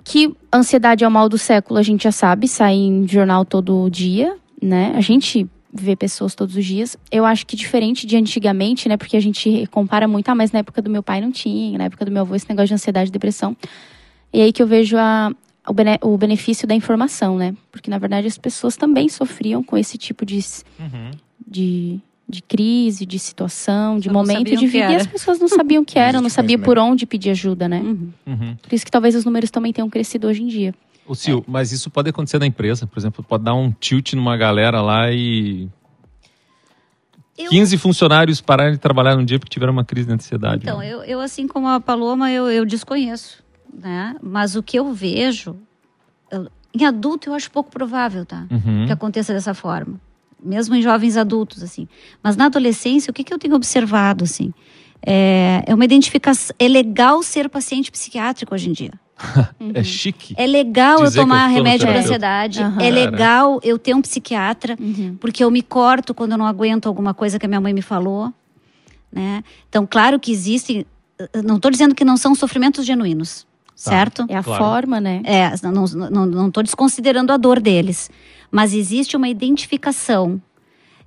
que 0.03 0.35
ansiedade 0.51 1.05
é 1.05 1.09
o 1.09 1.11
mal 1.11 1.29
do 1.29 1.37
século, 1.37 1.79
a 1.79 1.83
gente 1.83 2.05
já 2.05 2.13
sabe, 2.13 2.49
sai 2.49 2.75
em 2.75 3.07
jornal 3.07 3.45
todo 3.45 3.91
dia, 3.91 4.37
né? 4.63 4.95
A 4.97 5.03
gente 5.03 5.47
vê 5.71 5.95
pessoas 5.95 6.35
todos 6.35 6.57
os 6.57 6.65
dias. 6.65 6.97
Eu 7.11 7.27
acho 7.27 7.47
que 7.47 7.57
diferente 7.57 8.07
de 8.07 8.17
antigamente, 8.17 8.89
né? 8.89 8.97
Porque 8.97 9.17
a 9.17 9.21
gente 9.21 9.67
compara 9.71 10.09
muito, 10.09 10.29
ah, 10.31 10.35
mas 10.35 10.53
na 10.53 10.61
época 10.61 10.81
do 10.81 10.89
meu 10.89 11.03
pai 11.03 11.21
não 11.21 11.31
tinha, 11.31 11.77
na 11.77 11.85
época 11.85 12.05
do 12.05 12.11
meu 12.11 12.23
avô 12.23 12.35
esse 12.35 12.49
negócio 12.49 12.69
de 12.69 12.75
ansiedade 12.75 13.11
e 13.11 13.13
depressão. 13.13 13.55
E 14.33 14.41
aí 14.41 14.53
que 14.53 14.63
eu 14.63 14.67
vejo 14.67 14.97
a, 14.97 15.31
o, 15.67 15.73
bene, 15.73 15.99
o 16.03 16.17
benefício 16.17 16.67
da 16.69 16.75
informação, 16.75 17.37
né? 17.37 17.55
Porque, 17.73 17.91
na 17.91 17.99
verdade, 17.99 18.27
as 18.27 18.39
pessoas 18.39 18.77
também 18.77 19.09
sofriam 19.09 19.63
com 19.63 19.77
esse 19.77 19.97
tipo 19.97 20.25
de, 20.27 20.39
uhum. 20.79 21.11
de, 21.47 22.01
de 22.29 22.43
crise, 22.43 23.07
de 23.07 23.19
situação, 23.19 23.99
de 23.99 24.09
Só 24.09 24.13
momento 24.13 24.55
de 24.57 24.67
vida. 24.67 24.93
E 24.93 24.97
as 24.97 25.07
pessoas 25.07 25.39
não 25.39 25.49
sabiam 25.49 25.83
o 25.83 25.87
que 25.87 25.99
era, 25.99 26.21
não 26.21 26.29
sabiam 26.29 26.61
por 26.61 26.79
onde 26.79 27.07
pedir 27.07 27.31
ajuda, 27.31 27.69
né? 27.69 27.81
Uhum. 27.81 28.13
Uhum. 28.27 28.57
Por 28.63 28.75
isso 28.75 28.85
que 28.85 28.91
talvez 28.91 29.15
os 29.15 29.25
números 29.25 29.51
também 29.51 29.73
tenham 29.73 29.89
crescido 29.89 30.29
hoje 30.29 30.43
em 30.43 30.47
dia. 30.47 30.75
O 31.07 31.15
Sil, 31.17 31.41
é. 31.41 31.45
mas 31.47 31.73
isso 31.73 31.91
pode 31.91 32.09
acontecer 32.09 32.39
na 32.39 32.47
empresa, 32.47 32.87
por 32.87 32.99
exemplo, 32.99 33.23
pode 33.23 33.45
dar 33.45 33.55
um 33.55 33.71
tilt 33.71 34.15
numa 34.15 34.37
galera 34.37 34.81
lá 34.81 35.11
e 35.13 35.69
eu... 37.37 37.51
15 37.51 37.77
funcionários 37.77 38.41
pararam 38.41 38.73
de 38.73 38.79
trabalhar 38.79 39.15
num 39.15 39.25
dia 39.25 39.39
porque 39.39 39.53
tiveram 39.53 39.73
uma 39.73 39.85
crise 39.85 40.07
de 40.07 40.15
ansiedade. 40.15 40.63
Então, 40.63 40.79
né? 40.79 40.91
eu, 40.91 41.03
eu, 41.03 41.21
assim 41.21 41.47
como 41.47 41.69
a 41.69 41.79
Paloma, 41.79 42.31
eu, 42.31 42.49
eu 42.49 42.65
desconheço 42.65 43.44
né? 43.77 44.17
Mas 44.23 44.57
o 44.57 44.63
que 44.63 44.79
eu 44.79 44.93
vejo, 44.93 45.57
eu, 46.31 46.49
em 46.73 46.85
adulto 46.85 47.31
eu 47.31 47.35
acho 47.35 47.51
pouco 47.51 47.71
provável, 47.71 48.25
tá? 48.25 48.47
Uhum. 48.51 48.87
Que 48.87 48.93
aconteça 48.93 49.33
dessa 49.33 49.55
forma. 49.55 50.01
Mesmo 50.43 50.75
em 50.75 50.83
jovens 50.83 51.17
adultos, 51.17 51.63
assim. 51.63 51.89
Mas 52.23 52.37
na 52.37 52.47
adolescência, 52.47 53.11
o 53.11 53.15
que, 53.15 53.25
que 53.25 53.33
eu 53.33 53.39
tenho 53.39 53.55
observado, 53.55 54.25
assim? 54.25 54.53
É, 55.07 55.63
é 55.67 55.75
uma 55.75 55.85
identificação. 55.85 56.55
É 56.59 56.69
legal 56.69 57.23
ser 57.23 57.49
paciente 57.49 57.91
psiquiátrico 57.91 58.55
hoje 58.55 58.69
em 58.69 58.73
dia. 58.73 58.93
Uhum. 59.61 59.73
é 59.75 59.83
chique. 59.83 60.35
É 60.37 60.47
legal 60.47 61.05
eu 61.05 61.13
tomar 61.13 61.51
eu 61.51 61.57
remédio 61.57 61.87
para 61.87 61.99
ansiedade. 61.99 62.63
Uhum. 62.63 62.81
É 62.81 62.91
legal 62.91 63.61
eu 63.63 63.79
ter 63.79 63.95
um 63.95 64.03
psiquiatra, 64.03 64.77
uhum. 64.79 65.17
porque 65.21 65.45
eu 65.45 65.51
me 65.51 65.63
corto 65.63 66.15
quando 66.15 66.33
eu 66.33 66.39
não 66.39 66.47
aguento 66.47 66.87
alguma 66.87 67.15
coisa 67.15 67.39
que 67.39 67.47
a 67.47 67.49
minha 67.49 67.61
mãe 67.61 67.73
me 67.73 67.83
falou. 67.83 68.33
Né? 69.13 69.45
Então, 69.69 69.87
claro 69.87 70.19
que 70.19 70.33
existem. 70.33 70.85
Não 71.45 71.57
estou 71.57 71.71
dizendo 71.71 71.95
que 71.95 72.05
não 72.05 72.17
são 72.17 72.35
sofrimentos 72.35 72.85
genuínos. 72.85 73.47
Tá. 73.75 73.91
certo? 73.91 74.25
É 74.29 74.37
a 74.37 74.43
claro. 74.43 74.63
forma, 74.63 75.01
né? 75.01 75.21
É, 75.25 75.51
não 75.69 75.85
estou 75.85 76.09
não, 76.09 76.27
não, 76.27 76.49
não 76.49 76.63
desconsiderando 76.63 77.33
a 77.33 77.37
dor 77.37 77.61
deles. 77.61 78.11
Mas 78.51 78.73
existe 78.73 79.17
uma 79.17 79.29
identificação. 79.29 80.41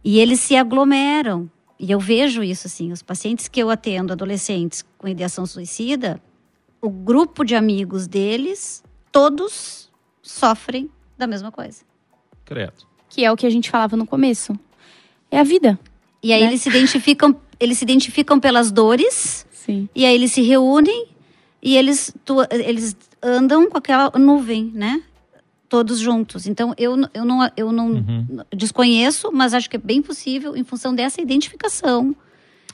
E 0.03 0.19
eles 0.19 0.39
se 0.41 0.56
aglomeram. 0.56 1.49
E 1.80 1.91
eu 1.91 1.99
vejo 1.99 2.43
isso, 2.43 2.67
assim. 2.67 2.91
Os 2.91 3.01
pacientes 3.01 3.47
que 3.47 3.62
eu 3.62 3.69
atendo, 3.69 4.12
adolescentes 4.12 4.84
com 4.97 5.08
ideação 5.08 5.45
suicida, 5.45 6.21
o 6.82 6.89
grupo 6.89 7.43
de 7.43 7.56
amigos 7.56 8.08
deles, 8.08 8.84
todos 9.12 9.89
sofrem 10.21 10.89
da 11.17 11.25
mesma 11.25 11.51
coisa. 11.51 11.84
Credo. 12.43 12.86
Que 13.10 13.23
é 13.23 13.32
o 13.32 13.38
que 13.38 13.45
a 13.45 13.49
gente 13.49 13.69
falava 13.69 13.95
no 13.95 14.06
começo. 14.06 14.58
É 15.32 15.39
a 15.39 15.43
vida. 15.43 15.80
E 16.21 16.34
aí 16.34 16.41
né? 16.41 16.47
eles 16.47 16.62
se 16.62 16.69
identificam, 16.69 17.39
eles 17.60 17.77
se 17.77 17.86
identificam 17.86 18.39
pelas 18.39 18.72
dores. 18.72 19.45
Sim. 19.51 19.88
E 19.95 20.05
aí 20.05 20.13
eles 20.13 20.32
se 20.32 20.41
reúnem 20.41 21.07
e 21.70 21.78
eles, 21.78 22.13
tu, 22.26 22.38
eles 22.51 22.95
andam 23.22 23.70
com 23.70 23.78
aquela 23.78 24.11
nuvem, 24.18 24.72
né? 24.74 25.01
todos 25.70 25.99
juntos. 25.99 26.47
Então, 26.47 26.74
eu, 26.78 26.95
eu 27.13 27.26
não, 27.26 27.51
eu 27.57 27.72
não 27.74 27.88
Uhum. 27.89 28.26
desconheço, 28.55 29.30
mas 29.34 29.53
acho 29.53 29.70
que 29.70 29.76
é 29.76 29.80
bem 29.80 30.01
possível 30.01 30.55
em 30.55 30.63
função 30.63 30.95
dessa 30.95 31.20
identificação. 31.22 32.15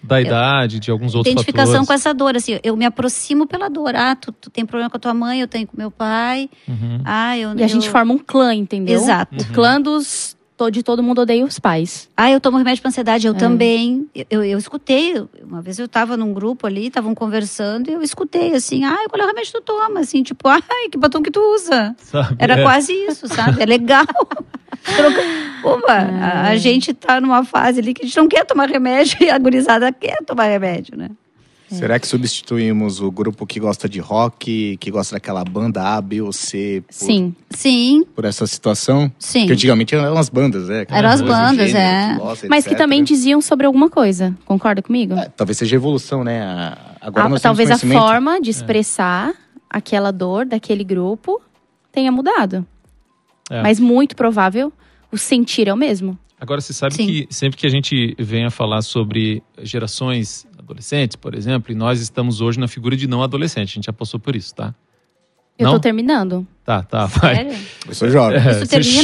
Da 0.03 0.21
idade, 0.21 0.79
de 0.79 0.91
alguns 0.91 1.15
outros 1.15 1.31
identificação 1.31 1.71
fatores. 1.85 1.87
com 1.87 1.93
essa 1.93 2.13
dor. 2.13 2.35
Assim, 2.35 2.59
eu 2.61 2.75
me 2.77 2.85
aproximo 2.85 3.47
pela 3.47 3.67
dor. 3.67 3.95
Ah, 3.95 4.15
tu, 4.15 4.31
tu 4.31 4.49
tem 4.51 4.63
problema 4.63 4.91
com 4.91 4.97
a 4.97 4.99
tua 4.99 5.13
mãe, 5.13 5.39
eu 5.41 5.47
tenho 5.47 5.65
com 5.65 5.75
meu 5.75 5.89
pai. 5.89 6.47
Uhum. 6.67 7.01
Ah, 7.03 7.35
eu. 7.35 7.57
E 7.57 7.63
a 7.63 7.67
gente 7.67 7.87
eu- 7.87 7.91
forma 7.91 8.13
um 8.13 8.19
clã, 8.19 8.53
entendeu? 8.53 9.01
Exato. 9.01 9.37
O 9.43 9.53
clã 9.53 9.81
dos. 9.81 10.37
De 10.69 10.83
todo 10.83 11.01
mundo 11.03 11.21
odeia 11.21 11.43
os 11.45 11.59
pais. 11.59 12.09
Ah, 12.15 12.31
eu 12.31 12.39
tomo 12.39 12.57
remédio 12.57 12.81
para 12.81 12.89
ansiedade, 12.89 13.25
É. 13.25 13.29
eu 13.29 13.33
também. 13.33 14.07
Eu, 14.13 14.25
eu, 14.29 14.43
eu 14.43 14.57
escutei, 14.57 15.15
uma 15.43 15.61
vez 15.61 15.79
eu 15.79 15.85
estava 15.85 16.15
num 16.17 16.33
grupo 16.33 16.67
ali, 16.67 16.87
estavam 16.87 17.13
conversando, 17.15 17.89
e 17.89 17.93
eu 17.93 18.01
escutei 18.01 18.53
assim, 18.53 18.83
ah, 18.85 18.97
qual 19.09 19.21
é 19.21 19.25
o 19.25 19.27
remédio 19.27 19.51
que 19.53 19.59
tu 19.59 19.63
toma? 19.63 19.99
Assim, 19.99 20.23
tipo, 20.23 20.47
ai, 20.49 20.61
que 20.91 20.97
batom 20.97 21.21
que 21.21 21.31
tu 21.31 21.39
usa? 21.55 21.95
Sabe? 21.99 22.35
Era 22.39 22.59
É. 22.59 22.63
quase 22.63 22.91
isso, 22.93 23.27
sabe? 23.27 23.61
É 23.61 23.65
legal. 23.65 24.05
Uma, 25.63 25.93
a, 25.93 26.49
a 26.49 26.55
gente 26.57 26.93
tá 26.93 27.21
numa 27.21 27.43
fase 27.45 27.79
ali 27.79 27.93
que 27.93 28.03
a 28.03 28.05
gente 28.05 28.17
não 28.17 28.27
quer 28.27 28.45
tomar 28.45 28.67
remédio 28.69 29.17
e 29.23 29.29
a 29.29 29.37
gurizada 29.37 29.91
quer 29.91 30.17
tomar 30.25 30.45
remédio, 30.45 30.97
né? 30.97 31.09
Será 31.73 31.99
que 31.99 32.07
substituímos 32.07 32.99
o 33.01 33.11
grupo 33.11 33.45
que 33.45 33.59
gosta 33.59 33.87
de 33.89 33.99
rock, 33.99 34.77
que 34.77 34.91
gosta 34.91 35.15
daquela 35.15 35.43
banda 35.43 35.81
A, 35.95 36.01
B 36.01 36.21
ou 36.21 36.31
C 36.31 36.83
por, 36.87 36.93
Sim. 36.93 37.35
Sim, 37.49 38.03
por 38.15 38.25
essa 38.25 38.45
situação? 38.47 39.11
sim. 39.19 39.41
Porque 39.41 39.53
antigamente 39.53 39.95
eram 39.95 40.17
as 40.17 40.29
bandas, 40.29 40.67
né? 40.67 40.85
Eram 40.89 41.09
as 41.09 41.21
bandas, 41.21 41.71
gênero, 41.71 41.77
é. 41.77 42.13
que 42.13 42.19
gosta, 42.19 42.47
Mas 42.49 42.63
que 42.65 42.69
etc. 42.71 42.77
também 42.77 43.03
diziam 43.03 43.41
sobre 43.41 43.65
alguma 43.65 43.89
coisa. 43.89 44.35
Concorda 44.45 44.81
comigo? 44.81 45.13
É, 45.15 45.29
talvez 45.29 45.57
seja 45.57 45.75
evolução, 45.75 46.23
né? 46.23 46.41
A- 46.41 46.77
Agora 47.01 47.25
Ah, 47.25 47.29
nós 47.29 47.41
temos 47.41 47.57
talvez 47.59 47.69
a 47.71 47.77
forma 47.77 48.39
de 48.39 48.49
expressar 48.49 49.33
aquela 49.69 50.11
dor 50.11 50.45
daquele 50.45 50.83
grupo 50.83 51.41
tenha 51.91 52.11
mudado. 52.11 52.65
É. 53.49 53.61
Mas 53.61 53.79
muito 53.79 54.15
provável 54.15 54.71
o 55.11 55.17
sentir 55.17 55.67
é 55.67 55.73
o 55.73 55.77
mesmo. 55.77 56.17
Agora, 56.39 56.59
você 56.61 56.73
sabe 56.73 56.95
Sim. 56.95 57.05
que 57.07 57.27
sempre 57.29 57.57
que 57.57 57.65
a 57.67 57.69
gente 57.69 58.15
vem 58.19 58.45
a 58.45 58.49
falar 58.49 58.81
sobre 58.81 59.41
gerações 59.61 60.45
adolescentes, 60.63 61.15
por 61.15 61.35
exemplo, 61.35 61.71
e 61.71 61.75
nós 61.75 61.99
estamos 62.01 62.41
hoje 62.41 62.59
na 62.59 62.67
figura 62.67 62.95
de 62.95 63.07
não 63.07 63.21
adolescente, 63.21 63.69
a 63.71 63.73
gente 63.75 63.85
já 63.85 63.93
passou 63.93 64.19
por 64.19 64.35
isso, 64.35 64.55
tá? 64.55 64.73
Eu 65.57 65.65
Não? 65.67 65.73
tô 65.73 65.79
terminando. 65.79 66.47
Tá, 66.65 66.81
tá, 66.81 67.07
vai. 67.07 67.35
Sério? 67.35 67.57
Eu 67.89 67.93
sou 67.93 68.09
jovem. 68.09 68.37
É, 68.39 68.51
Isso 68.51 68.59
você 68.59 68.67
termina? 68.67 69.03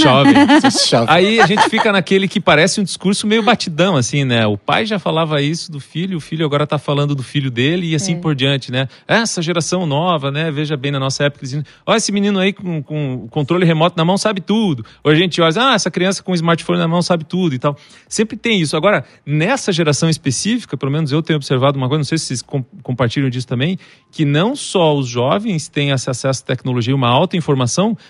chove. 0.71 1.11
Aí 1.11 1.41
a 1.41 1.45
gente 1.45 1.69
fica 1.69 1.91
naquele 1.91 2.25
que 2.25 2.39
parece 2.39 2.79
um 2.79 2.85
discurso 2.85 3.27
meio 3.27 3.43
batidão, 3.43 3.97
assim, 3.97 4.23
né? 4.23 4.47
O 4.47 4.57
pai 4.57 4.85
já 4.85 4.97
falava 4.97 5.41
isso 5.41 5.69
do 5.69 5.77
filho, 5.77 6.17
o 6.17 6.21
filho 6.21 6.45
agora 6.45 6.65
tá 6.65 6.77
falando 6.79 7.13
do 7.13 7.21
filho 7.21 7.51
dele 7.51 7.87
e 7.91 7.95
assim 7.95 8.13
É. 8.13 8.17
por 8.17 8.33
diante, 8.33 8.71
né? 8.71 8.87
Essa 9.05 9.41
geração 9.41 9.85
nova, 9.85 10.31
né? 10.31 10.49
Veja 10.51 10.77
bem, 10.77 10.89
na 10.89 10.99
nossa 11.01 11.25
época, 11.25 11.45
olha 11.85 11.97
esse 11.97 12.13
menino 12.13 12.39
aí 12.39 12.53
com, 12.53 12.81
com 12.81 13.15
o 13.25 13.27
controle 13.27 13.65
remoto 13.65 13.97
na 13.97 14.05
mão 14.05 14.17
sabe 14.17 14.39
tudo. 14.39 14.85
Ou 15.03 15.11
a 15.11 15.15
gente 15.15 15.41
olha, 15.41 15.71
ah, 15.71 15.73
essa 15.73 15.91
criança 15.91 16.23
com 16.23 16.31
o 16.31 16.35
smartphone 16.35 16.79
na 16.79 16.87
mão 16.87 17.01
sabe 17.01 17.25
tudo 17.25 17.53
e 17.55 17.59
tal. 17.59 17.75
Sempre 18.07 18.37
tem 18.37 18.61
isso. 18.61 18.77
Agora, 18.77 19.03
nessa 19.25 19.73
geração 19.73 20.09
específica, 20.09 20.77
pelo 20.77 20.93
menos 20.93 21.11
eu 21.11 21.21
tenho 21.21 21.35
observado 21.35 21.77
uma 21.77 21.89
coisa, 21.89 21.99
não 21.99 22.05
sei 22.05 22.17
se 22.17 22.25
vocês 22.27 22.41
com- 22.41 22.63
compartilham 22.81 23.29
disso 23.29 23.45
também, 23.47 23.77
que 24.09 24.23
não 24.23 24.55
só 24.55 24.95
os 24.95 25.09
jovens 25.09 25.67
têm 25.67 25.89
esse 25.89 26.09
acesso 26.09 26.41
à 26.41 26.45
tecnologia, 26.45 26.95
uma 26.95 27.09
alta 27.09 27.35
informação, 27.35 27.48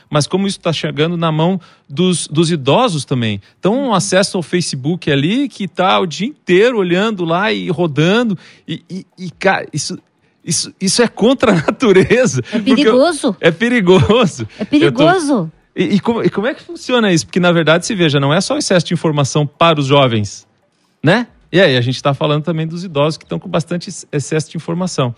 mas 0.10 0.28
como 0.28 0.48
isso 0.48 0.58
está 0.58 0.72
chegando 0.74 1.16
na 1.18 1.32
mão 1.32 1.60
dos, 1.90 2.28
dos 2.28 2.52
idosos 2.52 3.06
também. 3.06 3.42
Então, 3.60 3.76
um 3.76 3.94
acesso 3.94 4.38
ao 4.38 4.44
Facebook 4.44 5.12
ali 5.12 5.48
que 5.50 5.66
está 5.66 6.00
o 6.00 6.06
dia 6.06 6.28
inteiro 6.28 6.78
olhando 6.78 7.24
lá 7.26 7.52
e 7.52 7.70
rodando. 7.70 8.38
E, 8.68 8.82
e, 8.90 9.06
e, 9.18 9.32
cara, 9.32 9.66
isso, 9.74 9.98
isso, 10.44 10.74
isso 10.80 11.02
é 11.02 11.08
contra 11.08 11.52
a 11.52 11.56
natureza. 11.68 12.42
É 12.52 12.58
porque 12.60 12.72
eu- 12.72 12.76
perigoso. 12.76 13.36
É 13.40 13.52
perigoso. 13.52 14.48
É 14.60 14.66
perigoso. 14.66 15.52
E, 15.76 15.84
e 15.96 16.00
como, 16.00 16.24
e 16.24 16.30
como 16.30 16.48
é 16.48 16.54
que 16.54 16.62
funciona 16.64 17.12
isso? 17.12 17.26
Porque, 17.26 17.40
na 17.40 17.52
verdade, 17.52 17.86
se 17.86 17.96
veja, 17.96 18.20
não 18.20 18.34
é 18.34 18.42
só 18.42 18.56
o 18.56 18.58
excesso 18.58 18.86
de 18.88 18.94
informação 18.94 19.46
para 19.48 19.80
os 19.80 19.86
jovens, 19.86 20.46
né? 21.04 21.28
E 21.52 21.60
aí, 21.60 21.78
a 21.78 21.82
gente 21.82 21.96
está 21.96 22.14
falando 22.14 22.44
também 22.44 22.68
dos 22.68 22.84
idosos 22.84 23.18
que 23.18 23.24
estão 23.24 23.40
com 23.40 23.50
bastante 23.50 23.90
excesso 24.12 24.52
de 24.52 24.58
informação. 24.58 25.16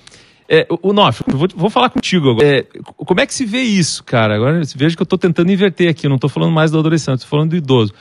É, 0.48 0.68
o, 0.82 0.92
Nof, 0.92 1.22
vou, 1.28 1.48
vou 1.56 1.70
falar 1.70 1.90
contigo 1.90 2.32
agora. 2.32 2.48
É, 2.48 2.64
como 2.84 3.20
é 3.20 3.26
que 3.26 3.34
se 3.34 3.46
vê 3.46 3.62
isso, 3.62 4.04
cara? 4.04 4.36
Agora, 4.36 4.62
veja 4.76 4.96
que 4.96 5.02
eu 5.02 5.06
estou 5.06 5.18
tentando 5.18 5.52
inverter 5.52 5.90
aqui, 5.90 6.06
eu 6.06 6.10
não 6.10 6.16
estou 6.16 6.30
falando 6.30 6.52
mais 6.52 6.72
do 6.72 6.80
adolescente, 6.80 7.20
estou 7.20 7.30
falando 7.30 7.52
do 7.52 7.56
idoso. 7.56 7.94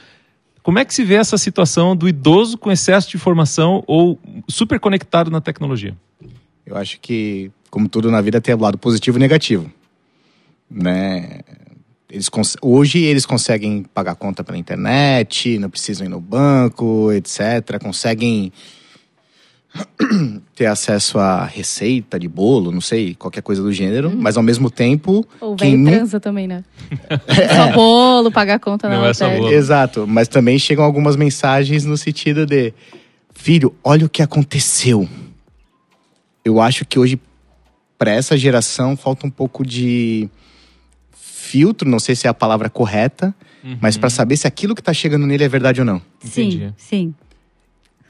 Como 0.63 0.79
é 0.79 0.85
que 0.85 0.93
se 0.93 1.05
vê 1.05 1.15
essa 1.15 1.39
situação 1.39 1.97
do 1.97 2.09
idoso 2.09 2.59
com 2.59 2.71
excesso 2.71 3.09
de 3.09 3.17
informação 3.17 3.83
ou 3.87 4.19
super 4.49 4.79
conectado 4.79 5.31
na 5.31 5.41
tecnologia? 5.41 5.97
Eu 6.67 6.77
acho 6.77 7.01
que, 7.01 7.51
como 7.71 7.89
tudo 7.89 8.11
na 8.11 8.21
vida, 8.21 8.41
tem 8.41 8.55
o 8.55 8.59
lado 8.59 8.77
positivo 8.77 9.17
e 9.17 9.21
negativo. 9.21 9.71
Né? 10.71 11.41
Eles 12.11 12.29
Hoje 12.61 12.99
eles 12.99 13.25
conseguem 13.25 13.85
pagar 13.95 14.17
conta 14.17 14.45
pela 14.45 14.59
internet, 14.59 15.59
não 15.59 15.71
precisam 15.71 16.07
ir 16.07 16.11
no 16.11 16.21
banco, 16.21 17.11
etc. 17.13 17.81
Conseguem 17.81 18.53
ter 20.55 20.67
acesso 20.67 21.19
a 21.19 21.45
receita 21.45 22.19
de 22.19 22.27
bolo, 22.29 22.73
não 22.73 22.81
sei, 22.81 23.15
qualquer 23.15 23.43
coisa 23.43 23.63
do 23.63 23.73
gênero. 23.73 24.11
Mas 24.17 24.37
ao 24.37 24.43
mesmo 24.43 24.71
tempo, 24.71 25.27
Ou 25.41 25.55
quem 25.57 25.71
velho 25.73 25.83
nu- 25.85 25.91
transa 25.91 26.19
também, 26.21 26.47
né? 26.49 26.65
Só 27.57 27.73
bolo, 27.73 28.31
pagar 28.33 28.59
conta 28.59 28.89
Não 28.89 29.03
na 29.03 29.09
é 29.09 29.15
só 29.15 29.29
bolo. 29.31 29.53
Exato, 29.53 30.07
mas 30.07 30.27
também 30.29 30.59
chegam 30.59 30.85
algumas 30.85 31.17
mensagens 31.17 31.85
no 31.85 31.97
sentido 31.97 32.45
de: 32.45 32.75
Filho, 33.35 33.75
olha 33.85 34.07
o 34.07 34.09
que 34.09 34.23
aconteceu. 34.23 35.09
Eu 36.45 36.61
acho 36.61 36.85
que 36.85 36.99
hoje, 36.99 37.21
para 37.99 38.11
essa 38.11 38.37
geração, 38.37 38.97
falta 38.97 39.27
um 39.27 39.31
pouco 39.31 39.65
de 39.65 40.29
filtro, 41.13 41.89
não 41.89 41.99
sei 41.99 42.15
se 42.17 42.27
é 42.27 42.31
a 42.31 42.35
palavra 42.35 42.69
correta, 42.71 43.35
mas 43.81 43.97
para 43.97 44.09
saber 44.09 44.37
se 44.37 44.47
aquilo 44.47 44.75
que 44.75 44.83
tá 44.83 44.93
chegando 44.93 45.27
nele 45.27 45.45
é 45.45 45.49
verdade 45.49 45.81
ou 45.81 45.85
não. 45.87 46.01
Entendi. 46.25 46.59
Sim, 46.59 46.75
sim. 46.77 47.15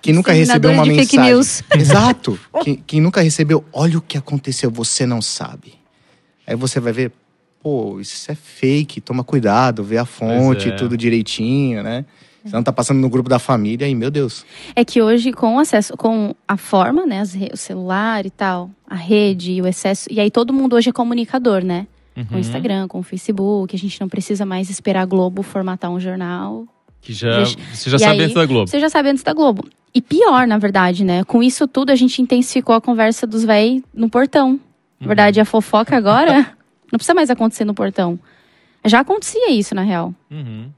Quem 0.03 0.15
nunca 0.15 0.33
recebeu 0.33 0.71
uma 0.73 0.85
de 0.85 0.91
fake 0.91 1.17
mensagem. 1.17 1.33
news. 1.35 1.63
Exato. 1.75 2.39
Quem, 2.63 2.77
quem 2.87 3.01
nunca 3.01 3.21
recebeu, 3.21 3.65
olha 3.73 3.99
o 3.99 4.01
que 4.03 4.17
aconteceu, 4.19 4.71
você 4.71 5.07
não 5.07 5.21
sabe. 5.23 5.75
Aí 6.47 6.57
você 6.57 6.81
vai 6.81 6.93
ver, 6.93 7.13
pô, 7.63 8.01
isso 8.01 8.31
é 8.31 8.35
fake, 8.35 9.01
toma 9.01 9.23
cuidado, 9.23 9.85
vê 9.85 9.99
a 9.99 10.05
fonte, 10.05 10.69
é. 10.69 10.73
tudo 10.73 10.97
direitinho, 10.97 11.83
né? 11.83 12.05
Você 12.45 12.57
não 12.57 12.63
tá 12.63 12.73
passando 12.73 12.99
no 12.99 13.09
grupo 13.11 13.29
da 13.29 13.39
família 13.39 13.87
e, 13.87 13.95
meu 13.95 14.11
Deus. 14.11 14.47
É 14.75 14.83
que 14.83 15.03
hoje, 15.03 15.31
com 15.31 15.57
o 15.57 15.59
acesso, 15.59 15.95
com 15.97 16.35
a 16.49 16.57
forma, 16.57 17.05
né? 17.07 17.23
o 17.53 17.57
celular 17.57 18.25
e 18.25 18.31
tal, 18.31 18.71
a 18.89 18.95
rede 18.95 19.53
e 19.53 19.61
o 19.63 19.67
excesso. 19.67 20.09
E 20.11 20.19
aí 20.19 20.31
todo 20.31 20.53
mundo 20.53 20.75
hoje 20.75 20.89
é 20.89 20.93
comunicador, 20.93 21.63
né? 21.63 21.87
Com 22.15 22.21
o 22.23 22.35
Uhum. 22.35 22.39
Instagram, 22.39 22.89
com 22.89 22.99
o 23.01 23.03
Facebook. 23.03 23.77
A 23.77 23.79
gente 23.79 24.01
não 24.01 24.09
precisa 24.09 24.45
mais 24.47 24.71
esperar 24.71 25.03
a 25.03 25.05
Globo 25.07 25.43
formatar 25.43 25.91
um 25.91 26.01
jornal. 26.01 26.67
Que 27.01 27.13
já, 27.13 27.45
você 27.45 27.89
já 27.91 27.97
E 27.97 28.01
sabe 28.01 28.13
aí, 28.19 28.21
antes 28.23 28.35
da 28.35 28.47
Globo. 28.47 28.67
Você 28.69 28.79
já 28.81 28.89
sabe 28.91 29.09
antes 29.09 29.23
da 29.23 29.33
Globo. 29.33 29.65
E 29.95 30.01
pior, 30.01 30.47
na 30.47 30.59
verdade, 30.59 31.05
né? 31.05 31.25
Com 31.25 31.43
isso 31.43 31.67
tudo, 31.67 31.91
a 31.91 31.97
gente 31.97 32.21
intensificou 32.23 32.75
a 32.75 32.81
conversa 32.81 33.27
dos 33.27 33.45
véi 33.45 33.83
no 33.93 34.09
portão. 34.09 34.61
Na 35.01 35.07
verdade, 35.07 35.41
a 35.41 35.45
fofoca 35.45 35.97
agora 35.97 36.35
não 36.93 36.97
precisa 36.99 37.15
mais 37.15 37.31
acontecer 37.31 37.65
no 37.65 37.75
portão. 37.75 38.19
Já 38.85 39.01
acontecia 39.01 39.51
isso, 39.51 39.75
na 39.75 39.83
real. 39.83 40.15
Uhum. 40.31 40.69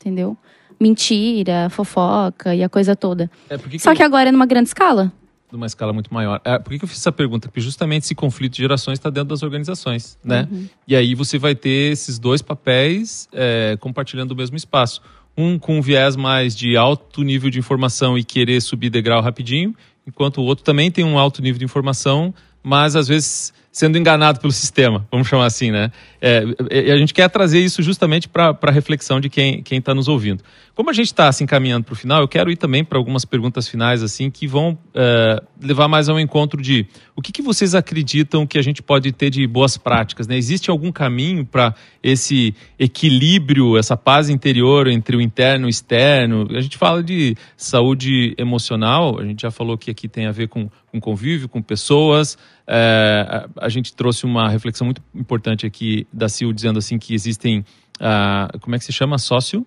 Entendeu? 0.00 0.36
Mentira, 0.80 1.68
fofoca 1.70 2.54
e 2.54 2.62
a 2.62 2.68
coisa 2.68 2.96
toda. 2.96 3.30
É, 3.48 3.56
que 3.58 3.68
que 3.70 3.78
Só 3.78 3.92
eu- 3.92 3.96
que 3.96 4.02
agora 4.02 4.28
é 4.28 4.32
numa 4.32 4.46
grande 4.46 4.68
escala. 4.68 5.12
Numa 5.52 5.66
escala 5.66 5.92
muito 5.92 6.12
maior. 6.12 6.40
É, 6.44 6.58
por 6.58 6.70
que, 6.70 6.78
que 6.78 6.84
eu 6.84 6.88
fiz 6.88 6.98
essa 6.98 7.12
pergunta? 7.12 7.48
Porque 7.48 7.60
justamente 7.60 8.04
esse 8.04 8.14
conflito 8.14 8.54
de 8.54 8.62
gerações 8.62 8.98
está 8.98 9.10
dentro 9.10 9.28
das 9.28 9.42
organizações, 9.42 10.18
né? 10.24 10.48
E 10.88 10.96
aí 10.96 11.14
você 11.14 11.38
vai 11.38 11.54
ter 11.54 11.92
esses 11.92 12.18
dois 12.18 12.40
papéis 12.40 13.28
é, 13.32 13.76
compartilhando 13.78 14.32
o 14.32 14.36
mesmo 14.36 14.56
espaço. 14.56 15.02
Um 15.36 15.58
com 15.58 15.78
um 15.78 15.82
viés 15.82 16.16
mais 16.16 16.56
de 16.56 16.76
alto 16.76 17.22
nível 17.22 17.50
de 17.50 17.58
informação 17.58 18.18
e 18.18 18.24
querer 18.24 18.60
subir 18.60 18.90
degrau 18.90 19.22
rapidinho, 19.22 19.74
enquanto 20.06 20.38
o 20.38 20.44
outro 20.44 20.64
também 20.64 20.90
tem 20.90 21.04
um 21.04 21.18
alto 21.18 21.40
nível 21.40 21.58
de 21.58 21.64
informação, 21.64 22.34
mas 22.62 22.96
às 22.96 23.08
vezes 23.08 23.52
sendo 23.72 23.96
enganado 23.96 24.38
pelo 24.38 24.52
sistema, 24.52 25.08
vamos 25.10 25.26
chamar 25.26 25.46
assim, 25.46 25.70
né? 25.70 25.90
É, 26.20 26.44
e 26.70 26.90
a 26.92 26.96
gente 26.98 27.14
quer 27.14 27.28
trazer 27.30 27.58
isso 27.58 27.82
justamente 27.82 28.28
para 28.28 28.56
a 28.60 28.70
reflexão 28.70 29.18
de 29.18 29.30
quem 29.30 29.64
está 29.70 29.94
nos 29.94 30.08
ouvindo. 30.08 30.44
Como 30.74 30.90
a 30.90 30.92
gente 30.92 31.06
está 31.06 31.32
se 31.32 31.42
encaminhando 31.42 31.84
para 31.84 31.94
o 31.94 31.96
final, 31.96 32.20
eu 32.20 32.28
quero 32.28 32.50
ir 32.50 32.56
também 32.56 32.84
para 32.84 32.98
algumas 32.98 33.24
perguntas 33.24 33.66
finais 33.66 34.02
assim 34.02 34.30
que 34.30 34.46
vão 34.46 34.78
é, 34.94 35.42
levar 35.60 35.88
mais 35.88 36.10
ao 36.10 36.20
encontro 36.20 36.60
de 36.60 36.86
o 37.16 37.22
que, 37.22 37.32
que 37.32 37.40
vocês 37.40 37.74
acreditam 37.74 38.46
que 38.46 38.58
a 38.58 38.62
gente 38.62 38.82
pode 38.82 39.10
ter 39.10 39.30
de 39.30 39.46
boas 39.46 39.78
práticas, 39.78 40.26
né? 40.26 40.36
Existe 40.36 40.70
algum 40.70 40.92
caminho 40.92 41.44
para 41.44 41.74
esse 42.02 42.54
equilíbrio, 42.78 43.78
essa 43.78 43.96
paz 43.96 44.28
interior 44.28 44.86
entre 44.86 45.16
o 45.16 45.20
interno 45.20 45.66
e 45.66 45.68
o 45.68 45.70
externo? 45.70 46.46
A 46.50 46.60
gente 46.60 46.76
fala 46.76 47.02
de 47.02 47.36
saúde 47.56 48.34
emocional, 48.36 49.18
a 49.18 49.24
gente 49.24 49.42
já 49.42 49.50
falou 49.50 49.78
que 49.78 49.90
aqui 49.90 50.08
tem 50.08 50.26
a 50.26 50.32
ver 50.32 50.48
com, 50.48 50.70
com 50.90 51.00
convívio, 51.00 51.48
com 51.48 51.62
pessoas. 51.62 52.36
É, 52.66 53.46
a, 53.58 53.66
a 53.66 53.68
gente 53.68 53.94
trouxe 53.94 54.24
uma 54.24 54.48
reflexão 54.48 54.84
muito 54.84 55.02
importante 55.14 55.66
aqui 55.66 56.06
da 56.12 56.28
Sil 56.30 56.52
dizendo 56.52 56.78
assim 56.78 56.98
que 56.98 57.14
existem, 57.14 57.64
ah, 58.00 58.48
como 58.60 58.74
é 58.76 58.78
que 58.78 58.84
se 58.84 58.92
chama? 58.92 59.18
Sócio? 59.18 59.66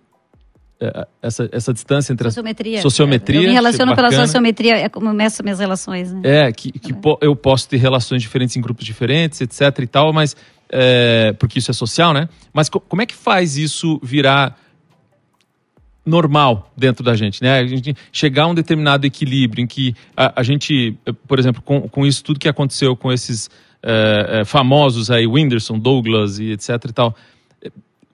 É, 0.79 1.07
essa, 1.21 1.47
essa 1.53 1.73
distância 1.73 2.11
entre 2.11 2.27
Sociometria. 2.27 2.81
Sociometria, 2.81 3.39
Eu 3.41 3.47
me 3.47 3.53
relaciono 3.53 3.95
pela 3.95 4.11
sociometria, 4.11 4.75
é 4.77 4.89
como 4.89 5.07
eu 5.07 5.13
meço 5.13 5.41
minhas 5.41 5.59
relações, 5.59 6.11
né? 6.11 6.21
É, 6.23 6.51
que, 6.51 6.69
que 6.71 6.93
po- 6.93 7.17
eu 7.21 7.33
posso 7.35 7.69
ter 7.69 7.77
relações 7.77 8.21
diferentes 8.21 8.57
em 8.57 8.61
grupos 8.61 8.83
diferentes, 8.85 9.39
etc 9.39 9.61
e 9.79 9.87
tal, 9.87 10.11
mas 10.11 10.35
é, 10.69 11.33
porque 11.39 11.59
isso 11.59 11.71
é 11.71 11.73
social, 11.73 12.13
né? 12.13 12.27
Mas 12.53 12.67
co- 12.67 12.81
como 12.81 13.01
é 13.01 13.05
que 13.05 13.15
faz 13.15 13.55
isso 13.57 13.99
virar 14.03 14.59
normal 16.05 16.71
dentro 16.77 17.03
da 17.03 17.15
gente, 17.15 17.41
né? 17.41 17.59
A 17.59 17.65
gente 17.65 17.95
chegar 18.11 18.43
a 18.43 18.47
um 18.47 18.53
determinado 18.53 19.05
equilíbrio 19.05 19.63
em 19.63 19.67
que 19.67 19.95
a, 20.15 20.41
a 20.41 20.43
gente, 20.43 20.97
por 21.27 21.39
exemplo, 21.39 21.61
com, 21.61 21.87
com 21.89 22.05
isso 22.05 22.23
tudo 22.23 22.39
que 22.39 22.47
aconteceu 22.47 22.95
com 22.95 23.11
esses 23.11 23.49
eh, 23.81 24.41
eh, 24.41 24.45
famosos 24.45 25.09
aí, 25.09 25.27
Whindersson, 25.27 25.79
Douglas 25.79 26.39
e 26.39 26.51
etc 26.51 26.69
e 26.89 26.93
tal, 26.93 27.15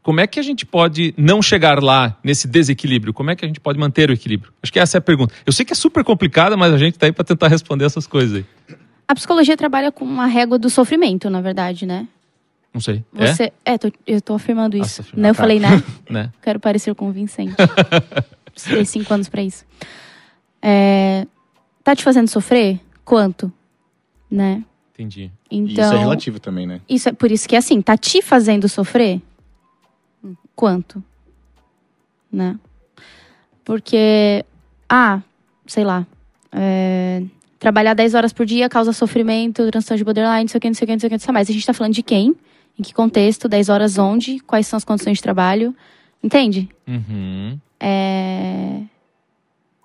como 0.02 0.20
é 0.20 0.28
que 0.28 0.40
a 0.40 0.44
gente 0.44 0.66
pode 0.66 1.14
não 1.16 1.42
chegar 1.42 1.82
lá 1.82 2.18
nesse 2.24 2.48
desequilíbrio? 2.48 3.14
Como 3.14 3.30
é 3.30 3.36
que 3.36 3.46
a 3.46 3.48
gente 3.48 3.60
pode 3.60 3.78
manter 3.78 4.10
o 4.10 4.14
equilíbrio? 4.14 4.52
Acho 4.62 4.74
que 4.74 4.80
essa 4.80 4.98
é 4.98 5.00
a 5.00 5.02
pergunta. 5.02 5.34
Eu 5.46 5.54
sei 5.54 5.64
que 5.64 5.74
é 5.74 5.76
super 5.76 6.04
complicada, 6.04 6.58
mas 6.58 6.74
a 6.74 6.78
gente 6.78 6.98
tá 6.98 7.06
aí 7.06 7.12
para 7.12 7.24
tentar 7.24 7.48
responder 7.48 7.86
essas 7.86 8.08
coisas 8.08 8.38
aí. 8.38 8.76
A 9.08 9.14
psicologia 9.14 9.56
trabalha 9.56 9.92
com 9.92 10.04
uma 10.04 10.26
régua 10.26 10.58
do 10.58 10.70
sofrimento, 10.70 11.30
na 11.30 11.42
verdade, 11.42 11.86
né? 11.86 12.08
Não 12.74 12.80
sei. 12.82 13.04
Você. 13.12 13.52
É, 13.66 13.78
tô- 13.78 13.92
eu 14.08 14.22
tô 14.22 14.34
afirmando 14.34 14.78
Ah, 14.78 14.80
isso. 14.80 14.96
você 14.96 15.02
afirma. 15.02 15.22
Né? 15.24 15.30
Eu 15.30 15.36
Tá. 15.36 15.42
falei, 15.44 15.60
né? 15.60 15.68
É? 16.08 16.14
Né? 16.14 16.32
Quero 16.42 16.60
parecer 16.60 16.94
convincente. 16.96 17.54
Estudei 18.56 18.86
cinco 18.86 19.14
anos 19.14 19.28
pra 19.30 19.42
isso. 19.42 19.66
É, 20.62 21.26
tá 21.84 21.96
te 21.96 22.04
fazendo 22.04 22.28
sofrer? 22.28 22.80
Quanto? 23.04 23.52
Né? 24.30 24.64
Entendi. 24.94 25.32
Então. 25.50 25.84
isso 25.86 25.94
é 25.96 25.98
relativo 25.98 26.40
também, 26.40 26.66
né? 26.68 26.80
Isso 26.88 27.10
é 27.10 27.12
por 27.12 27.32
isso 27.32 27.48
que 27.50 27.56
é 27.56 27.60
assim, 27.60 27.82
tá 27.82 27.98
te 27.98 28.22
fazendo 28.22 28.70
sofrer? 28.70 29.22
Quanto? 30.56 31.04
Né? 32.32 32.58
Porque, 33.66 34.46
ah, 34.88 35.22
sei 35.66 35.84
lá, 35.84 36.06
é, 36.52 37.24
trabalhar 37.60 37.94
10 37.94 38.14
horas 38.14 38.32
por 38.32 38.46
dia 38.46 38.70
causa 38.70 38.94
sofrimento, 38.94 39.70
transtorno 39.72 39.98
de 39.98 40.04
borderline, 40.04 40.42
não 40.44 40.48
sei 40.48 40.58
o 40.58 40.62
que, 40.62 40.68
não 40.68 40.74
sei 40.76 40.86
o 40.86 40.88
que, 40.88 40.94
não 40.94 41.00
sei 41.00 41.08
o 41.08 41.10
que, 41.10 41.16
não 41.16 41.20
sei 41.20 41.34
mais. 41.34 41.50
A 41.50 41.54
gente 41.54 41.66
tá 41.66 41.74
falando 41.74 41.94
de 41.94 42.04
quem? 42.04 42.36
Em 42.80 42.84
que 42.84 42.94
contexto? 42.94 43.48
10 43.48 43.70
horas 43.70 43.98
onde? 43.98 44.40
Quais 44.40 44.66
são 44.68 44.78
as 44.78 44.84
condições 44.84 45.18
de 45.18 45.24
trabalho? 45.24 45.76
Entende? 46.24 46.70
Uhum. 46.88 47.60
É, 47.80 48.82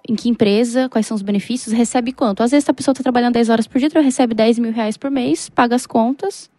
Em 0.09 0.15
que 0.15 0.29
empresa? 0.29 0.89
Quais 0.89 1.07
são 1.07 1.15
os 1.15 1.23
benefícios? 1.23 1.75
Recebe 1.75 2.13
quanto? 2.13 2.43
Às 2.43 2.51
vezes 2.53 2.69
a 2.69 2.75
pessoa 2.75 2.95
tá 2.95 3.03
trabalhando 3.03 3.35
10 3.35 3.49
horas 3.51 3.67
por 3.67 3.79
dia, 3.79 3.87
outra 3.87 4.01
recebe 4.01 4.35
10 4.35 4.59
mil 4.59 4.73
reais 4.73 4.97
por 4.97 5.11
mês, 5.11 5.49
paga 5.49 5.75
as 5.75 5.87
contas, 5.87 6.51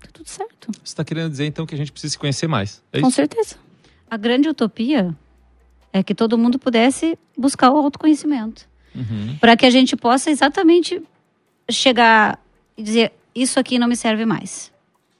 tá 0.00 0.08
tudo 0.12 0.28
certo. 0.28 0.70
Você 0.72 0.80
está 0.84 1.04
querendo 1.04 1.30
dizer 1.30 1.46
então 1.46 1.66
que 1.66 1.74
a 1.74 1.78
gente 1.78 1.90
precisa 1.90 2.12
se 2.12 2.18
conhecer 2.18 2.46
mais? 2.46 2.82
É 2.92 3.00
Com 3.00 3.08
isso? 3.08 3.16
certeza. 3.16 3.56
A 4.08 4.16
grande 4.16 4.48
utopia 4.48 5.14
é 5.92 6.02
que 6.02 6.14
todo 6.14 6.38
mundo 6.38 6.58
pudesse 6.58 7.18
buscar 7.36 7.70
o 7.72 7.76
autoconhecimento. 7.78 8.68
Uhum. 8.94 9.36
Para 9.40 9.56
que 9.56 9.66
a 9.66 9.70
gente 9.70 9.96
possa 9.96 10.30
exatamente 10.30 11.02
chegar 11.70 12.38
e 12.76 12.82
dizer: 12.82 13.12
Isso 13.34 13.58
aqui 13.58 13.78
não 13.78 13.88
me 13.88 13.96
serve 13.96 14.24
mais. 14.24 14.70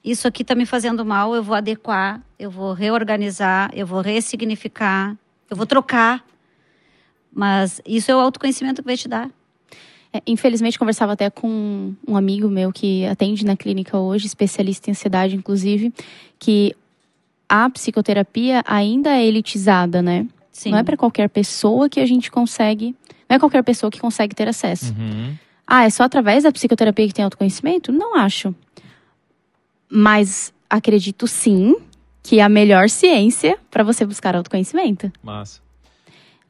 Isso 0.07 0.25
aqui 0.25 0.41
está 0.41 0.55
me 0.55 0.65
fazendo 0.65 1.03
mal, 1.03 1.35
eu 1.35 1.43
vou 1.43 1.53
adequar, 1.53 2.21
eu 2.39 2.49
vou 2.49 2.71
reorganizar, 2.71 3.69
eu 3.73 3.85
vou 3.85 3.99
ressignificar, 3.99 5.17
eu 5.49 5.57
vou 5.57 5.65
trocar. 5.65 6.25
Mas 7.29 7.81
isso 7.85 8.09
é 8.09 8.15
o 8.15 8.19
autoconhecimento 8.19 8.81
que 8.81 8.85
vai 8.85 8.95
te 8.95 9.09
dar. 9.09 9.29
É, 10.13 10.21
infelizmente, 10.25 10.79
conversava 10.79 11.11
até 11.11 11.29
com 11.29 11.93
um 12.07 12.15
amigo 12.15 12.47
meu 12.47 12.71
que 12.71 13.05
atende 13.05 13.45
na 13.45 13.57
clínica 13.57 13.97
hoje, 13.97 14.27
especialista 14.27 14.89
em 14.89 14.91
ansiedade, 14.91 15.35
inclusive, 15.35 15.93
que 16.39 16.73
a 17.49 17.69
psicoterapia 17.69 18.63
ainda 18.65 19.09
é 19.09 19.25
elitizada, 19.25 20.01
né? 20.01 20.25
Sim. 20.53 20.71
Não 20.71 20.77
é 20.77 20.83
para 20.83 20.95
qualquer 20.95 21.27
pessoa 21.27 21.89
que 21.89 21.99
a 21.99 22.05
gente 22.05 22.31
consegue. 22.31 22.95
Não 23.27 23.35
é 23.35 23.39
qualquer 23.39 23.61
pessoa 23.61 23.91
que 23.91 23.99
consegue 23.99 24.33
ter 24.33 24.47
acesso. 24.47 24.93
Uhum. 24.97 25.35
Ah, 25.67 25.83
é 25.83 25.89
só 25.89 26.03
através 26.03 26.45
da 26.45 26.51
psicoterapia 26.53 27.07
que 27.07 27.13
tem 27.13 27.25
autoconhecimento? 27.25 27.91
Não 27.91 28.15
acho. 28.15 28.55
Mas 29.89 30.53
acredito 30.69 31.27
sim 31.27 31.75
que 32.21 32.39
é 32.39 32.43
a 32.43 32.49
melhor 32.49 32.89
ciência 32.89 33.57
para 33.71 33.83
você 33.83 34.05
buscar 34.05 34.35
autoconhecimento. 34.35 35.11
Massa. 35.23 35.61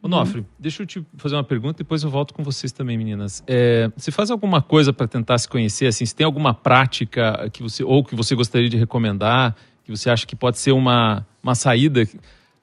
Ô, 0.02 0.08
Nofre, 0.08 0.46
deixa 0.58 0.84
eu 0.84 0.88
te 0.88 1.06
fazer 1.18 1.36
uma 1.36 1.44
pergunta, 1.44 1.80
depois 1.80 2.04
eu 2.04 2.10
volto 2.10 2.34
com 2.34 2.44
vocês 2.44 2.72
também, 2.72 2.98
meninas. 2.98 3.44
É, 3.48 3.90
você 3.96 4.12
faz 4.12 4.32
alguma 4.32 4.62
coisa 4.62 4.94
para 4.94 5.08
tentar 5.08 5.38
se 5.38 5.48
conhecer? 5.48 5.88
Assim, 5.88 6.06
se 6.06 6.16
tem 6.16 6.26
alguma 6.26 6.54
prática 6.54 7.50
que 7.52 7.62
você 7.62 7.84
ou 7.84 8.04
que 8.04 8.16
você 8.16 8.36
gostaria 8.36 8.70
de 8.70 8.78
recomendar, 8.78 9.56
que 9.84 9.92
você 9.92 10.10
acha 10.10 10.26
que 10.26 10.36
pode 10.36 10.60
ser 10.60 10.72
uma, 10.72 11.26
uma 11.42 11.56
saída? 11.56 12.08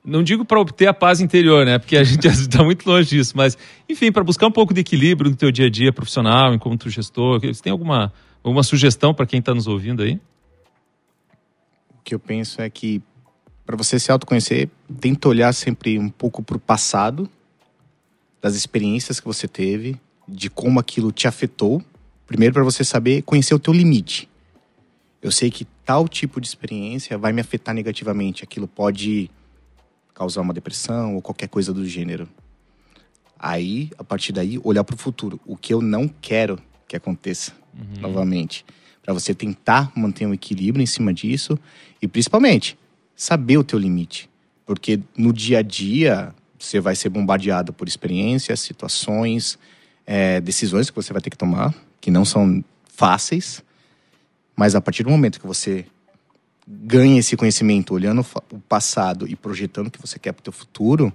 Não 0.05 0.22
digo 0.22 0.45
para 0.45 0.61
obter 0.61 0.87
a 0.87 0.95
paz 0.95 1.20
interior, 1.20 1.64
né? 1.66 1.79
Porque 1.79 1.97
a 1.97 2.05
gente 2.05 2.27
está 2.29 2.62
muito 2.62 2.89
longe 2.89 3.11
disso, 3.11 3.35
mas 3.37 3.59
enfim, 3.89 4.12
para 4.12 4.22
buscar 4.22 4.47
um 4.47 4.53
pouco 4.53 4.72
de 4.72 4.81
equilíbrio 4.81 5.31
no 5.31 5.37
teu 5.37 5.51
dia 5.51 5.66
a 5.66 5.70
dia 5.70 5.93
profissional, 5.93 6.55
enquanto 6.55 6.89
gestor. 6.89 7.41
Você 7.41 7.62
tem 7.62 7.72
alguma 7.72 8.12
alguma 8.43 8.62
sugestão 8.62 9.12
para 9.12 9.27
quem 9.27 9.41
está 9.41 9.55
nos 9.55 9.66
ouvindo 9.66 10.03
aí? 10.03 10.20
Que 12.05 12.15
eu 12.15 12.19
penso 12.19 12.61
é 12.61 12.71
que 12.71 13.03
para 13.65 13.77
você 13.77 13.99
se 13.99 14.13
autoconhecer, 14.13 14.69
tenta 15.01 15.29
olhar 15.29 15.53
sempre 15.53 15.99
um 15.99 16.11
pouco 16.11 16.43
para 16.43 16.57
o 16.57 16.61
passado, 16.61 17.29
das 18.41 18.55
experiências 18.55 19.19
que 19.19 19.27
você 19.27 19.49
teve, 19.49 19.99
de 20.29 20.51
como 20.51 20.79
aquilo 20.79 21.11
te 21.11 21.27
afetou. 21.27 21.83
Primeiro 22.27 22.53
para 22.53 22.63
você 22.63 22.85
saber 22.85 23.23
conhecer 23.23 23.55
o 23.55 23.59
teu 23.59 23.73
limite. 23.73 24.29
Eu 25.23 25.33
sei 25.33 25.51
que 25.51 25.65
tal 25.85 26.07
tipo 26.07 26.41
de 26.41 26.47
experiência 26.47 27.17
vai 27.17 27.33
me 27.33 27.41
afetar 27.41 27.75
negativamente. 27.75 28.45
Aquilo 28.45 28.69
pode 28.69 29.31
causar 30.13 30.43
uma 30.43 30.53
depressão 30.53 31.15
ou 31.15 31.23
qualquer 31.23 31.49
coisa 31.49 31.73
do 31.73 31.87
gênero. 31.87 32.29
Aí, 33.39 33.91
a 33.97 34.05
partir 34.05 34.33
daí, 34.33 34.61
olhar 34.63 34.85
para 34.85 34.95
o 34.95 34.99
futuro. 34.99 35.41
O 35.47 35.57
que 35.57 35.73
eu 35.73 35.81
não 35.81 36.07
quero 36.07 36.59
que 36.87 36.95
aconteça 36.97 37.53
novamente. 37.99 38.65
Para 39.05 39.13
você 39.13 39.35
tentar 39.35 39.93
manter 39.95 40.27
um 40.27 40.33
equilíbrio 40.33 40.83
em 40.83 40.87
cima 40.87 41.13
disso 41.13 41.59
e, 42.01 42.09
principalmente, 42.09 42.79
saber 43.15 43.59
o 43.59 43.65
teu 43.65 43.79
limite. 43.79 44.31
Porque 44.65 44.99
no 45.17 45.33
dia 45.33 45.59
a 45.59 45.63
dia, 45.63 46.35
você 46.59 46.81
vai 46.81 46.97
ser 46.97 47.11
bombardeado 47.11 47.73
por 47.73 47.87
experiências, 47.87 48.61
situações, 48.61 49.59
é, 50.07 50.41
decisões 50.41 50.89
que 50.89 50.97
você 50.97 51.13
vai 51.13 51.21
ter 51.21 51.31
que 51.31 51.37
tomar, 51.37 51.75
que 52.01 52.11
não 52.11 52.25
são 52.25 52.65
fáceis. 52.89 53.63
Mas 54.57 54.75
a 54.75 54.81
partir 54.81 55.03
do 55.03 55.11
momento 55.11 55.39
que 55.39 55.47
você 55.47 55.85
ganha 56.67 57.21
esse 57.21 57.37
conhecimento, 57.37 57.93
olhando 57.93 58.25
o 58.51 58.59
passado 58.61 59.29
e 59.29 59.37
projetando 59.37 59.89
o 59.89 59.91
que 59.91 60.01
você 60.01 60.19
quer 60.19 60.33
para 60.33 60.41
o 60.41 60.45
teu 60.45 60.53
futuro, 60.53 61.13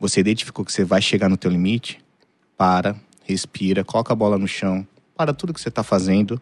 você 0.00 0.20
identificou 0.20 0.64
que 0.64 0.72
você 0.72 0.84
vai 0.84 1.02
chegar 1.02 1.28
no 1.28 1.36
teu 1.36 1.50
limite, 1.50 2.00
para, 2.56 2.96
respira, 3.24 3.84
coloca 3.84 4.12
a 4.12 4.16
bola 4.16 4.38
no 4.38 4.48
chão, 4.48 4.86
para 5.16 5.34
tudo 5.34 5.52
que 5.52 5.60
você 5.60 5.68
está 5.68 5.82
fazendo, 5.82 6.40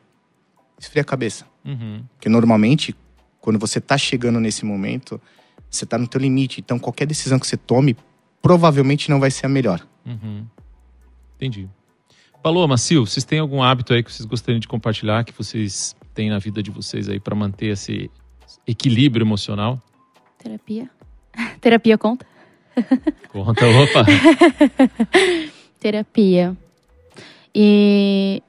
esfria 0.80 1.02
a 1.02 1.04
cabeça. 1.04 1.46
Uhum. 1.64 2.02
Porque 2.14 2.28
normalmente, 2.28 2.96
quando 3.40 3.58
você 3.58 3.78
está 3.78 3.96
chegando 3.98 4.40
nesse 4.40 4.64
momento, 4.64 5.20
você 5.70 5.84
está 5.84 5.98
no 5.98 6.08
teu 6.08 6.20
limite. 6.20 6.60
Então, 6.60 6.78
qualquer 6.78 7.06
decisão 7.06 7.38
que 7.38 7.46
você 7.46 7.56
tome, 7.56 7.96
provavelmente 8.42 9.10
não 9.10 9.20
vai 9.20 9.30
ser 9.30 9.46
a 9.46 9.48
melhor. 9.48 9.86
Uhum. 10.04 10.44
Entendi. 11.36 11.68
Paloma, 12.42 12.78
Sil, 12.80 13.04
vocês 13.04 13.24
têm 13.24 13.38
algum 13.38 13.62
hábito 13.62 13.92
aí 13.92 14.02
que 14.02 14.10
vocês 14.10 14.26
gostariam 14.26 14.58
de 14.58 14.66
compartilhar, 14.66 15.24
que 15.24 15.32
vocês 15.32 15.94
têm 16.14 16.30
na 16.30 16.38
vida 16.38 16.62
de 16.62 16.70
vocês 16.70 17.08
aí 17.08 17.20
para 17.20 17.34
manter 17.34 17.66
esse 17.66 18.10
equilíbrio 18.66 19.24
emocional? 19.24 19.80
Terapia. 20.38 20.90
Terapia 21.60 21.98
conta? 21.98 22.26
Conta, 23.28 23.66
opa. 23.66 24.06
Terapia. 25.78 26.56
E 27.54 28.42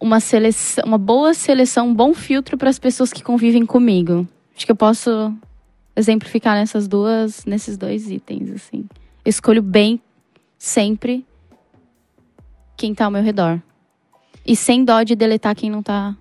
uma 0.00 0.18
seleção, 0.20 0.84
uma 0.84 0.98
boa 0.98 1.34
seleção, 1.34 1.88
um 1.88 1.94
bom 1.94 2.14
filtro 2.14 2.56
para 2.56 2.70
as 2.70 2.78
pessoas 2.78 3.12
que 3.12 3.22
convivem 3.22 3.66
comigo. 3.66 4.26
Acho 4.56 4.64
que 4.66 4.72
eu 4.72 4.76
posso 4.76 5.32
exemplificar 5.94 6.54
nessas 6.56 6.88
duas, 6.88 7.44
nesses 7.44 7.76
dois 7.76 8.10
itens 8.10 8.50
assim. 8.50 8.86
Eu 9.24 9.28
escolho 9.30 9.62
bem 9.62 10.00
sempre 10.58 11.26
quem 12.76 12.94
tá 12.94 13.04
ao 13.04 13.10
meu 13.10 13.22
redor. 13.22 13.60
E 14.46 14.56
sem 14.56 14.84
dó 14.84 15.02
de 15.02 15.14
deletar 15.14 15.54
quem 15.54 15.70
não 15.70 15.82
tá 15.82 16.16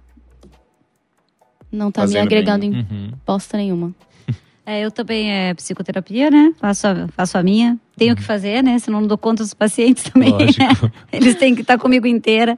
não 1.72 1.92
tá 1.92 2.02
me 2.02 2.08
Fazendo 2.08 2.24
agregando 2.24 2.60
bem, 2.70 2.72
em 2.72 2.80
Uhum. 2.80 3.12
bosta 3.26 3.58
nenhuma. 3.58 3.94
É, 4.66 4.82
eu 4.86 4.92
também 4.92 5.32
é 5.32 5.52
psicoterapia, 5.56 6.30
né? 6.30 6.54
Faço 6.60 6.86
a, 6.86 7.08
faço 7.08 7.40
a 7.40 7.42
minha. 7.42 7.80
Tenho 7.98 8.16
que 8.16 8.22
fazer, 8.22 8.62
né? 8.64 8.78
Senão 8.78 9.02
não 9.02 9.08
dou 9.08 9.18
conta 9.18 9.42
dos 9.42 9.52
pacientes 9.56 10.04
também. 10.04 10.30
Lógico. 10.30 10.92
Eles 11.12 11.34
têm 11.38 11.56
que 11.56 11.62
estar 11.62 11.80
comigo 11.80 12.06
inteira. 12.06 12.56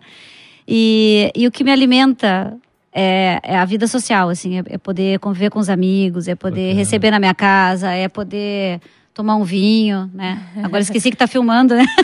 E, 0.74 1.30
e 1.36 1.46
o 1.48 1.52
que 1.52 1.66
me 1.66 1.72
alimenta 1.72 2.56
é, 2.94 3.40
é 3.44 3.58
a 3.58 3.66
vida 3.66 3.88
social, 3.88 4.30
assim. 4.30 4.60
É, 4.60 4.64
é 4.70 4.78
poder 4.78 5.20
conviver 5.20 5.50
com 5.50 5.60
os 5.60 5.70
amigos, 5.70 6.30
é 6.30 6.36
poder 6.36 6.62
Bacana. 6.68 6.80
receber 6.80 7.12
na 7.12 7.20
minha 7.20 7.34
casa, 7.36 7.92
é 7.92 8.08
poder 8.08 8.80
tomar 9.14 9.36
um 9.36 9.44
vinho, 9.44 10.10
né? 10.14 10.42
Agora 10.64 10.82
esqueci 10.82 11.12
que 11.12 11.18
tá 11.18 11.28
filmando, 11.28 11.76
né? 11.76 11.86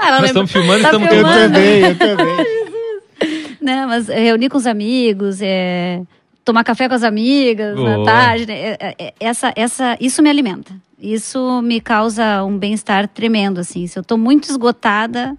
Nós 0.00 0.24
estamos 0.24 0.50
filmando 0.52 0.80
e 0.80 0.82
Tá 0.82 0.88
estamos 0.88 1.08
filmando. 1.08 1.54
tomando. 1.54 1.58
eu 1.58 1.96
também. 1.98 3.56
né? 3.62 3.86
Mas 3.86 4.08
reunir 4.08 4.48
com 4.48 4.58
os 4.58 4.66
amigos, 4.66 5.40
é, 5.40 6.02
tomar 6.44 6.62
café 6.64 6.88
com 6.88 6.94
as 6.94 7.02
amigas 7.02 7.76
Boa. 7.76 7.98
na 7.98 8.04
tarde, 8.04 8.46
né? 8.46 8.54
É- 8.54 8.94
é- 8.98 9.14
essa, 9.20 9.52
essa, 9.56 9.96
isso 10.00 10.22
me 10.22 10.28
alimenta. 10.28 10.74
Isso 11.00 11.62
me 11.62 11.80
causa 11.80 12.44
um 12.44 12.58
bem-estar 12.58 13.08
tremendo, 13.08 13.60
assim. 13.60 13.86
Se 13.86 13.98
eu 13.98 14.02
tô 14.02 14.16
muito 14.18 14.50
esgotada, 14.50 15.36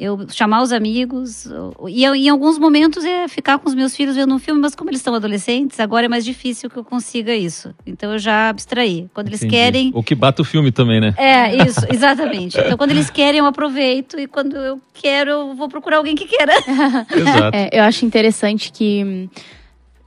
Eu 0.00 0.26
chamar 0.30 0.62
os 0.62 0.72
amigos. 0.72 1.46
E 1.88 2.02
eu, 2.02 2.14
em 2.14 2.30
alguns 2.30 2.58
momentos 2.58 3.04
é 3.04 3.28
ficar 3.28 3.58
com 3.58 3.68
os 3.68 3.74
meus 3.74 3.94
filhos 3.94 4.16
vendo 4.16 4.34
um 4.34 4.38
filme, 4.38 4.58
mas 4.58 4.74
como 4.74 4.88
eles 4.88 5.02
são 5.02 5.14
adolescentes, 5.14 5.78
agora 5.78 6.06
é 6.06 6.08
mais 6.08 6.24
difícil 6.24 6.70
que 6.70 6.78
eu 6.78 6.84
consiga 6.84 7.34
isso. 7.34 7.74
Então 7.86 8.12
eu 8.12 8.18
já 8.18 8.48
abstraí. 8.48 9.08
Quando 9.12 9.28
eles 9.28 9.42
Entendi. 9.42 9.54
querem. 9.54 9.92
O 9.94 10.02
que 10.02 10.14
bata 10.14 10.40
o 10.40 10.44
filme 10.44 10.72
também, 10.72 11.02
né? 11.02 11.14
É, 11.18 11.54
isso, 11.66 11.80
exatamente. 11.92 12.58
Então 12.58 12.78
quando 12.78 12.92
eles 12.92 13.10
querem, 13.10 13.40
eu 13.40 13.46
aproveito. 13.46 14.18
E 14.18 14.26
quando 14.26 14.56
eu 14.56 14.80
quero, 14.94 15.30
eu 15.30 15.54
vou 15.54 15.68
procurar 15.68 15.98
alguém 15.98 16.16
que 16.16 16.26
queira. 16.26 16.54
Exato. 17.14 17.56
É, 17.56 17.68
eu 17.70 17.82
acho 17.82 18.06
interessante 18.06 18.72
que 18.72 19.04
hum, 19.04 19.28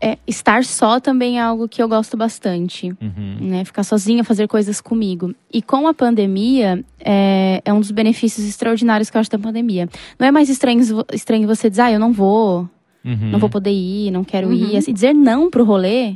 é, 0.06 0.18
estar 0.28 0.66
só 0.66 1.00
também 1.00 1.40
é 1.40 1.42
algo 1.42 1.66
que 1.70 1.82
eu 1.82 1.88
gosto 1.88 2.18
bastante. 2.18 2.90
Uhum. 3.02 3.38
Né? 3.40 3.64
Ficar 3.64 3.84
sozinha, 3.84 4.22
fazer 4.22 4.50
coisas 4.50 4.82
comigo. 4.82 5.34
E 5.52 5.62
com 5.62 5.88
a 5.88 5.94
pandemia, 5.94 6.84
é, 7.00 7.62
é 7.64 7.72
um 7.72 7.80
dos 7.80 7.90
benefícios 7.92 8.46
extraordinários 8.46 9.10
que 9.10 9.16
eu 9.16 9.22
acho 9.22 9.32
da 9.32 9.40
pandemia. 9.40 9.88
Não 10.20 10.28
é 10.28 10.32
mais 10.32 10.50
estranho, 10.50 10.82
estranho 11.14 11.48
você 11.48 11.70
dizer, 11.70 11.84
ah, 11.84 11.92
eu 11.94 12.00
não 12.00 12.12
vou, 12.12 12.68
Uhum. 13.06 13.32
não 13.32 13.40
vou 13.40 13.50
poder 13.50 13.72
ir, 13.72 14.12
não 14.12 14.26
quero 14.26 14.48
Uhum. 14.48 14.54
ir. 14.54 14.78
Assim, 14.78 14.92
dizer 14.92 15.14
não 15.14 15.50
pro 15.50 15.64
rolê 15.64 16.16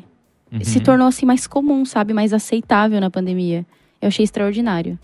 Uhum. 0.51 0.63
se 0.63 0.79
tornou 0.81 1.07
assim 1.07 1.25
mais 1.25 1.47
comum, 1.47 1.85
sabe? 1.85 2.13
Mais 2.13 2.33
aceitável 2.33 2.99
na 2.99 3.09
pandemia. 3.09 3.65
Eu 4.01 4.09
achei 4.09 4.23
extraordinário. 4.23 4.99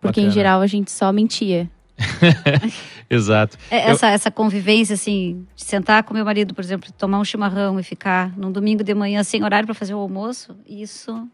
Porque 0.00 0.20
Bacana. 0.20 0.26
em 0.28 0.30
geral 0.30 0.60
a 0.60 0.66
gente 0.68 0.90
só 0.90 1.12
mentia. 1.12 1.68
Exato. 3.10 3.58
É, 3.70 3.90
Essa, 3.90 4.08
essa 4.08 4.30
convivência, 4.30 4.94
assim, 4.94 5.46
de 5.54 5.64
sentar 5.64 6.02
com 6.02 6.14
meu 6.14 6.24
marido, 6.24 6.54
por 6.54 6.62
exemplo, 6.64 6.90
tomar 6.96 7.18
um 7.18 7.24
chimarrão 7.24 7.78
e 7.78 7.82
ficar 7.82 8.36
num 8.38 8.50
domingo 8.50 8.82
de 8.82 8.94
manhã 8.94 9.22
sem 9.22 9.44
horário 9.44 9.66
para 9.66 9.74
fazer 9.74 9.94
o 9.94 9.98
almoço, 9.98 10.56
isso 10.66 11.28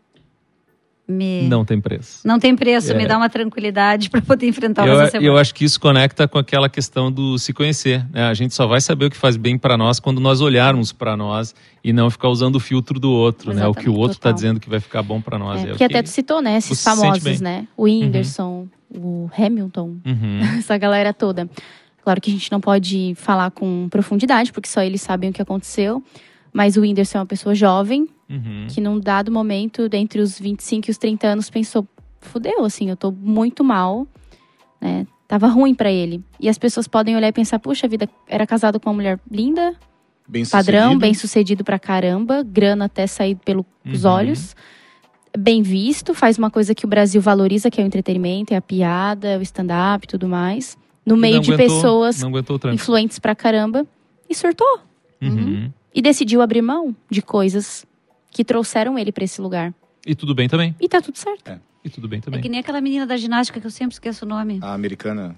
me. 1.06 1.42
Não 1.48 1.64
tem 1.64 1.80
preço. 1.80 2.20
Não 2.26 2.38
tem 2.38 2.54
preço, 2.54 2.92
É. 2.92 2.94
me 2.94 3.06
dá 3.06 3.16
uma 3.16 3.30
tranquilidade 3.30 4.10
para 4.10 4.20
poder 4.20 4.46
enfrentar 4.46 4.86
Eu, 4.86 5.00
essa 5.00 5.12
semana. 5.12 5.26
eu 5.26 5.38
acho 5.38 5.54
que 5.54 5.64
isso 5.64 5.80
conecta 5.80 6.28
com 6.28 6.36
aquela 6.38 6.68
questão 6.68 7.10
do 7.10 7.38
se 7.38 7.52
conhecer. 7.54 8.04
né? 8.12 8.24
A 8.24 8.34
gente 8.34 8.52
só 8.54 8.66
vai 8.66 8.80
saber 8.80 9.06
o 9.06 9.10
que 9.10 9.16
faz 9.16 9.36
bem 9.36 9.56
para 9.56 9.76
nós 9.76 9.98
quando 10.00 10.20
nós 10.20 10.40
olharmos 10.42 10.92
para 10.92 11.16
nós 11.16 11.54
e 11.82 11.92
não 11.94 12.10
ficar 12.10 12.28
usando 12.28 12.56
o 12.56 12.60
filtro 12.60 13.00
do 13.00 13.10
outro, 13.10 13.54
né? 13.54 13.66
O 13.66 13.72
que 13.72 13.78
o 13.78 13.80
Exatamente, 13.82 14.00
outro 14.00 14.16
está 14.18 14.32
dizendo 14.32 14.60
que 14.60 14.68
vai 14.68 14.80
ficar 14.80 15.02
bom 15.02 15.18
para 15.20 15.38
nós. 15.38 15.64
É, 15.64 15.70
É 15.70 15.74
que- 15.76 15.84
até 15.84 16.02
tu 16.02 16.08
citou, 16.10 16.42
né? 16.42 16.56
Esses 16.58 16.82
famosos, 16.84 17.40
né? 17.40 17.66
O 17.74 17.84
Whindersson, 17.84 18.66
o 18.95 19.30
Hamilton, 19.36 19.97
Uhum. 20.05 20.41
essa 20.59 20.76
galera 20.78 21.12
toda. 21.12 21.49
Claro 22.03 22.20
que 22.20 22.30
a 22.30 22.32
gente 22.32 22.51
não 22.51 22.61
pode 22.61 23.14
falar 23.16 23.51
com 23.51 23.89
profundidade, 23.91 24.53
porque 24.53 24.68
só 24.68 24.80
eles 24.82 25.03
sabem 25.03 25.30
o 25.30 25.32
que 25.32 25.43
aconteceu. 25.43 26.03
Mas 26.53 26.76
o 26.76 26.80
Whindersson 26.80 27.18
é 27.18 27.20
uma 27.20 27.26
pessoa 27.26 27.55
jovem, 27.55 28.09
Uhum. 28.30 28.66
que 28.68 28.80
num 28.80 28.99
dado 28.99 29.30
momento, 29.30 29.89
dentre 29.89 30.20
os 30.20 30.39
25 30.39 30.89
e 30.89 30.91
os 30.91 30.99
30 30.99 31.26
anos, 31.26 31.51
pensou: 31.51 31.86
fudeu, 32.20 32.64
assim, 32.64 32.89
eu 32.91 32.97
tô 32.97 33.11
muito 33.12 33.62
mal, 33.62 34.07
né? 34.80 35.07
Tava 35.26 35.47
ruim 35.49 35.74
pra 35.74 35.91
ele. 35.93 36.22
E 36.41 36.49
as 36.49 36.57
pessoas 36.57 36.89
podem 36.89 37.14
olhar 37.14 37.28
e 37.28 37.32
pensar: 37.32 37.59
puxa 37.59 37.86
vida, 37.86 38.09
era 38.26 38.47
casado 38.47 38.80
com 38.80 38.89
uma 38.89 38.97
mulher 38.97 39.20
linda, 39.30 39.74
Bem 40.26 40.45
padrão, 40.47 40.99
bem 40.99 41.12
sucedido 41.14 41.62
pra 41.64 41.78
caramba, 41.78 42.43
grana 42.43 42.86
até 42.86 43.07
sair 43.07 43.34
pelos 43.45 43.64
Uhum. 43.84 44.11
olhos. 44.11 44.57
Bem 45.41 45.62
visto, 45.62 46.14
faz 46.14 46.36
uma 46.36 46.51
coisa 46.51 46.74
que 46.74 46.84
o 46.84 46.89
Brasil 46.89 47.20
valoriza, 47.20 47.70
que 47.70 47.80
é 47.80 47.84
o 47.84 47.86
entretenimento, 47.86 48.53
é 48.53 48.57
a 48.57 48.61
piada, 48.61 49.28
é 49.28 49.39
o 49.39 49.43
stand-up 49.43 50.05
e 50.05 50.09
tudo 50.09 50.26
mais. 50.28 50.76
No 51.07 51.16
E 51.16 51.18
meio 51.20 51.41
de 51.41 51.53
aguentou- 51.53 51.76
pessoas 51.76 52.22
influentes 52.72 53.18
pra 53.20 53.34
caramba. 53.36 53.86
E 54.28 54.34
surtou. 54.34 54.80
Uhum. 55.22 55.70
E 55.95 56.03
decidiu 56.03 56.43
abrir 56.43 56.61
mão 56.61 56.95
de 57.09 57.22
coisas 57.22 57.86
que 58.30 58.45
trouxeram 58.45 58.99
ele 58.99 59.12
pra 59.12 59.22
esse 59.24 59.41
lugar. 59.41 59.72
E 60.07 60.14
tudo 60.14 60.34
bem 60.34 60.49
também. 60.49 60.74
E 60.80 60.89
tá 60.89 61.01
tudo 61.01 61.16
certo. 61.16 61.53
E 61.84 61.89
tudo 61.89 62.09
bem 62.09 62.18
É 62.18 62.22
também. 62.22 62.41
que 62.41 62.49
nem 62.49 62.59
aquela 62.61 62.80
menina 62.80 63.07
da 63.07 63.16
ginástica 63.16 63.61
que 63.61 63.66
eu 63.66 63.70
sempre 63.70 63.95
esqueço 63.95 64.24
o 64.24 64.28
nome. 64.28 64.59
A 64.61 64.74
americana. 64.74 65.36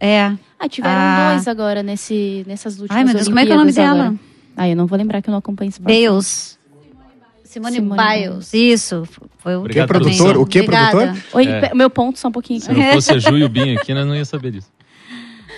É. 0.00 0.32
Ah, 0.58 0.68
tiveram 0.68 0.94
Ah. 0.96 1.32
dois 1.34 1.46
agora 1.46 1.82
nesse, 1.82 2.42
nessas 2.46 2.80
últimas 2.80 2.96
Ai, 2.96 3.04
meu 3.04 3.14
Deus, 3.14 3.28
como 3.28 3.38
é 3.38 3.44
que 3.46 3.52
é 3.52 3.54
o 3.54 3.58
nome 3.58 3.68
Olimpíadas 3.68 3.92
dela? 3.96 4.06
agora. 4.08 4.20
Ah, 4.56 4.68
eu 4.68 4.74
não 4.76 4.86
vou 4.86 4.96
lembrar 4.98 5.20
que 5.22 5.28
eu 5.28 5.32
não 5.32 5.38
acompanho 5.38 5.68
esporte. 5.68 5.92
Bales. 6.08 6.58
Simone, 7.52 7.76
Simone 7.76 8.00
Biles. 8.02 8.54
Isso. 8.54 9.02
Foi 9.38 9.54
o 9.56 9.60
Obrigado, 9.60 9.88
também. 9.88 10.02
produtor? 10.16 10.36
O 10.38 10.46
que, 10.46 10.60
Obrigada. 10.60 10.90
produtor? 10.90 11.22
Oi, 11.34 11.46
É. 11.46 11.74
meu 11.74 11.90
ponto 11.90 12.18
só 12.18 12.28
um 12.28 12.32
pouquinho. 12.32 12.60
Se 12.60 12.72
não 12.72 12.82
fosse 12.92 13.12
a 13.12 13.18
Ju 13.18 13.36
e 13.36 13.44
o 13.44 13.48
Binho 13.48 13.78
aqui, 13.80 13.92
nós 13.92 14.06
não 14.06 14.14
ia 14.16 14.24
saber 14.24 14.52
disso. 14.52 14.70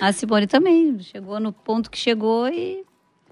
A 0.01 0.11
Simone 0.11 0.45
também. 0.47 0.97
Chegou 0.99 1.39
no 1.39 1.51
ponto 1.53 1.89
que 1.89 1.97
chegou 1.97 2.47
e. 2.49 2.83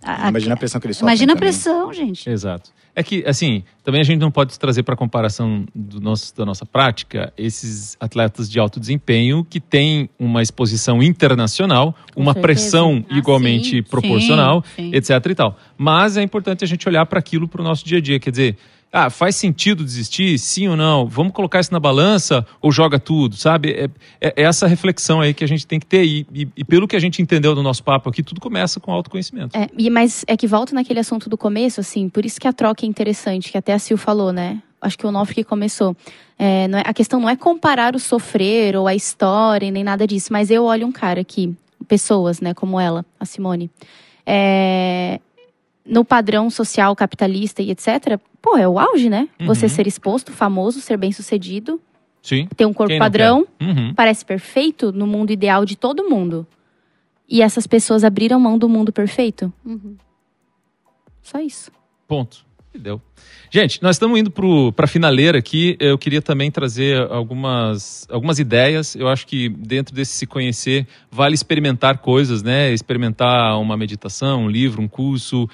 a- 0.03 0.29
Imagina 0.29 0.53
a 0.53 0.57
pressão 0.57 0.79
que 0.81 0.87
eles 0.87 0.97
sofrem 0.97 1.11
Imagina 1.13 1.33
a 1.33 1.35
também. 1.35 1.49
pressão, 1.49 1.93
gente. 1.93 2.29
Exato. 2.29 2.71
É 2.95 3.01
que, 3.01 3.23
assim, 3.25 3.63
também 3.83 4.01
a 4.01 4.03
gente 4.03 4.19
não 4.19 4.29
pode 4.29 4.57
trazer 4.59 4.83
para 4.83 4.95
comparação 4.95 5.65
do 5.73 5.99
nosso, 5.99 6.35
da 6.37 6.45
nossa 6.45 6.63
prática 6.63 7.33
esses 7.35 7.97
atletas 7.99 8.47
de 8.49 8.59
alto 8.59 8.79
desempenho 8.79 9.43
que 9.43 9.59
têm 9.59 10.07
uma 10.19 10.43
exposição 10.43 11.01
internacional, 11.01 11.95
Com 12.13 12.21
uma 12.21 12.33
certeza. 12.33 12.41
pressão 12.43 13.03
Ah, 13.09 13.17
igualmente 13.17 13.69
sim, 13.77 13.83
proporcional, 13.83 14.63
sim, 14.75 14.91
sim. 14.91 14.95
etc 14.95 15.09
e 15.27 15.35
tal. 15.35 15.57
Mas 15.75 16.17
é 16.17 16.21
importante 16.21 16.63
a 16.63 16.67
gente 16.67 16.87
olhar 16.87 17.05
para 17.07 17.17
aquilo 17.17 17.47
para 17.47 17.61
o 17.61 17.63
nosso 17.63 17.83
dia 17.83 17.97
a 17.97 18.01
dia. 18.01 18.19
Quer 18.19 18.29
dizer, 18.29 18.57
ah, 18.93 19.09
faz 19.09 19.35
sentido 19.35 19.83
desistir? 19.83 20.37
Sim 20.37 20.67
ou 20.67 20.77
não? 20.77 21.07
Vamos 21.07 21.33
colocar 21.33 21.59
isso 21.59 21.73
na 21.73 21.79
balança 21.79 22.45
ou 22.61 22.71
joga 22.71 22.99
tudo, 22.99 23.35
sabe? 23.35 23.71
É, 23.71 23.89
é- 24.21 24.33
é 24.37 24.43
essa 24.43 24.67
reflexão 24.67 25.19
aí 25.19 25.33
que 25.33 25.43
a 25.43 25.47
gente 25.47 25.65
tem 25.65 25.79
que 25.79 25.85
ter. 25.87 26.05
E, 26.05 26.27
e- 26.31 26.47
e 26.57 26.63
pelo 26.63 26.87
que 26.87 26.95
a 26.95 26.99
gente 26.99 27.19
entendeu 27.21 27.55
do 27.55 27.63
nosso 27.63 27.83
papo 27.83 28.07
aqui, 28.09 28.21
tudo 28.21 28.39
começa 28.39 28.79
com 28.79 28.91
autoconhecimento. 28.91 29.57
É, 29.57 29.67
e- 29.77 29.89
mas 29.89 30.23
é 30.27 30.37
que 30.37 30.45
volta 30.45 30.75
naquele 30.75 30.99
assunto 30.99 31.27
do 31.29 31.37
começo, 31.37 31.79
assim, 31.81 32.07
por 32.07 32.23
isso 32.23 32.39
que 32.39 32.47
a 32.47 32.53
troca 32.53 32.85
é 32.85 32.87
interessante, 32.87 33.51
que 33.51 33.57
até 33.57 33.73
a 33.73 33.79
Sil 33.81 33.97
falou, 33.97 34.31
né? 34.31 34.61
Acho 34.79 34.97
que 34.97 35.05
o 35.05 35.09
Onofre 35.09 35.33
que 35.35 35.43
começou. 35.43 35.95
É, 36.37 36.65
é- 36.65 36.83
a 36.85 36.93
questão 36.93 37.19
não 37.19 37.27
é 37.29 37.35
comparar 37.35 37.95
o 37.95 37.99
sofrer 37.99 38.75
ou 38.75 38.87
a 38.87 38.93
história, 38.93 39.71
nem 39.71 39.83
nada 39.83 40.05
disso, 40.05 40.31
mas 40.31 40.51
eu 40.51 40.65
olho 40.65 40.85
um 40.85 40.91
cara 40.91 41.21
aqui, 41.21 41.51
pessoas, 41.87 42.39
né, 42.41 42.53
como 42.53 42.79
ela, 42.79 43.03
a 43.19 43.25
Simone. 43.25 43.71
É, 44.25 45.19
no 45.85 46.05
padrão 46.05 46.49
social 46.49 46.95
capitalista 46.95 47.61
e 47.61 47.71
etc., 47.71 48.19
pô, 48.41 48.57
é 48.57 48.67
o 48.67 48.79
auge, 48.79 49.09
né? 49.09 49.27
Uhum. 49.39 49.47
Você 49.47 49.67
ser 49.67 49.87
exposto, 49.87 50.31
famoso, 50.31 50.79
ser 50.81 50.97
bem 50.97 51.11
sucedido, 51.11 51.79
Sim. 52.21 52.47
ter 52.55 52.65
um 52.65 52.73
corpo 52.73 52.97
padrão? 52.97 53.45
Uhum. 53.61 53.93
parece 53.93 54.25
perfeito 54.25 54.91
no 54.91 55.05
mundo 55.05 55.31
ideal 55.31 55.65
de 55.65 55.75
todo 55.75 56.09
mundo. 56.09 56.47
E 57.27 57.41
essas 57.41 57.65
pessoas 57.65 58.03
abriram 58.03 58.39
mão 58.39 58.57
do 58.57 58.69
mundo 58.69 58.91
perfeito? 58.91 59.51
Uhum. 59.65 59.95
Só 61.21 61.39
isso. 61.39 61.71
Ponto. 62.07 62.45
E 62.73 62.79
Deu. 62.79 62.99
Gente, 63.51 63.83
nós 63.83 63.97
estamos 63.97 64.19
indo 64.19 64.31
para 64.31 64.85
a 64.85 64.87
finaleira 64.87 65.37
aqui. 65.37 65.77
Eu 65.79 65.95
queria 65.95 66.23
também 66.23 66.49
trazer 66.49 66.99
algumas, 67.11 68.07
algumas 68.09 68.39
ideias. 68.39 68.95
Eu 68.95 69.07
acho 69.07 69.27
que 69.27 69.47
dentro 69.47 69.93
desse 69.93 70.13
se 70.13 70.25
conhecer, 70.25 70.87
vale 71.11 71.35
experimentar 71.35 71.99
coisas, 71.99 72.41
né? 72.41 72.73
Experimentar 72.73 73.59
uma 73.59 73.77
meditação, 73.77 74.45
um 74.45 74.49
livro, 74.49 74.81
um 74.81 74.87
curso, 74.87 75.47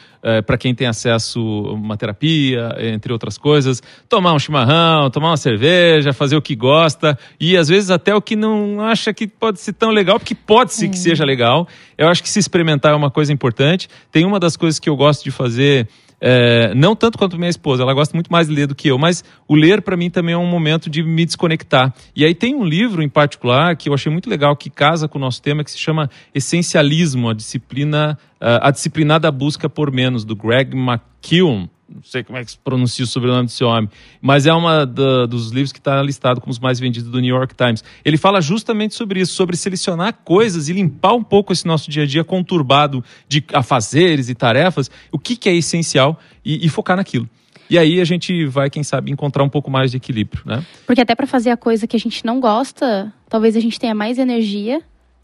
para 0.45 0.57
quem 0.57 0.73
tem 0.73 0.87
acesso 0.87 1.41
a 1.41 1.73
uma 1.73 1.97
terapia, 1.97 2.73
entre 2.79 3.11
outras 3.11 3.37
coisas. 3.37 3.83
Tomar 4.07 4.31
um 4.31 4.39
chimarrão, 4.39 5.09
tomar 5.09 5.31
uma 5.31 5.37
cerveja, 5.37 6.13
fazer 6.13 6.37
o 6.37 6.41
que 6.41 6.55
gosta 6.55 7.19
e 7.37 7.57
às 7.57 7.67
vezes 7.67 7.89
até 7.89 8.15
o 8.15 8.21
que 8.21 8.37
não 8.37 8.79
acha 8.79 9.13
que 9.13 9.27
pode 9.27 9.59
ser 9.59 9.73
tão 9.73 9.89
legal, 9.89 10.17
porque 10.17 10.33
pode 10.33 10.73
ser 10.73 10.87
que 10.87 10.97
seja 10.97 11.25
legal. 11.25 11.67
Eu 11.97 12.07
acho 12.07 12.23
que 12.23 12.29
se 12.29 12.39
experimentar 12.39 12.93
é 12.93 12.95
uma 12.95 13.11
coisa 13.11 13.33
importante. 13.33 13.89
Tem 14.09 14.23
uma 14.25 14.39
das 14.39 14.55
coisas 14.55 14.79
que 14.79 14.89
eu 14.89 14.95
gosto 14.95 15.25
de 15.25 15.31
fazer. 15.31 15.85
É, 16.21 16.73
não 16.75 16.95
tanto 16.95 17.17
quanto 17.17 17.37
minha 17.37 17.49
esposa, 17.49 17.83
ela 17.83 17.93
gosta 17.93 18.15
muito 18.15 18.31
mais 18.31 18.47
de 18.47 18.53
ler 18.53 18.67
do 18.67 18.75
que 18.75 18.89
eu, 18.89 18.97
mas 18.97 19.23
o 19.47 19.55
ler 19.55 19.81
para 19.81 19.95
mim 19.95 20.09
também 20.09 20.33
é 20.33 20.37
um 20.37 20.45
momento 20.45 20.89
de 20.89 21.01
me 21.01 21.25
desconectar. 21.25 21.93
E 22.15 22.25
aí 22.25 22.35
tem 22.35 22.55
um 22.55 22.65
livro 22.65 23.01
em 23.01 23.09
particular 23.09 23.75
que 23.75 23.89
eu 23.89 23.93
achei 23.93 24.11
muito 24.11 24.29
legal 24.29 24.55
que 24.55 24.69
casa 24.69 25.07
com 25.07 25.17
o 25.17 25.21
nosso 25.21 25.41
tema 25.41 25.63
que 25.63 25.71
se 25.71 25.77
chama 25.77 26.09
Essencialismo, 26.33 27.29
a 27.29 27.33
disciplina, 27.33 28.17
uh, 28.41 28.59
a 28.61 28.71
disciplinada 28.71 29.31
busca 29.31 29.69
por 29.69 29.91
menos 29.91 30.25
do 30.25 30.35
Greg 30.35 30.75
McKeown. 30.75 31.69
Não 31.93 32.03
sei 32.03 32.23
como 32.23 32.37
é 32.37 32.45
que 32.45 32.51
se 32.51 32.57
pronuncia 32.59 33.03
o 33.03 33.07
sobrenome 33.07 33.47
desse 33.47 33.63
homem, 33.63 33.89
mas 34.21 34.45
é 34.45 34.53
uma 34.53 34.85
da, 34.85 35.25
dos 35.25 35.49
livros 35.49 35.71
que 35.71 35.79
está 35.79 36.01
listado 36.03 36.39
como 36.39 36.51
os 36.51 36.59
mais 36.59 36.79
vendidos 36.79 37.09
do 37.09 37.19
New 37.19 37.35
York 37.35 37.55
Times. 37.55 37.83
Ele 38.05 38.15
fala 38.17 38.39
justamente 38.41 38.93
sobre 38.93 39.19
isso, 39.21 39.33
sobre 39.33 39.57
selecionar 39.57 40.13
coisas 40.23 40.69
e 40.69 40.73
limpar 40.73 41.13
um 41.13 41.23
pouco 41.23 41.51
esse 41.51 41.65
nosso 41.65 41.89
dia 41.89 42.03
a 42.03 42.05
dia 42.05 42.23
conturbado 42.23 43.03
de 43.27 43.43
afazeres 43.53 44.29
e 44.29 44.35
tarefas, 44.35 44.89
o 45.11 45.17
que, 45.17 45.35
que 45.35 45.49
é 45.49 45.55
essencial 45.55 46.19
e, 46.45 46.63
e 46.65 46.69
focar 46.69 46.95
naquilo. 46.95 47.27
E 47.69 47.77
aí 47.77 47.99
a 48.01 48.05
gente 48.05 48.45
vai, 48.45 48.69
quem 48.69 48.83
sabe, 48.83 49.11
encontrar 49.11 49.43
um 49.43 49.49
pouco 49.49 49.69
mais 49.69 49.91
de 49.91 49.97
equilíbrio, 49.97 50.41
né? 50.45 50.63
Porque 50.87 51.01
até 51.01 51.13
para 51.15 51.27
fazer 51.27 51.49
a 51.51 51.57
coisa 51.57 51.85
que 51.87 51.95
a 51.95 51.99
gente 51.99 52.25
não 52.25 52.39
gosta, 52.39 53.13
talvez 53.27 53.55
a 53.55 53.59
gente 53.59 53.79
tenha 53.79 53.93
mais 53.95 54.17
energia. 54.17 54.81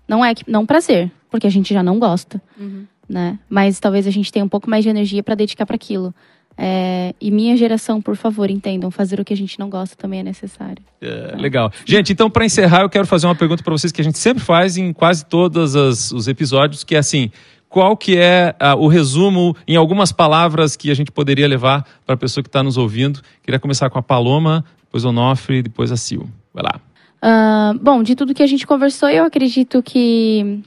Não 0.08 0.24
é 0.24 0.36
que- 0.36 0.44
não 0.50 0.66
prazer, 0.66 1.12
porque 1.32 1.48
a 1.48 1.50
gente 1.50 1.74
já 1.74 1.82
não 1.82 1.98
gosta, 1.98 2.40
Uhum. 2.60 2.86
né? 3.10 3.40
Mas 3.50 3.80
talvez 3.80 4.06
a 4.06 4.12
gente 4.12 4.32
tenha 4.32 4.46
um 4.46 4.50
pouco 4.50 4.70
mais 4.70 4.84
de 4.84 4.90
energia 4.92 5.24
para 5.24 5.34
dedicar 5.34 5.66
para 5.66 5.76
aquilo. 5.76 6.14
É, 6.58 7.14
e 7.20 7.32
minha 7.32 7.58
geração, 7.58 8.02
por 8.02 8.16
favor, 8.16 8.50
entendam, 8.50 8.90
fazer 8.90 9.20
o 9.20 9.26
que 9.26 9.34
a 9.34 9.38
gente 9.38 9.60
não 9.60 9.70
gosta 9.70 9.96
também 9.96 10.22
é 10.22 10.24
necessário. 10.24 10.82
É, 11.02 11.36
legal. 11.38 11.72
Gente, 11.86 12.14
então 12.14 12.30
para 12.30 12.46
encerrar, 12.46 12.82
eu 12.82 12.90
quero 12.90 13.06
fazer 13.06 13.28
uma 13.28 13.36
pergunta 13.36 13.62
para 13.62 13.74
vocês 13.74 13.92
que 13.92 14.00
a 14.00 14.04
gente 14.04 14.18
sempre 14.18 14.44
faz 14.44 14.78
em 14.78 14.94
quase 14.94 15.26
todos 15.26 15.76
as- 15.76 16.12
os 16.12 16.28
episódios, 16.30 16.84
que 16.84 16.96
é 16.96 17.00
assim, 17.00 17.30
qual 17.68 17.98
que 17.98 18.18
é 18.18 18.56
ah, 18.58 18.74
o 18.76 18.88
resumo 18.88 19.54
em 19.68 19.76
algumas 19.76 20.14
palavras 20.14 20.78
que 20.78 20.90
a 20.90 20.94
gente 20.94 21.12
poderia 21.12 21.46
levar 21.48 21.86
para 22.06 22.16
a 22.16 22.18
pessoa 22.18 22.42
que 22.42 22.48
está 22.48 22.64
nos 22.64 22.78
ouvindo? 22.78 23.22
Queria 23.44 23.60
começar 23.60 23.90
com 23.90 24.00
a 24.00 24.02
Paloma, 24.02 24.64
depois 24.86 25.04
o 25.04 25.10
Onofre, 25.10 25.62
depois 25.62 25.92
a 25.92 25.98
Sil. 26.00 26.24
Vai 26.54 26.64
lá. 26.64 26.80
Ah, 27.22 27.74
bom, 27.82 28.02
de 28.02 28.16
tudo 28.16 28.34
que 28.34 28.44
a 28.44 28.48
gente 28.48 28.66
conversou, 28.66 29.10
eu 29.10 29.26
acredito 29.26 29.84
que 29.84 30.62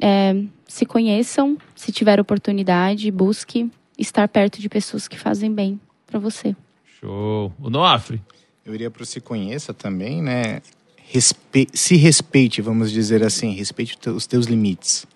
é, 0.00 0.34
se 0.66 0.84
conheçam, 0.84 1.56
se 1.76 1.92
tiver 1.92 2.18
oportunidade, 2.18 3.08
busque 3.12 3.70
estar 3.98 4.28
perto 4.28 4.60
de 4.60 4.68
pessoas 4.68 5.08
que 5.08 5.18
fazem 5.18 5.52
bem 5.52 5.80
para 6.06 6.18
você. 6.18 6.54
Show. 7.00 7.52
O 7.60 7.70
Nofre. 7.70 8.22
Eu 8.64 8.74
iria 8.74 8.90
para 8.90 9.02
o 9.02 9.06
Se 9.06 9.20
Conheça 9.20 9.72
também, 9.72 10.22
né? 10.22 10.60
Respe... 10.96 11.68
Se 11.72 11.96
respeite, 11.96 12.60
vamos 12.60 12.90
dizer 12.90 13.22
assim. 13.22 13.52
Respeite 13.52 13.96
os 14.08 14.26
teus 14.26 14.46
limites. 14.46 15.06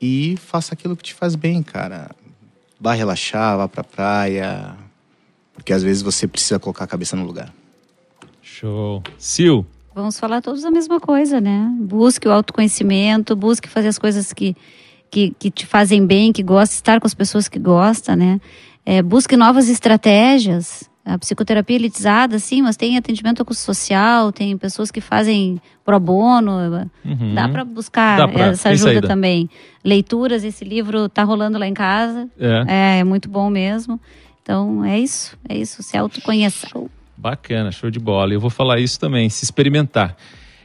E 0.00 0.36
faça 0.38 0.74
aquilo 0.74 0.96
que 0.96 1.02
te 1.02 1.14
faz 1.14 1.34
bem, 1.34 1.62
cara. 1.62 2.10
Vá 2.80 2.94
relaxar, 2.94 3.56
vá 3.58 3.68
pra 3.68 3.84
praia. 3.84 4.76
Porque 5.52 5.72
às 5.72 5.82
vezes 5.82 6.02
você 6.02 6.26
precisa 6.26 6.58
colocar 6.58 6.84
a 6.84 6.86
cabeça 6.86 7.16
no 7.16 7.24
lugar. 7.24 7.52
Show. 8.40 9.02
Sil. 9.18 9.66
Vamos 9.94 10.18
falar 10.18 10.40
todos 10.40 10.64
a 10.64 10.70
mesma 10.70 11.00
coisa, 11.00 11.40
né? 11.40 11.68
Busque 11.80 12.28
o 12.28 12.30
autoconhecimento, 12.30 13.34
busque 13.34 13.68
fazer 13.68 13.88
as 13.88 13.98
coisas 13.98 14.32
que, 14.32 14.56
que, 15.10 15.34
que 15.38 15.50
te 15.50 15.66
fazem 15.66 16.04
bem, 16.06 16.32
que 16.32 16.42
gosta, 16.42 16.74
estar 16.74 17.00
com 17.00 17.06
as 17.06 17.14
pessoas 17.14 17.48
que 17.48 17.58
gosta, 17.58 18.14
né? 18.16 18.40
É, 18.84 19.02
busque 19.02 19.36
novas 19.36 19.68
estratégias. 19.68 20.88
A 21.04 21.16
psicoterapia 21.16 21.76
elitizada, 21.76 22.38
sim, 22.38 22.60
mas 22.60 22.76
tem 22.76 22.98
atendimento 22.98 23.42
social, 23.54 24.30
tem 24.30 24.56
pessoas 24.58 24.90
que 24.90 25.00
fazem 25.00 25.58
pro 25.82 25.98
bono. 25.98 26.50
Uhum. 27.02 27.34
Dá 27.34 27.48
para 27.48 27.64
buscar 27.64 28.18
Dá 28.18 28.28
pra- 28.28 28.46
essa 28.48 28.68
ajuda 28.68 29.00
também. 29.00 29.48
Leituras, 29.82 30.44
esse 30.44 30.66
livro 30.66 31.08
tá 31.08 31.24
rolando 31.24 31.58
lá 31.58 31.66
em 31.66 31.72
casa. 31.72 32.28
É. 32.38 32.64
É, 32.68 32.98
é 32.98 33.04
muito 33.04 33.26
bom 33.26 33.48
mesmo. 33.48 33.98
Então, 34.42 34.84
é 34.84 34.98
isso. 34.98 35.34
É 35.48 35.56
isso. 35.56 35.82
Se 35.82 35.96
autoconheça. 35.96 36.68
Bacana, 37.16 37.72
show 37.72 37.90
de 37.90 37.98
bola. 37.98 38.34
Eu 38.34 38.40
vou 38.40 38.50
falar 38.50 38.78
isso 38.78 39.00
também, 39.00 39.30
se 39.30 39.44
experimentar. 39.44 40.14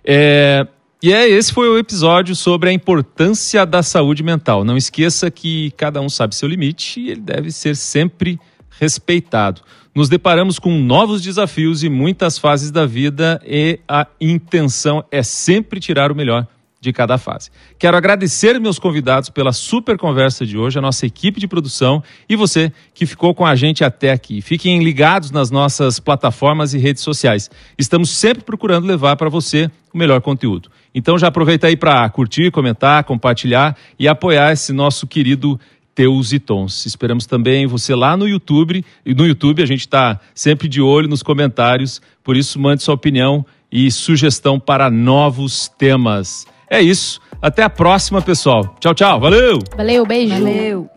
É, 0.04 0.68
E 1.04 1.12
é, 1.12 1.28
esse 1.28 1.52
foi 1.52 1.68
o 1.68 1.78
episódio 1.78 2.34
sobre 2.34 2.70
a 2.70 2.72
importância 2.72 3.66
da 3.66 3.84
saúde 3.84 4.24
mental. 4.24 4.64
Não 4.64 4.78
esqueça 4.78 5.30
que 5.30 5.72
cada 5.72 6.00
um 6.00 6.08
sabe 6.08 6.34
seu 6.34 6.48
limite 6.48 7.02
e 7.02 7.10
ele 7.10 7.20
deve 7.20 7.52
ser 7.52 7.76
sempre 7.76 8.40
respeitado. 8.80 9.60
Nos 9.94 10.08
deparamos 10.08 10.60
com 10.60 10.72
novos 10.80 11.22
desafios 11.22 11.84
e 11.84 11.90
muitas 11.90 12.38
fases 12.38 12.72
da 12.72 12.86
vida 12.86 13.42
e 13.46 13.82
a 13.86 14.08
intenção 14.22 15.04
é 15.12 15.22
sempre 15.22 15.82
tirar 15.82 16.10
o 16.10 16.16
melhor 16.16 16.48
de 16.80 16.94
cada 16.94 17.18
fase. 17.18 17.50
Quero 17.78 17.98
agradecer 17.98 18.60
meus 18.60 18.80
convidados 18.80 19.30
pela 19.30 19.52
super 19.52 19.98
conversa 19.98 20.46
de 20.46 20.58
hoje, 20.58 20.80
a 20.80 20.82
nossa 20.82 21.06
equipe 21.06 21.40
de 21.40 21.50
produção 21.50 22.02
e 22.30 22.36
você 22.38 22.72
que 22.94 23.06
ficou 23.06 23.36
com 23.36 23.46
a 23.46 23.56
gente 23.56 23.84
até 23.84 24.12
aqui. 24.12 24.42
Fiquem 24.42 24.82
ligados 24.82 25.32
nas 25.32 25.52
nossas 25.52 26.00
plataformas 26.00 26.74
e 26.74 26.78
redes 26.78 27.04
sociais. 27.04 27.50
Estamos 27.78 28.10
sempre 28.10 28.44
procurando 28.44 28.86
levar 28.86 29.18
para 29.18 29.30
você 29.30 29.70
o 29.94 29.98
melhor 29.98 30.22
conteúdo. 30.22 30.70
Então 30.94 31.18
já 31.18 31.28
aproveita 31.28 31.68
aí 31.68 31.76
para 31.76 32.08
curtir, 32.10 32.52
comentar, 32.52 33.04
compartilhar 33.04 33.76
e 33.98 34.08
apoiar 34.08 34.52
esse 34.52 34.72
nosso 34.72 35.08
querido 35.08 35.60
Teus 35.96 36.34
e 36.34 36.40
Tons. 36.40 36.86
Esperamos 36.86 37.26
também 37.26 37.68
você 37.68 37.94
lá 37.96 38.18
no 38.18 38.28
YouTube. 38.28 38.84
E 39.06 39.14
no 39.14 39.26
YouTube 39.26 39.62
a 39.62 39.66
gente 39.66 39.82
está 39.82 40.20
sempre 40.34 40.68
de 40.68 40.82
olho 40.82 41.08
nos 41.08 41.24
comentários, 41.24 42.02
por 42.24 42.36
isso 42.36 42.60
mande 42.60 42.84
sua 42.84 42.96
opinião 42.96 43.46
e 43.72 43.90
sugestão 43.92 44.60
para 44.60 44.90
novos 44.90 45.68
temas. 45.68 46.46
É 46.70 46.82
isso. 46.82 47.20
Até 47.42 47.64
a 47.64 47.70
próxima, 47.70 48.22
pessoal. 48.22 48.76
Tchau, 48.80 48.94
tchau. 48.94 49.20
Valeu! 49.20 49.60
Valeu, 49.76 50.06
beijo. 50.06 50.34
Valeu. 50.34 50.93